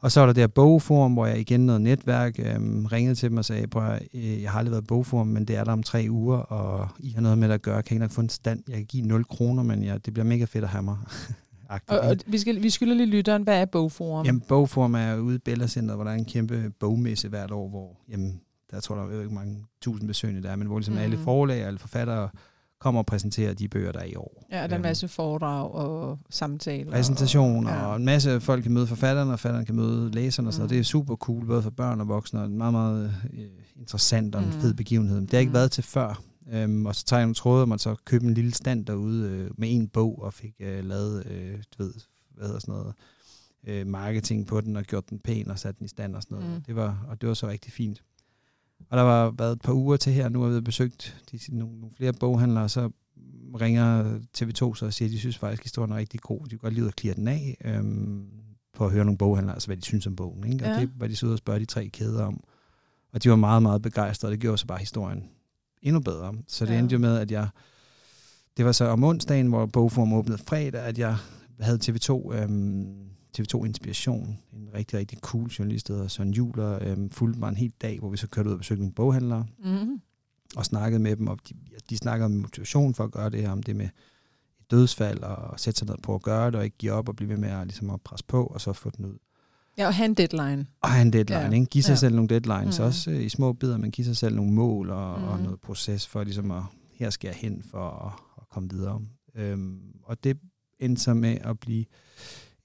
Og 0.00 0.12
så 0.12 0.20
var 0.20 0.26
der 0.26 0.32
der 0.32 0.46
bogforum, 0.46 1.12
hvor 1.12 1.26
jeg 1.26 1.38
igen 1.38 1.66
noget 1.66 1.80
netværk 1.80 2.38
øhm, 2.38 2.86
ringede 2.86 3.14
til 3.14 3.30
dem 3.30 3.36
og 3.36 3.44
sagde, 3.44 3.66
prøv 3.66 3.98
øh, 4.14 4.42
jeg 4.42 4.50
har 4.50 4.58
aldrig 4.58 4.72
været 4.72 4.86
bogforum, 4.86 5.26
men 5.26 5.44
det 5.44 5.56
er 5.56 5.64
der 5.64 5.72
om 5.72 5.82
tre 5.82 6.06
uger, 6.10 6.38
og 6.38 6.88
I 6.98 7.10
har 7.10 7.20
noget 7.20 7.38
med 7.38 7.48
det 7.48 7.54
at 7.54 7.62
gøre. 7.62 7.82
Kan 7.82 7.96
I 7.96 7.98
nok 7.98 8.10
få 8.10 8.20
en 8.20 8.28
stand? 8.28 8.62
Jeg 8.68 8.76
kan 8.76 8.86
give 8.86 9.06
0 9.06 9.24
kroner, 9.24 9.62
men 9.62 9.82
ja, 9.82 9.98
det 9.98 10.14
bliver 10.14 10.26
mega 10.26 10.44
fedt 10.44 10.64
at 10.64 10.70
have 10.70 10.82
mig. 10.82 10.96
og, 11.88 11.98
og 11.98 12.16
vi, 12.26 12.38
skal, 12.38 12.62
vi 12.62 12.70
skylder 12.70 12.94
lige 12.94 13.06
lytteren, 13.06 13.42
hvad 13.42 13.60
er 13.60 13.64
bogforum? 13.64 14.26
Jamen, 14.26 14.40
bogforum 14.40 14.94
er 14.94 15.16
ude 15.16 15.34
i 15.36 15.38
Bella 15.38 15.66
Center, 15.66 15.94
hvor 15.94 16.04
der 16.04 16.10
er 16.10 16.14
en 16.14 16.24
kæmpe 16.24 16.72
bogmesse 16.80 17.28
hvert 17.28 17.50
år, 17.50 17.68
hvor 17.68 18.00
jamen, 18.08 18.40
der 18.70 18.80
tror 18.80 18.94
der 18.94 19.18
er 19.18 19.22
ikke 19.22 19.34
mange 19.34 19.64
tusind 19.80 20.08
besøgende 20.08 20.42
der, 20.42 20.56
men 20.56 20.66
hvor 20.66 20.78
ligesom 20.78 20.94
mm. 20.94 21.00
alle 21.00 21.18
forlag 21.18 21.62
og 21.62 21.66
alle 21.66 21.78
forfattere 21.78 22.28
kommer 22.80 23.00
og 23.00 23.06
præsenterer 23.06 23.54
de 23.54 23.68
bøger, 23.68 23.92
der 23.92 24.00
er 24.00 24.04
i 24.04 24.14
år. 24.14 24.46
Ja, 24.50 24.56
der 24.56 24.62
er 24.62 24.66
en 24.66 24.72
øhm, 24.72 24.82
masse 24.82 25.08
foredrag 25.08 25.74
og 25.74 26.18
samtaler. 26.30 26.90
Præsentationer, 26.90 27.70
og, 27.70 27.76
ja. 27.76 27.86
og 27.86 27.96
en 27.96 28.04
masse 28.04 28.40
folk 28.40 28.62
kan 28.62 28.72
møde 28.72 28.86
forfatterne, 28.86 29.32
og 29.32 29.38
forfatterne 29.38 29.66
kan 29.66 29.74
møde 29.74 30.10
læserne, 30.10 30.48
og 30.48 30.54
sådan 30.54 30.64
mm. 30.64 30.68
Det 30.68 30.78
er 30.78 30.82
super 30.82 31.16
cool, 31.16 31.46
både 31.46 31.62
for 31.62 31.70
børn 31.70 32.00
og 32.00 32.08
voksne, 32.08 32.40
og 32.40 32.46
en 32.46 32.58
meget, 32.58 32.72
meget 32.72 33.14
uh, 33.32 33.40
interessant 33.76 34.34
og 34.34 34.42
en 34.42 34.48
mm. 34.48 34.60
fed 34.60 34.74
begivenhed. 34.74 35.20
Det 35.20 35.30
har 35.30 35.38
ikke 35.38 35.50
mm. 35.50 35.54
været 35.54 35.70
til 35.70 35.84
før. 35.84 36.22
Um, 36.64 36.86
og 36.86 36.94
så 36.94 37.04
tager 37.04 37.20
jeg 37.20 37.26
nogle 37.26 37.34
tråde, 37.34 37.62
og 37.62 37.68
man 37.68 37.78
så 37.78 37.94
købte 38.04 38.26
en 38.26 38.34
lille 38.34 38.54
stand 38.54 38.86
derude 38.86 39.44
uh, 39.44 39.60
med 39.60 39.68
en 39.74 39.88
bog, 39.88 40.22
og 40.22 40.34
fik 40.34 40.54
uh, 40.60 40.84
lavet, 40.84 41.24
uh, 41.26 41.60
du 41.78 41.82
ved, 41.82 41.92
hvad 42.34 42.46
hedder 42.46 42.60
sådan 42.60 42.74
noget, 42.74 42.94
uh, 43.82 43.86
marketing 43.86 44.46
på 44.46 44.60
den, 44.60 44.76
og 44.76 44.84
gjort 44.84 45.10
den 45.10 45.18
pæn, 45.18 45.50
og 45.50 45.58
sat 45.58 45.78
den 45.78 45.84
i 45.84 45.88
stand 45.88 46.16
og 46.16 46.22
sådan 46.22 46.38
noget. 46.38 46.54
Mm. 46.54 46.62
Det 46.62 46.76
var, 46.76 47.04
og 47.08 47.20
det 47.20 47.28
var 47.28 47.34
så 47.34 47.48
rigtig 47.48 47.72
fint. 47.72 48.02
Og 48.90 48.96
der 48.96 49.02
var 49.02 49.30
været 49.30 49.52
et 49.52 49.60
par 49.60 49.72
uger 49.72 49.96
til 49.96 50.12
her, 50.12 50.28
nu 50.28 50.42
har 50.42 50.48
vi 50.48 50.60
besøgt 50.60 51.24
de, 51.32 51.38
nogle, 51.48 51.80
nogle 51.80 51.94
flere 51.96 52.12
boghandlere, 52.12 52.64
og 52.64 52.70
så 52.70 52.90
ringer 53.60 54.18
TV2 54.38 54.74
så 54.74 54.86
og 54.86 54.92
siger, 54.92 55.08
at 55.08 55.12
de 55.12 55.18
synes 55.18 55.38
faktisk, 55.38 55.60
at 55.60 55.64
historien 55.64 55.92
er 55.92 55.96
rigtig 55.96 56.20
god. 56.20 56.44
De 56.44 56.48
kan 56.48 56.58
godt 56.58 56.74
lide 56.74 56.86
at 56.86 56.96
klire 56.96 57.14
den 57.14 57.28
af, 57.28 57.56
øhm, 57.64 58.26
på 58.74 58.86
at 58.86 58.92
høre 58.92 59.04
nogle 59.04 59.18
boghandlere, 59.18 59.54
altså 59.54 59.68
hvad 59.68 59.76
de 59.76 59.84
synes 59.84 60.06
om 60.06 60.16
bogen. 60.16 60.52
Ikke? 60.52 60.64
Og 60.64 60.70
ja. 60.70 60.80
det 60.80 60.90
var 60.96 61.06
de 61.06 61.16
så 61.16 61.26
ud 61.26 61.32
og 61.32 61.38
spørge 61.38 61.60
de 61.60 61.64
tre 61.64 61.88
kæder 61.88 62.24
om. 62.24 62.40
Og 63.12 63.22
de 63.22 63.30
var 63.30 63.36
meget, 63.36 63.62
meget 63.62 63.82
begejstrede, 63.82 64.30
og 64.30 64.32
det 64.32 64.40
gjorde 64.40 64.58
så 64.58 64.66
bare 64.66 64.78
historien 64.78 65.24
endnu 65.82 66.00
bedre. 66.00 66.34
Så 66.48 66.66
det 66.66 66.72
ja. 66.72 66.78
endte 66.78 66.92
jo 66.92 66.98
med, 66.98 67.18
at 67.18 67.30
jeg... 67.30 67.48
Det 68.56 68.64
var 68.64 68.72
så 68.72 68.84
om 68.84 69.04
onsdagen, 69.04 69.46
hvor 69.46 69.66
bogform 69.66 70.12
åbnede 70.12 70.38
fredag, 70.38 70.82
at 70.82 70.98
jeg 70.98 71.16
havde 71.60 71.78
TV2 71.84 72.34
øhm, 72.34 73.08
TV2 73.40 73.64
Inspiration, 73.64 74.38
en 74.52 74.68
rigtig, 74.74 74.98
rigtig 74.98 75.18
cool 75.18 75.48
journalist, 75.48 75.88
der 75.88 75.94
hedder 75.94 76.08
Søren 76.08 76.30
Juler, 76.30 76.78
øhm, 76.82 77.10
fulgte 77.10 77.40
mig 77.40 77.48
en 77.48 77.56
hel 77.56 77.72
dag, 77.82 77.98
hvor 77.98 78.10
vi 78.10 78.16
så 78.16 78.26
kørte 78.26 78.48
ud 78.48 78.52
og 78.52 78.58
besøgte 78.58 78.82
nogle 78.82 78.94
boghandlere, 78.94 79.46
mm. 79.64 80.00
og 80.56 80.64
snakkede 80.64 81.02
med 81.02 81.16
dem, 81.16 81.26
og 81.26 81.38
de, 81.48 81.54
de 81.90 81.96
snakkede 81.96 82.24
om 82.24 82.30
motivation 82.30 82.94
for 82.94 83.04
at 83.04 83.10
gøre 83.10 83.30
det 83.30 83.42
her, 83.42 83.50
om 83.50 83.62
det 83.62 83.76
med 83.76 83.86
et 84.60 84.70
dødsfald, 84.70 85.18
og 85.18 85.60
sætte 85.60 85.78
sig 85.78 85.88
ned 85.88 85.96
på 86.02 86.14
at 86.14 86.22
gøre 86.22 86.46
det, 86.46 86.54
og 86.54 86.64
ikke 86.64 86.76
give 86.78 86.92
op, 86.92 87.08
og 87.08 87.16
blive 87.16 87.28
ved 87.28 87.36
med 87.36 87.48
at, 87.48 87.66
ligesom 87.66 87.90
at 87.90 88.00
presse 88.00 88.24
på, 88.26 88.46
og 88.46 88.60
så 88.60 88.72
få 88.72 88.90
den 88.96 89.04
ud. 89.04 89.18
Ja, 89.78 89.86
og 89.86 89.94
have 89.94 90.04
en 90.04 90.14
deadline. 90.14 90.66
Og 90.80 90.90
have 90.90 91.02
en 91.02 91.12
deadline, 91.12 91.40
ja. 91.40 91.50
ikke? 91.50 91.66
Give 91.66 91.84
sig 91.84 91.92
ja. 91.92 91.96
selv 91.96 92.14
nogle 92.14 92.28
deadlines, 92.28 92.78
mm. 92.78 92.84
også 92.84 93.10
øh, 93.10 93.22
i 93.22 93.28
små 93.28 93.52
bidder, 93.52 93.78
men 93.78 93.90
give 93.90 94.04
sig 94.04 94.16
selv 94.16 94.36
nogle 94.36 94.52
mål 94.52 94.90
og, 94.90 95.20
mm. 95.20 95.28
og 95.28 95.40
noget 95.40 95.60
proces 95.60 96.06
for 96.06 96.24
ligesom 96.24 96.50
at, 96.50 96.62
her 96.94 97.10
skal 97.10 97.28
jeg 97.28 97.36
hen 97.36 97.62
for 97.70 97.90
at, 97.90 98.12
at 98.38 98.48
komme 98.48 98.70
videre. 98.70 99.00
Øhm, 99.34 99.80
og 100.02 100.24
det 100.24 100.38
endte 100.78 101.02
så 101.02 101.14
med 101.14 101.38
at 101.40 101.60
blive 101.60 101.84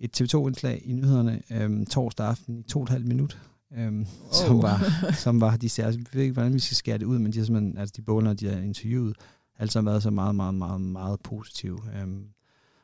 et 0.04 0.22
TV2-indslag 0.22 0.82
i 0.86 0.94
nyhederne 0.94 1.42
øhm, 1.52 1.86
torsdag 1.86 2.28
aften 2.28 2.58
i 2.58 2.64
to 2.64 2.80
og 2.80 2.84
et 2.84 2.90
halvt 2.90 3.08
minut, 3.08 3.40
øhm, 3.78 4.02
oh. 4.02 4.08
som, 4.32 4.62
var, 4.62 5.12
som 5.14 5.42
var 5.42 5.58
de 5.58 5.70
særlige. 5.70 6.06
Jeg 6.12 6.18
ved 6.18 6.22
ikke, 6.22 6.34
hvordan 6.34 6.54
vi 6.54 6.60
skal 6.60 6.78
skære 6.78 6.98
det 6.98 7.06
ud, 7.06 7.20
men 7.20 7.34
de, 7.34 7.38
har 7.38 7.46
simpelthen, 7.46 7.78
altså 7.78 7.94
de 7.98 8.02
boller, 8.02 8.34
de 8.34 8.48
har 8.48 8.62
interviewet, 8.62 9.16
altså 9.60 9.80
har 9.80 9.84
været 9.84 10.04
så 10.04 10.10
meget, 10.10 10.36
meget, 10.36 10.56
meget, 10.56 10.82
meget 10.82 11.20
positive. 11.20 11.80
Øhm, 12.02 12.26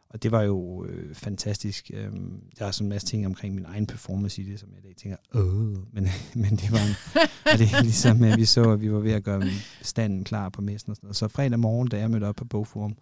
og 0.09 0.23
det 0.23 0.31
var 0.31 0.41
jo 0.41 0.85
øh, 0.85 1.15
fantastisk. 1.15 1.91
Øhm, 1.93 2.41
der 2.59 2.65
er 2.65 2.71
sådan 2.71 2.85
en 2.85 2.89
masse 2.89 3.07
ting 3.07 3.25
omkring 3.25 3.55
min 3.55 3.65
egen 3.65 3.87
performance 3.87 4.41
i 4.41 4.45
det, 4.45 4.59
som 4.59 4.69
jeg 4.69 4.79
i 4.79 4.87
dag 4.87 4.95
tænker, 4.95 5.17
åh, 5.33 5.93
men, 5.93 6.07
men 6.43 6.55
det 6.55 6.71
var 6.71 6.79
en, 6.79 7.21
og 7.53 7.59
det 7.59 7.67
er 7.73 7.81
ligesom, 7.81 8.23
at 8.23 8.37
vi 8.37 8.45
så, 8.45 8.71
at 8.71 8.81
vi 8.81 8.91
var 8.91 8.99
ved 8.99 9.11
at 9.11 9.23
gøre 9.23 9.43
standen 9.81 10.23
klar 10.23 10.49
på 10.49 10.61
messen 10.61 10.89
og 10.89 10.95
sådan 10.95 11.07
noget. 11.07 11.15
Så 11.15 11.27
fredag 11.27 11.59
morgen, 11.59 11.87
da 11.87 11.99
jeg 11.99 12.11
mødte 12.11 12.25
op 12.25 12.35
på 12.35 12.45
Bogforum, 12.45 12.97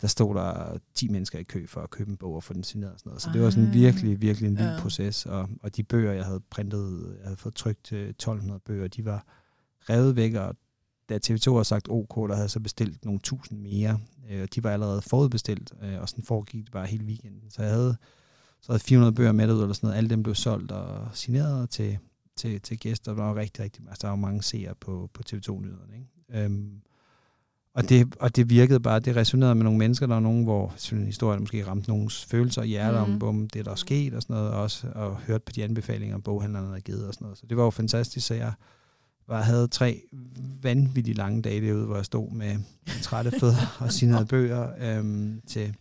der 0.00 0.08
stod 0.08 0.34
der 0.34 0.78
10 0.94 1.08
mennesker 1.08 1.38
i 1.38 1.42
kø 1.42 1.66
for 1.66 1.80
at 1.80 1.90
købe 1.90 2.10
en 2.10 2.16
bog 2.16 2.34
og 2.34 2.42
få 2.42 2.52
den 2.52 2.64
signeret 2.64 2.92
og 2.92 2.98
sådan 2.98 3.10
noget. 3.10 3.22
Så 3.22 3.30
det 3.32 3.42
var 3.42 3.50
sådan 3.50 3.66
ah. 3.66 3.74
virkelig, 3.74 4.20
virkelig 4.20 4.48
en 4.48 4.58
vild 4.58 4.68
ja. 4.68 4.80
proces. 4.80 5.26
Og, 5.26 5.48
og 5.62 5.76
de 5.76 5.82
bøger, 5.82 6.12
jeg 6.12 6.24
havde 6.24 6.40
printet, 6.50 7.14
jeg 7.18 7.24
havde 7.24 7.36
fået 7.36 7.54
trykt 7.54 7.92
1200 7.92 8.60
bøger, 8.60 8.88
de 8.88 9.04
var 9.04 9.26
revet 9.88 10.16
væk, 10.16 10.34
og 10.34 10.56
da 11.08 11.18
TV2 11.26 11.52
havde 11.52 11.64
sagt 11.64 11.88
OK, 11.90 12.28
der 12.28 12.34
havde 12.34 12.48
så 12.48 12.60
bestilt 12.60 13.04
nogle 13.04 13.20
tusind 13.20 13.60
mere, 13.60 14.00
øh, 14.30 14.48
de 14.54 14.64
var 14.64 14.70
allerede 14.70 15.02
forudbestilt, 15.02 15.72
øh, 15.82 16.00
og 16.00 16.08
sådan 16.08 16.24
foregik 16.24 16.64
det 16.64 16.72
bare 16.72 16.86
hele 16.86 17.04
weekenden. 17.04 17.50
Så 17.50 17.62
jeg 17.62 17.70
havde, 17.70 17.96
så 18.60 18.72
havde 18.72 18.82
400 18.82 19.14
bøger 19.14 19.32
med 19.32 19.52
ud, 19.52 19.62
eller 19.62 19.74
sådan 19.74 19.86
noget. 19.86 19.96
Alle 19.96 20.10
dem 20.10 20.22
blev 20.22 20.34
solgt 20.34 20.72
og 20.72 21.08
signeret 21.12 21.70
til, 21.70 21.98
til, 22.36 22.60
til 22.60 22.78
gæster. 22.78 23.14
Der 23.14 23.22
var 23.22 23.34
rigtig, 23.34 23.64
rigtig, 23.64 23.84
altså 23.88 24.02
der 24.02 24.08
var 24.08 24.16
mange 24.16 24.42
seere 24.42 24.74
på, 24.74 25.10
på 25.14 25.22
TV2-nyhederne. 25.28 25.94
Ikke? 25.94 26.44
Øhm, 26.44 26.80
og 27.74 27.88
det, 27.88 28.14
og 28.20 28.36
det 28.36 28.50
virkede 28.50 28.80
bare, 28.80 29.00
det 29.00 29.16
resonerede 29.16 29.54
med 29.54 29.64
nogle 29.64 29.78
mennesker, 29.78 30.06
der 30.06 30.14
var 30.14 30.20
nogen, 30.20 30.44
hvor 30.44 30.74
historien 31.04 31.40
måske 31.40 31.66
ramte 31.66 31.88
nogens 31.90 32.24
følelser 32.24 32.60
og 32.60 32.66
hjerter 32.66 33.06
mm. 33.06 33.12
om, 33.12 33.22
om 33.22 33.48
det, 33.48 33.64
der 33.64 33.70
er 33.70 33.74
sket 33.76 34.14
og 34.14 34.22
sådan 34.22 34.36
noget, 34.36 34.50
og 34.50 34.62
også 34.62 34.86
og 34.94 35.16
hørt 35.16 35.42
på 35.42 35.52
de 35.52 35.64
anbefalinger, 35.64 36.18
boghandlerne 36.18 36.66
havde 36.66 36.80
givet 36.80 37.08
og 37.08 37.14
sådan 37.14 37.24
noget. 37.24 37.38
Så 37.38 37.46
det 37.46 37.56
var 37.56 37.64
jo 37.64 37.70
fantastisk, 37.70 38.26
så 38.26 38.34
jeg 38.34 38.52
var, 39.28 39.42
havde 39.42 39.68
tre 39.68 40.02
vanvittigt 40.62 41.16
lange 41.16 41.42
dage 41.42 41.60
derude, 41.60 41.86
hvor 41.86 41.96
jeg 41.96 42.04
stod 42.04 42.30
med 42.30 42.56
trætte 43.02 43.30
fødder 43.40 43.76
og 43.80 43.92
signerede 43.92 44.26
bøger 44.26 44.68
øhm, 44.80 45.40
til, 45.46 45.76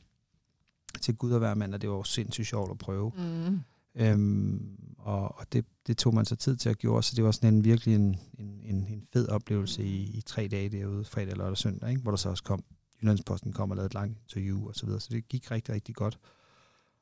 til 1.02 1.16
Gud 1.16 1.32
og 1.32 1.40
hver 1.40 1.56
mand, 1.56 1.74
og 1.74 1.82
det 1.82 1.90
var 1.90 1.96
jo 1.96 2.04
sindssygt 2.04 2.48
sjovt 2.48 2.72
at 2.72 2.78
prøve. 2.78 3.12
Mm. 3.18 3.60
Øhm, 3.96 4.62
og 4.98 5.40
og 5.40 5.46
det, 5.54 5.66
det 5.88 5.98
tog 5.98 6.14
man 6.14 6.26
så 6.26 6.36
tid 6.36 6.58
til 6.58 6.70
at 6.70 6.80
gøre, 6.80 7.04
så 7.04 7.16
det 7.16 7.24
var 7.24 7.32
sådan 7.32 7.54
en 7.54 7.64
virkelig 7.64 7.96
en, 7.96 8.20
en, 8.40 8.62
en, 8.64 8.76
en 8.76 9.08
fed 9.14 9.28
oplevelse 9.30 9.84
i, 9.84 10.18
i 10.18 10.22
tre 10.22 10.48
dage 10.48 10.70
derude, 10.70 11.06
fredag, 11.06 11.38
lørdag 11.38 11.52
og 11.52 11.58
søndag, 11.58 11.90
ikke? 11.90 12.02
hvor 12.02 12.12
der 12.12 12.18
så 12.18 12.30
også 12.30 12.44
kom, 12.44 12.64
Jyllandsposten 13.02 13.54
kom 13.54 13.72
og 13.72 13.76
lavede 13.76 13.86
et 13.86 13.94
langt 13.94 14.18
interview 14.20 14.68
og 14.68 14.76
så 14.76 14.86
videre, 14.86 15.02
så 15.02 15.08
det 15.12 15.28
gik 15.28 15.52
rigtig, 15.52 15.76
rigtig 15.76 15.96
godt. 15.96 16.20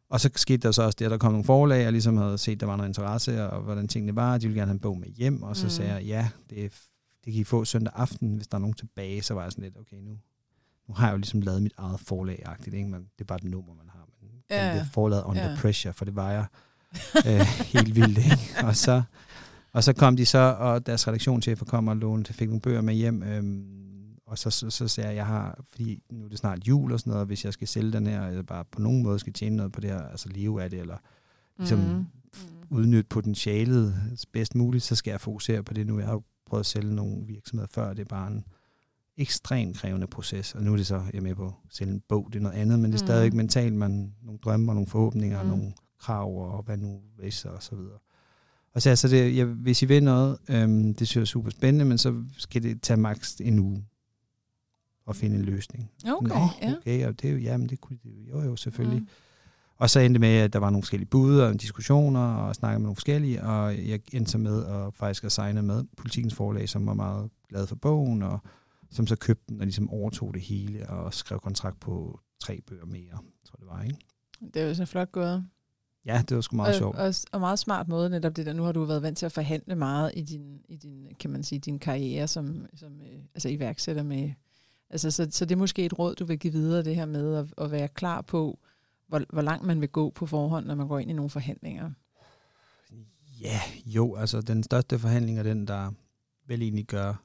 Og 0.10 0.22
så 0.22 0.30
skete 0.36 0.58
der 0.58 0.72
så 0.72 0.84
også 0.84 0.96
det, 1.00 1.06
at 1.06 1.12
der 1.12 1.18
kom 1.18 1.32
nogle 1.32 1.46
forlag, 1.46 1.86
og 1.86 1.92
ligesom 1.92 2.18
havde 2.18 2.38
set, 2.38 2.60
der 2.60 2.66
var 2.66 2.76
noget 2.76 2.90
interesse, 2.90 3.50
og 3.50 3.62
hvordan 3.62 3.88
tingene 3.88 4.16
var, 4.16 4.38
de 4.38 4.48
ville 4.48 4.60
gerne 4.60 4.70
have 4.70 4.76
en 4.76 4.80
bog 4.80 4.98
med 4.98 5.08
hjem, 5.08 5.44
og 5.44 5.58
så 5.58 5.66
mm. 5.66 5.70
sagde 5.70 5.94
jeg, 5.94 6.04
ja, 6.04 6.30
det, 6.50 6.72
det 7.26 7.34
kan 7.34 7.42
I 7.42 7.44
få 7.44 7.66
søndag 7.66 7.94
aften, 7.96 8.36
hvis 8.36 8.48
der 8.48 8.56
er 8.56 8.60
nogen 8.60 8.74
tilbage, 8.74 9.22
så 9.22 9.34
var 9.34 9.44
jeg 9.44 9.52
sådan 9.52 9.64
lidt, 9.64 9.78
okay, 9.78 9.98
nu, 9.98 10.18
nu 10.88 10.94
har 10.94 11.08
jeg 11.08 11.14
jo 11.14 11.18
ligesom 11.18 11.42
lavet 11.42 11.64
mit 11.64 11.74
eget 11.78 12.00
forlag-agtigt, 12.00 12.76
ikke? 12.76 12.90
Men 12.90 13.02
det 13.02 13.22
er 13.22 13.26
bare 13.26 13.40
det 13.40 13.52
nummer, 13.52 13.74
man 13.74 13.90
har. 13.90 14.08
Men 14.22 14.30
ja. 14.50 14.80
det 14.80 14.88
forlaget 14.94 15.24
under 15.24 15.50
ja. 15.50 15.58
pressure, 15.62 15.94
for 15.94 16.06
det 16.06 16.16
var 16.16 16.32
jeg 16.32 16.46
øh, 17.28 17.42
helt 17.74 17.96
vildt. 17.96 18.18
Ikke? 18.18 18.56
Og, 18.64 18.76
så, 18.76 19.02
og 19.74 19.84
så 19.84 19.94
kom 19.94 20.18
de 20.18 20.26
så, 20.26 20.56
og 20.60 20.86
deres 20.86 21.08
redaktionschefer 21.08 21.66
kom 21.66 21.88
og 21.88 21.98
lånte, 21.98 22.34
fik 22.34 22.48
nogle 22.48 22.62
bøger 22.62 22.82
med 22.82 22.94
hjem, 22.94 23.24
øhm, 23.24 23.82
og 24.26 24.38
så, 24.38 24.50
så, 24.50 24.70
så 24.70 24.88
sagde 24.88 25.10
jeg, 25.10 25.16
jeg 25.16 25.26
har, 25.26 25.64
fordi 25.70 26.04
nu 26.12 26.26
er 26.26 26.30
det 26.30 26.38
snart 26.38 26.68
jul 26.68 26.92
og 26.92 27.00
sådan 27.00 27.12
noget, 27.12 27.28
hvis 27.28 27.46
jeg 27.46 27.54
skal 27.54 27.68
sælge 27.68 27.92
den 27.92 28.08
her, 28.08 28.28
eller 28.28 28.44
bare 28.44 28.66
på 28.72 28.82
nogen 28.82 29.04
måde 29.04 29.20
skal 29.20 29.34
tjene 29.34 29.56
noget 29.56 29.72
på 29.72 29.82
det 29.82 29.90
her, 29.90 30.02
altså 30.02 30.30
leve 30.30 30.64
af 30.64 30.70
det, 30.70 30.80
eller 30.80 30.98
ligesom 31.58 31.80
mm. 31.80 32.06
udnytte 32.70 33.08
potentialet 33.10 33.96
bedst 34.32 34.56
muligt, 34.56 34.84
så 34.84 34.96
skal 34.96 35.12
jeg 35.12 35.22
fokusere 35.22 35.64
på 35.64 35.74
det 35.74 35.88
nu. 35.88 36.00
Jeg 36.00 36.08
har 36.08 36.14
jo 36.14 36.24
prøvet 36.46 36.60
at 36.60 36.66
sælge 36.66 36.96
nogle 36.96 37.28
virksomheder 37.28 37.68
før, 37.74 37.94
det 37.94 38.02
er 38.02 38.10
bare 38.10 38.28
en 38.28 38.46
ekstremt 39.18 39.78
krævende 39.78 40.08
proces, 40.08 40.56
og 40.56 40.64
nu 40.64 40.74
er 40.74 40.78
det 40.78 40.88
så, 40.88 40.96
jeg 41.14 41.18
er 41.18 41.22
med 41.22 41.36
på 41.36 41.46
at 41.46 41.54
sælge 41.70 41.94
en 41.94 42.02
bog, 42.10 42.28
det 42.34 42.40
er 42.40 42.44
noget 42.44 42.56
andet, 42.56 42.80
men 42.80 42.92
det 42.92 42.98
er 42.98 43.04
mm. 43.04 43.08
stadig 43.08 43.36
mentalt, 43.36 43.74
man 43.74 44.14
nogle 44.24 44.40
drømme 44.44 44.72
og 44.72 44.76
nogle 44.76 44.88
forhåbninger, 44.88 45.44
mm. 45.44 45.50
og 45.52 45.58
nogle 45.58 45.74
krav 46.02 46.56
og 46.58 46.64
hvad 46.64 46.78
nu 46.78 47.02
hvis 47.18 47.46
og 47.46 47.64
så 47.64 47.76
videre. 47.76 47.98
Og 48.74 48.82
så 48.82 48.90
altså, 48.90 49.08
det, 49.08 49.38
jeg, 49.38 49.46
hvis 49.46 49.82
I 49.82 49.86
vil 49.86 50.04
noget, 50.04 50.38
øhm, 50.50 50.96
det 50.96 51.08
synes 51.08 51.16
jeg 51.16 51.22
er 51.22 51.26
super 51.26 51.50
spændende, 51.50 51.86
men 51.86 51.98
så 51.98 52.24
skal 52.38 52.64
det 52.64 52.82
tage 52.82 52.98
maks 52.98 53.36
en 53.36 53.60
uge 53.60 53.86
at 55.08 55.16
finde 55.16 55.36
en 55.36 55.42
løsning. 55.42 55.92
Okay, 56.06 56.28
Nå, 56.28 56.36
okay 56.36 57.00
ja. 57.00 57.08
og 57.08 57.22
det, 57.22 57.44
jamen, 57.44 57.70
det 57.70 57.82
kunne 57.82 58.00
det 58.04 58.30
jo, 58.30 58.42
jo 58.42 58.56
selvfølgelig. 58.56 59.00
Mm. 59.00 59.08
Og 59.78 59.90
så 59.90 60.00
endte 60.00 60.14
det 60.14 60.22
med, 60.22 60.38
at 60.38 60.54
der 60.54 60.60
var 60.60 60.70
nogle 60.70 60.84
forskellige 60.84 61.10
bud 61.10 61.40
og 61.40 61.62
diskussioner, 61.62 62.34
og 62.36 62.56
snakke 62.56 62.80
med 62.80 62.84
nogle 62.84 62.96
forskellige, 62.96 63.44
og 63.44 63.88
jeg 63.88 64.00
endte 64.14 64.32
så 64.32 64.38
med 64.38 64.66
at 64.66 64.94
faktisk 64.94 65.24
at 65.24 65.32
signe 65.32 65.62
med 65.62 65.84
Politikens 65.98 66.36
Forlag, 66.36 66.70
som 66.70 66.88
var 66.88 66.94
meget 66.94 67.30
glad 67.50 67.68
for 67.68 67.76
bogen, 67.76 68.24
og 68.24 68.40
som 68.92 69.08
så 69.08 69.16
købte 69.16 69.44
den 69.50 69.60
og 69.60 69.66
ligesom 69.66 69.90
overtog 69.90 70.34
det 70.34 70.42
hele, 70.42 70.90
og 70.90 71.14
skrev 71.14 71.40
kontrakt 71.40 71.80
på 71.80 72.20
tre 72.40 72.62
bøger 72.68 72.86
mere, 72.86 73.18
tror 73.46 73.58
det 73.60 73.68
var, 73.68 73.84
ikke? 73.84 73.98
Det 74.54 74.68
var 74.68 74.74
så 74.74 74.86
flot 74.86 75.12
gået. 75.12 75.46
Ja, 76.06 76.24
det 76.30 76.36
var 76.36 76.42
sgu 76.42 76.56
meget 76.56 76.74
og, 76.74 76.78
sjovt. 76.78 76.96
Og, 76.96 77.14
og 77.32 77.40
meget 77.40 77.60
smart 77.60 77.88
måde 77.88 78.10
netop 78.10 78.36
det 78.36 78.46
der. 78.46 78.54
Nu 78.54 78.64
har 78.64 78.72
du 78.72 78.84
været 78.84 79.02
vant 79.02 79.18
til 79.18 79.26
at 79.26 79.32
forhandle 79.32 79.76
meget 79.76 80.12
i 80.16 80.22
din, 80.22 80.62
i 80.70 80.76
din 80.76 81.08
kan 81.20 81.30
man 81.30 81.44
sige, 81.44 81.60
din 81.60 81.80
karriere 81.80 82.28
som, 82.28 82.66
som 82.74 83.02
øh, 83.02 83.20
altså 83.34 83.50
iværksætter 83.50 84.04
med. 84.04 84.32
Altså, 84.90 85.12
så, 85.12 85.28
så 85.32 85.46
det 85.46 85.56
er 85.56 85.60
måske 85.60 85.86
et 85.86 86.00
råd, 86.00 86.16
du 86.16 86.26
vil 86.26 86.40
give 86.40 86.54
videre, 86.54 86.84
det 86.84 86.96
her 86.96 87.06
med 87.06 87.36
at, 87.36 87.46
at 87.58 87.72
være 87.72 87.88
klar 87.88 88.22
på, 88.22 88.60
hvor, 89.08 89.22
hvor 89.34 89.42
langt 89.42 89.66
man 89.66 89.82
vil 89.82 89.90
gå 89.90 90.10
på 90.10 90.26
forhånd, 90.26 90.66
når 90.66 90.76
man 90.76 90.88
går 90.88 91.00
ind 91.00 91.10
i 91.10 91.14
nogle 91.14 91.30
forhandlinger. 91.30 91.92
Ja, 93.42 93.62
jo, 93.86 94.16
altså 94.16 94.42
den 94.42 94.64
største 94.64 95.00
forhandling 95.00 95.40
er 95.40 95.44
den, 95.44 95.68
der 95.68 95.92
vel 96.48 96.62
egentlig 96.62 96.86
gør, 96.86 97.24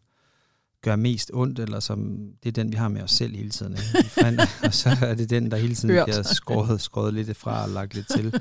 gør 0.86 0.96
mest 0.96 1.30
ondt, 1.34 1.58
eller 1.58 1.80
som 1.80 2.28
det 2.42 2.48
er 2.48 2.52
den, 2.52 2.72
vi 2.72 2.76
har 2.76 2.88
med 2.88 3.02
os 3.02 3.10
selv 3.10 3.36
hele 3.36 3.50
tiden. 3.50 3.72
Ikke? 3.72 4.42
og 4.66 4.74
så 4.74 4.96
er 5.02 5.14
det 5.14 5.30
den, 5.30 5.50
der 5.50 5.56
hele 5.56 5.74
tiden 5.74 6.04
bliver 6.04 6.22
skåret, 6.22 6.80
skåret 6.80 7.14
lidt 7.14 7.36
fra 7.36 7.64
og 7.64 7.68
lagt 7.68 7.94
lidt 7.94 8.08
til. 8.10 8.40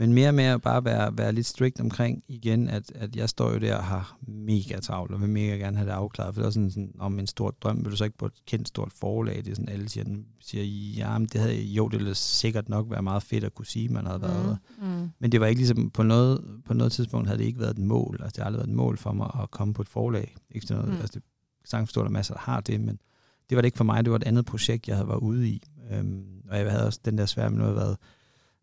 Men 0.00 0.12
mere 0.12 0.32
med 0.32 0.44
at 0.44 0.62
bare 0.62 0.84
være, 0.84 1.18
være 1.18 1.32
lidt 1.32 1.46
strikt 1.46 1.80
omkring 1.80 2.22
igen, 2.28 2.68
at, 2.68 2.92
at 2.94 3.16
jeg 3.16 3.28
står 3.28 3.52
jo 3.52 3.58
der 3.58 3.76
og 3.76 3.84
har 3.84 4.18
mega 4.26 4.80
travlt, 4.80 5.12
og 5.12 5.20
vil 5.20 5.28
mega 5.28 5.56
gerne 5.56 5.76
have 5.76 5.88
det 5.88 5.94
afklaret. 5.94 6.34
For 6.34 6.42
det 6.42 6.46
er 6.46 6.50
sådan, 6.50 6.70
sådan 6.70 6.92
om 6.98 7.18
en 7.18 7.26
stor 7.26 7.50
drøm, 7.50 7.84
vil 7.84 7.90
du 7.90 7.96
så 7.96 8.04
ikke 8.04 8.18
på 8.18 8.26
et 8.26 8.32
kendt 8.46 8.68
stort 8.68 8.92
forlag? 8.92 9.36
Det 9.36 9.48
er 9.48 9.54
sådan, 9.54 9.68
alle 9.68 9.88
siger, 9.88 10.04
siger 10.40 10.64
ja, 10.96 11.18
men 11.18 11.28
det 11.32 11.40
havde, 11.40 11.62
jo, 11.62 11.88
det 11.88 11.98
ville 11.98 12.14
sikkert 12.14 12.68
nok 12.68 12.90
være 12.90 13.02
meget 13.02 13.22
fedt 13.22 13.44
at 13.44 13.54
kunne 13.54 13.66
sige, 13.66 13.88
man 13.88 14.06
havde 14.06 14.22
været 14.22 14.58
mm. 14.80 14.88
Mm. 14.88 15.10
Men 15.18 15.32
det 15.32 15.40
var 15.40 15.46
ikke 15.46 15.60
ligesom, 15.60 15.90
på 15.90 16.02
noget, 16.02 16.44
på 16.66 16.74
noget 16.74 16.92
tidspunkt 16.92 17.28
havde 17.28 17.38
det 17.38 17.46
ikke 17.46 17.60
været 17.60 17.78
et 17.78 17.84
mål. 17.84 18.18
Altså 18.22 18.34
det 18.36 18.42
har 18.42 18.46
aldrig 18.46 18.58
været 18.58 18.68
et 18.68 18.76
mål 18.76 18.98
for 18.98 19.12
mig 19.12 19.30
at 19.42 19.50
komme 19.50 19.74
på 19.74 19.82
et 19.82 19.88
forlag. 19.88 20.36
Ikke 20.50 20.66
sådan 20.66 20.82
noget, 20.82 20.94
mm. 20.94 21.00
altså 21.00 21.12
det 21.14 21.22
sagtens 21.70 21.88
forstå, 21.88 22.00
at 22.00 22.04
der 22.04 22.10
er 22.10 22.12
masser, 22.12 22.34
der 22.34 22.40
har 22.40 22.60
det, 22.60 22.80
men 22.80 22.98
det 23.50 23.56
var 23.56 23.62
det 23.62 23.66
ikke 23.66 23.76
for 23.76 23.84
mig. 23.84 24.04
Det 24.04 24.10
var 24.10 24.16
et 24.16 24.24
andet 24.24 24.44
projekt, 24.44 24.88
jeg 24.88 24.96
havde 24.96 25.08
været 25.08 25.20
ude 25.20 25.48
i. 25.48 25.62
Øhm, 25.90 26.24
og 26.50 26.58
jeg 26.58 26.70
havde 26.70 26.86
også 26.86 27.00
den 27.04 27.18
der 27.18 27.26
svære 27.26 27.50
med 27.50 27.58
noget, 27.58 27.76
været 27.76 27.96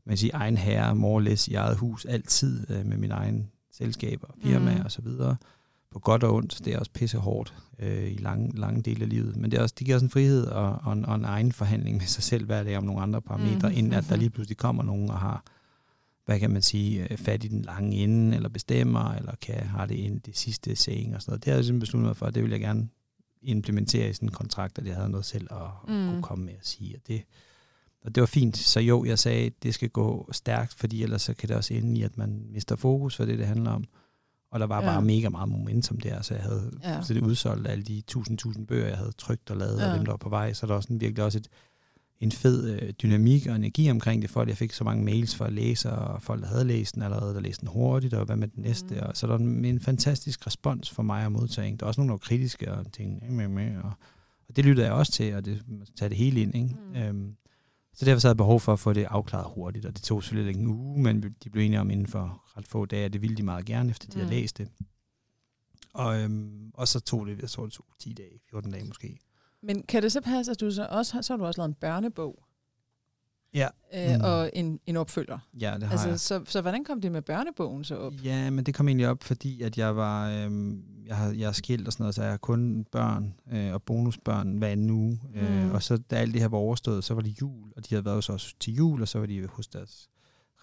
man 0.05 0.17
sige, 0.17 0.33
egen 0.33 0.57
herre, 0.57 0.95
morlæs 0.95 1.47
i 1.47 1.53
eget 1.53 1.77
hus, 1.77 2.05
altid 2.05 2.71
øh, 2.71 2.85
med 2.85 2.97
min 2.97 3.11
egen 3.11 3.49
selskaber, 3.71 4.27
firma 4.43 4.75
mm. 4.75 4.81
og 4.85 4.91
så 4.91 5.01
videre. 5.01 5.35
På 5.91 5.99
godt 5.99 6.23
og 6.23 6.33
ondt, 6.33 6.61
det 6.65 6.73
er 6.73 6.79
også 6.79 6.91
pisse 6.91 7.17
hårdt 7.17 7.53
øh, 7.79 8.11
i 8.11 8.15
lange, 8.15 8.59
lange 8.59 8.81
dele 8.81 9.03
af 9.03 9.09
livet. 9.09 9.35
Men 9.35 9.51
det, 9.51 9.57
er 9.57 9.61
også, 9.61 9.75
det 9.79 9.85
giver 9.85 9.95
også 9.95 10.05
en 10.05 10.09
frihed 10.09 10.45
og, 10.45 10.79
og, 10.83 10.93
en, 10.93 11.05
og 11.05 11.15
en 11.15 11.25
egen 11.25 11.51
forhandling 11.51 11.97
med 11.97 12.05
sig 12.05 12.23
selv 12.23 12.45
hver 12.45 12.63
dag 12.63 12.77
om 12.77 12.83
nogle 12.83 13.01
andre 13.01 13.21
parametre, 13.21 13.69
mm. 13.69 13.75
inden 13.77 13.93
at 13.93 14.05
der 14.09 14.15
lige 14.15 14.29
pludselig 14.29 14.57
kommer 14.57 14.83
nogen 14.83 15.09
og 15.09 15.19
har, 15.19 15.43
hvad 16.25 16.39
kan 16.39 16.51
man 16.51 16.61
sige, 16.61 17.11
øh, 17.11 17.17
fat 17.17 17.43
i 17.43 17.47
den 17.47 17.61
lange 17.61 17.97
ende, 17.97 18.35
eller 18.35 18.49
bestemmer, 18.49 19.13
eller 19.13 19.35
kan 19.41 19.55
have 19.55 19.87
det 19.87 19.95
ind 19.95 20.21
det 20.21 20.37
sidste 20.37 20.75
saying 20.75 21.15
og 21.15 21.21
sådan 21.21 21.31
noget. 21.31 21.45
Det 21.45 21.51
har 21.51 21.57
jeg 21.57 21.65
simpelthen 21.65 21.79
besluttet 21.79 22.07
mig 22.07 22.17
for, 22.17 22.29
det 22.29 22.43
vil 22.43 22.51
jeg 22.51 22.59
gerne 22.59 22.87
implementere 23.45 24.09
i 24.09 24.13
sådan 24.13 24.29
en 24.29 24.33
kontrakt, 24.33 24.77
at 24.77 24.87
jeg 24.87 24.95
havde 24.95 25.09
noget 25.09 25.25
selv 25.25 25.47
at, 25.51 25.57
mm. 25.87 26.07
at 26.07 26.13
kunne 26.13 26.23
komme 26.23 26.45
med 26.45 26.53
at 26.53 26.67
sige. 26.67 26.95
Og 26.95 27.01
det, 27.07 27.23
og 28.05 28.15
det 28.15 28.21
var 28.21 28.27
fint. 28.27 28.57
Så 28.57 28.79
jo, 28.79 29.05
jeg 29.05 29.19
sagde, 29.19 29.45
at 29.45 29.53
det 29.63 29.73
skal 29.73 29.89
gå 29.89 30.29
stærkt, 30.31 30.73
fordi 30.73 31.03
ellers 31.03 31.21
så 31.21 31.33
kan 31.33 31.49
det 31.49 31.57
også 31.57 31.73
ende 31.73 31.99
i, 31.99 32.03
at 32.03 32.17
man 32.17 32.45
mister 32.49 32.75
fokus 32.75 33.15
for 33.15 33.25
det, 33.25 33.39
det 33.39 33.47
handler 33.47 33.71
om. 33.71 33.83
Og 34.51 34.59
der 34.59 34.65
var 34.65 34.81
ja. 34.81 34.87
bare 34.87 35.01
mega 35.01 35.29
meget 35.29 35.49
momentum 35.49 35.99
der, 35.99 36.21
så 36.21 36.33
jeg 36.33 36.43
havde 36.43 36.79
ja. 36.83 37.01
så 37.01 37.13
det 37.13 37.21
udsolgt 37.21 37.67
alle 37.67 37.83
de 37.83 38.01
tusind, 38.01 38.37
tusind 38.37 38.67
bøger, 38.67 38.87
jeg 38.87 38.97
havde 38.97 39.11
trygt 39.17 39.51
og 39.51 39.57
lavet, 39.57 39.79
ja. 39.79 39.89
og 39.89 39.97
dem, 39.97 40.05
der 40.05 40.11
var 40.11 40.17
på 40.17 40.29
vej. 40.29 40.53
Så 40.53 40.67
der 40.67 40.73
var 40.73 40.81
sådan 40.81 41.01
virkelig 41.01 41.23
også 41.23 41.37
et, 41.37 41.47
en 42.25 42.31
fed 42.31 42.69
øh, 42.69 42.89
dynamik 42.89 43.47
og 43.47 43.55
energi 43.55 43.91
omkring 43.91 44.21
det, 44.21 44.29
for 44.29 44.41
at 44.41 44.47
jeg 44.47 44.57
fik 44.57 44.73
så 44.73 44.83
mange 44.83 45.05
mails 45.05 45.35
fra 45.35 45.49
læsere, 45.49 45.97
og 45.97 46.21
folk, 46.21 46.41
der 46.41 46.47
havde 46.47 46.65
læst 46.65 46.95
den 46.95 47.01
allerede, 47.01 47.33
der 47.33 47.41
læste 47.41 47.61
den 47.61 47.69
hurtigt, 47.69 48.13
og 48.13 48.25
hvad 48.25 48.35
med 48.35 48.47
den 48.47 48.63
næste. 48.63 48.95
Mm. 48.95 49.01
Og 49.01 49.17
så 49.17 49.27
der 49.27 49.37
en, 49.37 49.65
en 49.65 49.79
fantastisk 49.79 50.47
respons 50.47 50.91
for 50.91 51.03
mig 51.03 51.25
at 51.25 51.31
modtage. 51.31 51.71
Der 51.71 51.77
var 51.81 51.87
også 51.87 52.01
nogle, 52.01 52.09
der 52.09 52.13
var 52.13 52.17
kritiske, 52.17 52.71
og 52.71 52.91
tænkte, 52.91 53.31
med, 53.31 53.47
med, 53.47 53.77
og, 53.77 53.91
og 54.49 54.55
det 54.55 54.65
lyttede 54.65 54.87
jeg 54.87 54.95
også 54.95 55.11
til, 55.11 55.35
og 55.35 55.45
det 55.45 55.63
tager 55.95 56.09
det 56.09 56.17
hele 56.17 56.41
ind. 56.41 56.55
Ikke? 56.55 56.75
Mm. 56.93 56.95
Øhm, 56.95 57.35
så 57.93 58.05
derfor 58.05 58.19
så 58.19 58.27
havde 58.27 58.33
jeg 58.33 58.37
behov 58.37 58.59
for 58.59 58.73
at 58.73 58.79
få 58.79 58.93
det 58.93 59.03
afklaret 59.03 59.51
hurtigt, 59.55 59.85
og 59.85 59.93
det 59.95 60.03
tog 60.03 60.23
selvfølgelig 60.23 60.59
en 60.59 60.67
uge, 60.67 61.03
men 61.03 61.23
de 61.43 61.49
blev 61.49 61.63
enige 61.63 61.79
om 61.79 61.89
inden 61.89 62.07
for 62.07 62.43
ret 62.57 62.67
få 62.67 62.85
dage, 62.85 63.05
og 63.05 63.13
det 63.13 63.21
ville 63.21 63.37
de 63.37 63.43
meget 63.43 63.65
gerne, 63.65 63.89
efter 63.89 64.07
de 64.07 64.17
mm. 64.17 64.23
havde 64.23 64.41
læst 64.41 64.57
det. 64.57 64.67
Og, 65.93 66.21
øhm, 66.21 66.71
og 66.73 66.87
så 66.87 66.99
tog 66.99 67.27
det, 67.27 67.41
jeg 67.41 67.49
tror 67.49 67.63
det 67.63 67.73
tog 67.73 67.85
10 67.99 68.13
dage, 68.13 68.39
14 68.49 68.71
dage 68.71 68.85
måske. 68.85 69.19
Men 69.65 69.83
kan 69.83 70.03
det 70.03 70.11
så 70.11 70.21
passe, 70.21 70.51
at 70.51 70.59
du 70.59 70.71
så 70.71 70.87
også 70.89 71.21
så 71.21 71.33
har 71.33 71.37
du 71.37 71.45
også 71.45 71.61
lavet 71.61 71.69
en 71.69 71.73
børnebog? 71.73 72.45
Ja. 73.53 73.67
Øh, 73.93 74.15
mm. 74.15 74.21
Og 74.23 74.51
en, 74.53 74.79
en 74.85 74.97
opfølger? 74.97 75.39
Ja, 75.61 75.73
det 75.75 75.83
har 75.83 75.91
altså, 75.91 76.09
jeg. 76.09 76.19
Så, 76.19 76.41
så 76.45 76.61
hvordan 76.61 76.83
kom 76.83 77.01
det 77.01 77.11
med 77.11 77.21
børnebogen 77.21 77.83
så 77.83 77.95
op? 77.95 78.13
Ja, 78.23 78.49
men 78.49 78.65
det 78.65 78.75
kom 78.75 78.87
egentlig 78.87 79.07
op, 79.07 79.23
fordi 79.23 79.61
at 79.61 79.77
jeg 79.77 79.95
var, 79.95 80.29
øhm, 80.29 80.83
jeg, 81.05 81.15
har, 81.15 81.31
jeg 81.31 81.47
er 81.47 81.51
skilt 81.51 81.87
og 81.87 81.93
sådan 81.93 82.03
noget, 82.03 82.15
så 82.15 82.21
jeg 82.21 82.31
har 82.31 82.37
kun 82.37 82.85
børn 82.91 83.33
øh, 83.51 83.73
og 83.73 83.83
bonusbørn 83.83 84.57
hver 84.57 84.67
anden 84.67 84.89
uge. 84.89 85.21
Øh, 85.35 85.49
mm. 85.49 85.67
Øh, 85.67 85.73
og 85.73 85.83
så 85.83 85.97
da 85.97 86.15
alt 86.15 86.33
det 86.33 86.41
her 86.41 86.47
var 86.47 86.57
overstået, 86.57 87.03
så 87.03 87.13
var 87.13 87.21
det 87.21 87.41
jul, 87.41 87.71
og 87.75 87.89
de 87.89 87.95
havde 87.95 88.05
været 88.05 88.29
også 88.29 88.53
til 88.59 88.73
jul, 88.73 89.01
og 89.01 89.07
så 89.07 89.19
var 89.19 89.25
de 89.25 89.47
hos 89.47 89.67
deres 89.67 90.09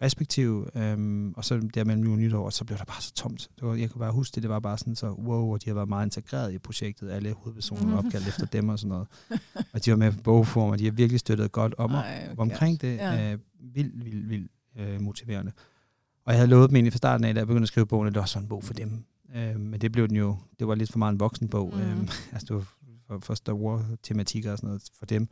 respektive, 0.03 0.77
øhm, 0.77 1.33
og 1.33 1.45
så 1.45 1.69
der 1.75 1.85
mellem 1.85 2.05
jul 2.05 2.13
og 2.13 2.19
nytår, 2.19 2.45
og 2.45 2.53
så 2.53 2.65
blev 2.65 2.79
der 2.79 2.85
bare 2.85 3.03
så 3.03 3.13
tomt. 3.15 3.49
Det 3.57 3.69
var, 3.69 3.75
jeg 3.75 3.91
kunne 3.91 3.99
bare 4.01 4.13
huske 4.13 4.35
det, 4.35 4.43
det 4.43 4.51
var 4.51 4.61
bare 4.61 4.79
sådan 4.79 4.97
så, 4.97 5.11
wow, 5.11 5.53
og 5.53 5.65
de 5.65 5.71
har 5.71 5.75
været 5.75 5.89
meget 5.89 6.07
integreret 6.07 6.53
i 6.53 6.59
projektet, 6.59 7.11
alle 7.11 7.33
hovedpersoner 7.33 7.99
opkaldt 7.99 8.29
efter 8.29 8.47
dem 8.47 8.69
og 8.69 8.79
sådan 8.79 8.89
noget. 8.89 9.09
Og 9.73 9.85
de 9.85 9.91
var 9.91 9.97
med 9.97 10.13
på 10.13 10.23
bogform, 10.23 10.71
og 10.71 10.79
de 10.79 10.85
har 10.85 10.93
virkelig 10.93 11.21
støttet 11.21 11.53
godt 11.53 11.75
om, 11.79 11.91
Ej, 11.91 12.29
okay. 12.31 12.35
omkring 12.39 12.81
det. 12.81 12.97
Ja. 12.97 13.33
Øh, 13.33 13.39
vildt, 13.75 14.05
vildt, 14.05 14.29
vildt 14.29 14.51
øh, 14.79 15.01
motiverende. 15.01 15.53
Og 16.25 16.33
jeg 16.33 16.39
havde 16.39 16.51
lovet 16.51 16.71
dem 16.71 16.77
egentlig 16.77 16.93
fra 16.93 16.99
starten 16.99 17.25
af, 17.25 17.35
da 17.35 17.41
jeg 17.41 17.47
begyndte 17.47 17.65
at 17.65 17.69
skrive 17.69 17.87
bogen, 17.87 18.07
at 18.09 18.15
det 18.15 18.23
også 18.23 18.39
var 18.39 18.43
en 18.43 18.49
bog 18.49 18.65
for 18.65 18.75
dem. 18.75 19.05
Øh, 19.37 19.61
men 19.61 19.81
det 19.81 19.93
blev 19.93 20.09
den 20.09 20.17
jo, 20.17 20.37
det 20.59 20.69
var 20.69 20.75
lidt 20.75 20.93
for 20.93 20.99
meget 20.99 21.13
en 21.13 21.21
voksenbog. 21.21 21.75
Mm. 21.75 21.81
Øh, 21.81 22.01
altså 22.33 22.47
det 22.49 22.57
var 22.57 22.67
for, 23.07 23.19
for 23.19 23.35
Star 23.35 23.53
Wars-tematikker 23.53 24.53
og 24.53 24.59
sådan 24.59 24.69
noget 24.69 24.83
for 24.99 25.07
dem. 25.07 25.29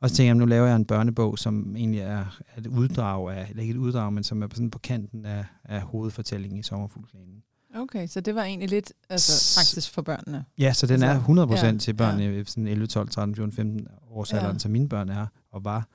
Og 0.00 0.10
så 0.10 0.16
tænker 0.16 0.28
jeg, 0.28 0.34
nu 0.34 0.44
laver 0.44 0.66
jeg 0.66 0.76
en 0.76 0.84
børnebog, 0.84 1.38
som 1.38 1.76
egentlig 1.76 2.00
er, 2.00 2.40
et 2.58 2.66
uddrag 2.66 3.32
af, 3.32 3.46
eller 3.50 3.62
ikke 3.62 3.72
et 3.72 3.76
uddrag, 3.76 4.12
men 4.12 4.24
som 4.24 4.42
er 4.42 4.46
på, 4.46 4.56
sådan 4.56 4.70
på 4.70 4.78
kanten 4.78 5.26
af, 5.26 5.44
af 5.64 5.80
hovedfortællingen 5.80 6.58
i 6.60 6.62
Sommerfuglplanen. 6.62 7.42
Okay, 7.74 8.06
så 8.06 8.20
det 8.20 8.34
var 8.34 8.44
egentlig 8.44 8.68
lidt 8.68 8.92
altså, 9.10 9.60
faktisk 9.60 9.90
for 9.90 10.02
børnene? 10.02 10.44
Ja, 10.58 10.72
så 10.72 10.86
den 10.86 11.02
er 11.02 11.20
100% 11.20 11.66
ja, 11.66 11.78
til 11.78 11.94
børn 11.94 12.20
ja. 12.20 12.30
i 12.30 12.44
sådan 12.44 12.66
11, 12.66 12.86
12, 12.86 13.08
13, 13.08 13.36
14, 13.36 13.52
15 13.52 13.86
års 14.10 14.32
alderen, 14.32 14.54
ja. 14.54 14.58
som 14.58 14.70
mine 14.70 14.88
børn 14.88 15.08
er 15.08 15.26
og 15.52 15.64
var. 15.64 15.88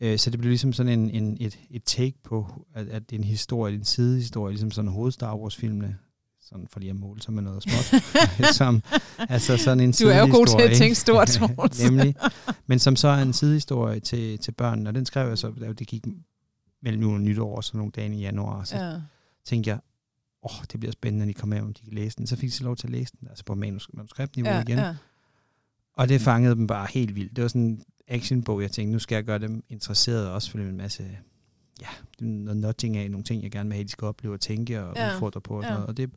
Øh, 0.00 0.18
så 0.18 0.30
det 0.30 0.40
blev 0.40 0.48
ligesom 0.48 0.72
sådan 0.72 0.98
en, 0.98 1.10
en, 1.10 1.36
et, 1.40 1.58
et 1.70 1.84
take 1.84 2.14
på, 2.24 2.46
at, 2.74 2.88
at 2.88 3.02
en 3.12 3.24
historie, 3.24 3.74
en 3.74 3.84
sidehistorie, 3.84 4.52
ligesom 4.52 4.70
sådan 4.70 4.90
hoved 4.90 5.12
Star 5.12 5.36
Wars-filmene, 5.36 5.96
sådan 6.48 6.66
for 6.70 6.80
lige 6.80 6.90
at 6.90 6.96
måle 6.96 7.22
sig 7.22 7.34
med 7.34 7.42
noget 7.42 7.62
småt, 7.62 8.02
som, 8.58 8.82
altså 9.18 9.56
sådan 9.56 9.80
en 9.80 9.92
Du 9.92 10.06
er 10.06 10.18
jo 10.18 10.26
god 10.26 10.46
til 10.46 10.68
at 10.68 10.76
tænke 10.76 10.94
stort, 10.94 11.40
Nemlig. 11.84 12.14
Men 12.66 12.78
som 12.78 12.96
så 12.96 13.08
er 13.08 13.22
en 13.22 13.32
sidehistorie 13.32 14.00
til, 14.00 14.38
til 14.38 14.52
børnene, 14.52 14.90
og 14.90 14.94
den 14.94 15.06
skrev 15.06 15.28
jeg 15.28 15.38
så, 15.38 15.50
da 15.60 15.72
det 15.72 15.86
gik 15.86 16.04
mellem 16.82 17.02
jul 17.02 17.14
og 17.14 17.20
nytår, 17.20 17.60
så 17.60 17.76
nogle 17.76 17.92
dage 17.92 18.14
i 18.14 18.20
januar, 18.20 18.64
så 18.64 18.76
ja. 18.76 19.00
tænkte 19.44 19.70
jeg, 19.70 19.78
åh, 20.42 20.58
oh, 20.58 20.64
det 20.72 20.80
bliver 20.80 20.92
spændende, 20.92 21.26
når 21.26 21.32
de 21.32 21.34
kommer 21.34 21.56
med, 21.56 21.64
om 21.64 21.74
de 21.74 21.84
kan 21.84 21.94
læse 21.94 22.16
den. 22.16 22.26
Så 22.26 22.36
fik 22.36 22.52
de 22.52 22.64
lov 22.64 22.76
til 22.76 22.86
at 22.86 22.92
læse 22.92 23.12
den, 23.20 23.28
altså 23.28 23.44
på 23.44 23.54
manuskriptniveau 23.54 24.52
ja, 24.52 24.62
igen. 24.62 24.78
Ja. 24.78 24.94
Og 25.96 26.08
det 26.08 26.20
fangede 26.20 26.54
dem 26.54 26.66
bare 26.66 26.86
helt 26.90 27.14
vildt. 27.14 27.36
Det 27.36 27.42
var 27.42 27.48
sådan 27.48 27.62
en 27.62 27.82
actionbog, 28.08 28.62
jeg 28.62 28.70
tænkte, 28.70 28.92
nu 28.92 28.98
skal 28.98 29.16
jeg 29.16 29.24
gøre 29.24 29.38
dem 29.38 29.64
interesserede, 29.68 30.32
også 30.32 30.50
for 30.50 30.58
en 30.58 30.76
masse 30.76 31.18
ja, 31.80 31.88
noget 32.20 32.56
nudging 32.56 32.96
af 32.96 33.10
nogle 33.10 33.24
ting, 33.24 33.42
jeg 33.42 33.50
gerne 33.50 33.68
vil 33.68 33.74
have, 33.74 33.84
de 33.84 33.88
skal 33.88 34.06
opleve 34.06 34.34
og 34.34 34.40
tænke 34.40 34.84
og 34.84 34.96
ja. 34.96 35.14
udfordre 35.14 35.40
på 35.40 35.56
og 35.56 35.62
sådan 35.62 35.72
ja. 35.72 35.74
noget. 35.74 35.88
Og 35.88 35.96
det, 35.96 36.10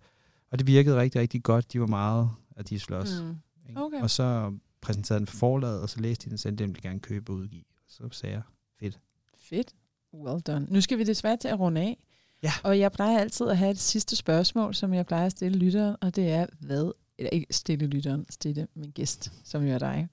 og 0.51 0.59
det 0.59 0.67
virkede 0.67 0.99
rigtig, 0.99 1.21
rigtig 1.21 1.43
godt. 1.43 1.73
De 1.73 1.79
var 1.79 1.87
meget, 1.87 2.29
at 2.55 2.69
de 2.69 2.79
slås. 2.79 3.09
Mm. 3.21 3.77
Okay. 3.77 4.01
Og 4.01 4.09
så 4.09 4.57
præsenterede 4.81 5.19
den 5.19 5.27
for 5.27 5.37
forlaget, 5.37 5.81
og 5.81 5.89
så 5.89 5.99
læste 5.99 6.25
de 6.25 6.29
den, 6.29 6.37
selv 6.37 6.55
dem, 6.55 6.73
de 6.75 6.81
gerne 6.81 6.99
købe 6.99 7.31
og 7.31 7.35
udgive. 7.35 7.63
Så 7.87 8.09
sagde 8.11 8.35
jeg, 8.35 8.43
fedt. 8.79 8.99
Fedt. 9.37 9.75
Well 10.13 10.41
done. 10.41 10.67
Nu 10.69 10.81
skal 10.81 10.97
vi 10.97 11.03
desværre 11.03 11.37
til 11.37 11.47
at 11.47 11.59
runde 11.59 11.81
af. 11.81 11.97
Ja. 12.43 12.51
Og 12.63 12.79
jeg 12.79 12.91
plejer 12.91 13.19
altid 13.19 13.47
at 13.47 13.57
have 13.57 13.71
et 13.71 13.79
sidste 13.79 14.15
spørgsmål, 14.15 14.75
som 14.75 14.93
jeg 14.93 15.05
plejer 15.05 15.25
at 15.25 15.31
stille 15.31 15.57
lytteren, 15.57 15.95
og 16.01 16.15
det 16.15 16.29
er, 16.29 16.45
hvad, 16.59 16.91
eller 17.17 17.29
ikke 17.29 17.45
stille 17.51 17.87
lytteren, 17.87 18.25
stille 18.29 18.67
min 18.75 18.91
gæst, 18.91 19.31
som 19.43 19.63
jo 19.63 19.73
er 19.73 19.79
dig. 19.79 20.07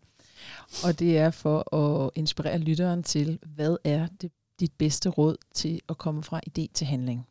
Og 0.85 0.99
det 0.99 1.19
er 1.19 1.31
for 1.31 1.75
at 1.75 2.11
inspirere 2.15 2.59
lytteren 2.59 3.03
til, 3.03 3.39
hvad 3.47 3.77
er 3.85 4.07
det, 4.21 4.33
dit 4.61 4.73
bedste 4.73 5.09
råd 5.09 5.37
til 5.55 5.81
at 5.89 5.99
komme 5.99 6.23
fra 6.23 6.41
idé 6.49 6.67
til 6.75 6.87
handling? 6.87 7.27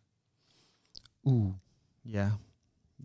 Uh, 1.23 1.53
ja. 2.05 2.31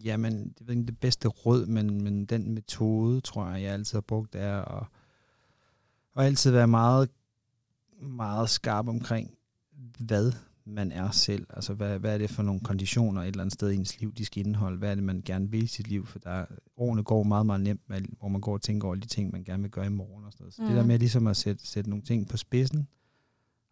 Jamen, 0.05 0.55
det 0.59 0.67
er 0.67 0.71
ikke 0.71 0.87
det 0.87 0.99
bedste 0.99 1.29
råd, 1.29 1.67
men, 1.67 2.05
men 2.05 2.25
den 2.25 2.55
metode, 2.55 3.21
tror 3.21 3.49
jeg, 3.49 3.63
jeg 3.63 3.73
altid 3.73 3.97
har 3.97 4.01
brugt, 4.01 4.35
er 4.35 4.63
at, 4.63 4.87
at 6.17 6.25
altid 6.25 6.51
være 6.51 6.69
meget, 6.69 7.11
meget 8.03 8.51
skarp 8.51 8.89
omkring, 8.89 9.31
hvad 9.99 10.33
man 10.65 10.93
er 10.93 11.11
selv. 11.11 11.47
Altså, 11.51 11.75
hvad, 11.75 11.99
hvad 11.99 12.15
er 12.15 12.19
det 12.19 12.31
for 12.31 12.43
nogle 12.43 12.61
konditioner 12.61 13.23
et 13.23 13.27
eller 13.27 13.41
andet 13.41 13.53
sted 13.53 13.71
i 13.71 13.77
ens 13.77 14.01
liv, 14.01 14.13
de 14.15 14.25
skal 14.25 14.47
indeholde? 14.47 14.79
Hvad 14.79 14.91
er 14.91 14.95
det, 14.95 15.05
man 15.05 15.23
gerne 15.25 15.51
vil 15.51 15.63
i 15.63 15.67
sit 15.67 15.89
liv? 15.89 16.07
For 16.07 16.19
der, 16.19 16.45
årene 16.77 17.03
går 17.03 17.23
meget, 17.23 17.47
meget 17.47 17.61
nemt, 17.61 17.81
hvor 18.19 18.29
man 18.29 18.41
går 18.41 18.53
og 18.53 18.63
tænker 18.63 18.89
over 18.89 18.97
de 18.97 19.07
ting, 19.07 19.33
man 19.33 19.45
gerne 19.45 19.63
vil 19.63 19.71
gøre 19.71 19.87
i 19.87 19.89
morgen. 19.89 20.25
Og 20.25 20.33
sådan 20.33 20.45
noget. 20.45 20.55
Så 20.55 20.63
mm. 20.63 20.69
det 20.69 20.77
der 20.77 20.85
med 20.85 20.99
ligesom 20.99 21.27
at 21.27 21.37
sætte, 21.37 21.67
sætte 21.67 21.91
nogle 21.91 22.05
ting 22.05 22.29
på 22.29 22.37
spidsen, 22.37 22.89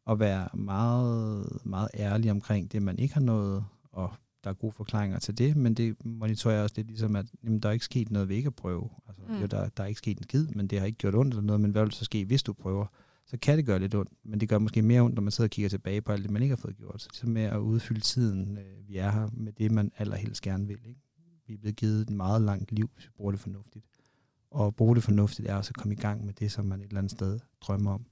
og 0.04 0.20
være 0.20 0.48
meget, 0.54 1.46
meget 1.64 1.88
ærlig 1.94 2.30
omkring 2.30 2.72
det, 2.72 2.82
man 2.82 2.98
ikke 2.98 3.14
har 3.14 3.20
nået, 3.20 3.64
og 3.92 4.12
der 4.44 4.50
er 4.50 4.54
gode 4.54 4.72
forklaringer 4.72 5.18
til 5.18 5.38
det, 5.38 5.56
men 5.56 5.74
det 5.74 5.96
monitorerer 6.04 6.62
også 6.62 6.74
lidt 6.76 6.86
ligesom, 6.86 7.16
at 7.16 7.26
jamen, 7.44 7.60
der 7.60 7.68
er 7.68 7.72
ikke 7.72 7.84
sket 7.84 8.10
noget 8.10 8.28
ved 8.28 8.36
ikke 8.36 8.46
at 8.46 8.54
prøve. 8.54 8.90
Altså, 9.08 9.22
mm. 9.28 9.40
jo, 9.40 9.46
der, 9.46 9.68
der 9.68 9.82
er 9.82 9.86
ikke 9.86 9.98
sket 9.98 10.18
en 10.18 10.22
skid, 10.22 10.46
men 10.46 10.66
det 10.66 10.78
har 10.78 10.86
ikke 10.86 10.98
gjort 10.98 11.14
ondt 11.14 11.34
eller 11.34 11.42
noget, 11.42 11.60
men 11.60 11.70
hvad 11.70 11.82
vil 11.82 11.92
så 11.92 12.04
ske, 12.04 12.24
hvis 12.24 12.42
du 12.42 12.52
prøver? 12.52 12.86
så 13.28 13.36
kan 13.42 13.56
det 13.56 13.66
gøre 13.66 13.78
lidt 13.78 13.94
ondt. 13.94 14.12
Men 14.24 14.40
det 14.40 14.48
gør 14.48 14.58
måske 14.58 14.82
mere 14.82 15.00
ondt, 15.00 15.14
når 15.14 15.22
man 15.22 15.30
sidder 15.30 15.46
og 15.46 15.50
kigger 15.50 15.68
tilbage 15.68 16.00
på 16.00 16.12
alt 16.12 16.22
det, 16.22 16.30
man 16.30 16.42
ikke 16.42 16.52
har 16.52 16.60
fået 16.60 16.76
gjort. 16.76 17.08
Så 17.12 17.26
er 17.26 17.30
med 17.30 17.42
at 17.42 17.58
udfylde 17.58 18.00
tiden, 18.00 18.58
øh, 18.58 18.88
vi 18.88 18.96
er 18.96 19.10
her, 19.10 19.28
med 19.32 19.52
det, 19.52 19.72
man 19.72 19.92
allerhelst 19.98 20.42
gerne 20.42 20.66
vil. 20.66 20.78
Ikke? 20.86 21.00
Vi 21.46 21.54
er 21.54 21.58
blevet 21.58 21.76
givet 21.76 22.00
et 22.00 22.10
meget 22.10 22.42
langt 22.42 22.72
liv, 22.72 22.90
hvis 22.94 23.06
vi 23.06 23.10
bruger 23.16 23.30
det 23.30 23.40
fornuftigt. 23.40 23.84
Og 24.50 24.66
at 24.66 24.74
bruge 24.74 24.94
det 24.94 25.04
fornuftigt 25.04 25.48
er 25.48 25.54
også 25.54 25.70
at 25.70 25.76
komme 25.76 25.94
i 25.94 25.96
gang 25.96 26.24
med 26.24 26.32
det, 26.32 26.52
som 26.52 26.64
man 26.64 26.80
et 26.80 26.86
eller 26.86 26.98
andet 26.98 27.10
sted 27.10 27.40
drømmer 27.60 27.92
om. 27.92 28.06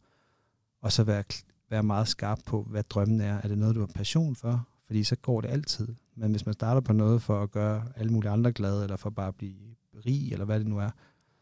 Og 0.81 0.93
så 0.93 1.05
være, 1.05 1.25
være 1.71 1.83
meget 1.83 2.09
skarp 2.09 2.39
på, 2.47 2.63
hvad 2.63 2.83
drømmen 2.83 3.21
er. 3.21 3.35
Er 3.35 3.49
det 3.49 3.59
noget, 3.59 3.75
du 3.75 3.81
har 3.81 3.91
passion 3.95 4.37
for? 4.37 4.69
Fordi 4.87 5.05
så 5.05 5.17
går 5.17 5.41
det 5.41 5.49
altid. 5.49 5.89
Men 6.17 6.31
hvis 6.31 6.47
man 6.47 6.53
starter 6.53 6.81
på 6.81 6.93
noget 6.93 7.23
for 7.23 7.43
at 7.43 7.51
gøre 7.51 7.89
alle 7.97 8.13
mulige 8.13 8.31
andre 8.31 8.53
glade, 8.53 8.83
eller 8.83 8.97
for 8.97 9.11
bare 9.11 9.29
at 9.29 9.35
blive 9.35 9.57
rig, 10.07 10.33
eller 10.33 10.45
hvad 10.45 10.59
det 10.59 10.67
nu 10.67 10.79
er, 10.79 10.91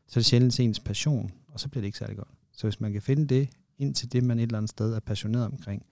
så 0.07 0.19
er 0.19 0.21
det 0.21 0.27
sjældent 0.27 0.61
ens 0.61 0.81
passion, 0.81 1.31
og 1.49 1.61
så 1.61 1.69
bliver 1.69 1.81
det 1.81 1.87
ikke 1.87 1.99
særlig 1.99 2.17
godt. 2.17 2.29
Så 2.53 2.67
hvis 2.67 2.81
man 2.81 2.93
kan 2.93 3.03
finde 3.03 3.27
det 3.27 3.49
ind 3.79 3.95
til 3.95 4.13
det, 4.13 4.25
man 4.25 4.39
et 4.39 4.43
eller 4.43 4.59
andet 4.59 4.71
sted 4.71 4.95
er 4.95 5.01
passioneret 5.01 5.47
omkring, 5.47 5.87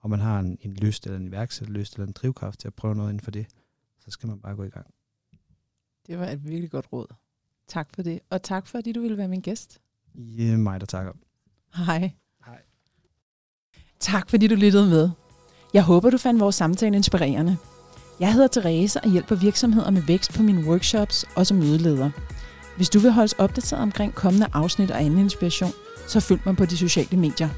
og 0.00 0.10
man 0.10 0.20
har 0.20 0.40
en, 0.40 0.58
en 0.60 0.72
lyst, 0.72 1.06
eller 1.06 1.18
en 1.18 1.26
iværksætterlyst, 1.26 1.94
eller 1.94 2.06
en 2.06 2.12
drivkraft 2.12 2.60
til 2.60 2.68
at 2.68 2.74
prøve 2.74 2.94
noget 2.94 3.10
inden 3.10 3.20
for 3.20 3.30
det, 3.30 3.46
så 3.98 4.10
skal 4.10 4.28
man 4.28 4.40
bare 4.40 4.56
gå 4.56 4.62
i 4.62 4.68
gang. 4.68 4.86
Det 6.06 6.18
var 6.18 6.26
et 6.26 6.44
virkelig 6.44 6.70
godt 6.70 6.86
råd. 6.92 7.06
Tak 7.68 7.88
for 7.94 8.02
det. 8.02 8.20
Og 8.30 8.42
tak 8.42 8.66
for, 8.66 8.78
at 8.78 8.84
du 8.94 9.00
ville 9.00 9.16
være 9.16 9.28
min 9.28 9.40
gæst. 9.40 9.80
Ja, 10.14 10.56
mig, 10.56 10.80
der 10.80 10.86
takker. 10.86 11.12
Hej. 11.74 12.10
Hej. 12.46 12.62
Tak 14.00 14.30
fordi 14.30 14.46
du 14.46 14.54
lyttede 14.54 14.88
med. 14.88 15.10
Jeg 15.74 15.84
håber, 15.84 16.10
du 16.10 16.18
fandt 16.18 16.40
vores 16.40 16.54
samtale 16.54 16.96
inspirerende. 16.96 17.56
Jeg 18.20 18.32
hedder 18.32 18.48
Therese 18.48 19.00
og 19.00 19.10
hjælper 19.10 19.34
virksomheder 19.34 19.90
med 19.90 20.02
vækst 20.02 20.34
på 20.34 20.42
mine 20.42 20.66
workshops 20.66 21.24
og 21.34 21.46
som 21.46 21.56
mødeleder. 21.56 22.10
Hvis 22.76 22.90
du 22.90 22.98
vil 22.98 23.10
holdes 23.10 23.32
opdateret 23.32 23.82
omkring 23.82 24.14
kommende 24.14 24.46
afsnit 24.52 24.90
og 24.90 25.02
anden 25.02 25.18
inspiration, 25.18 25.72
så 26.06 26.20
følg 26.20 26.40
mig 26.44 26.56
på 26.56 26.64
de 26.64 26.76
sociale 26.76 27.16
medier. 27.16 27.48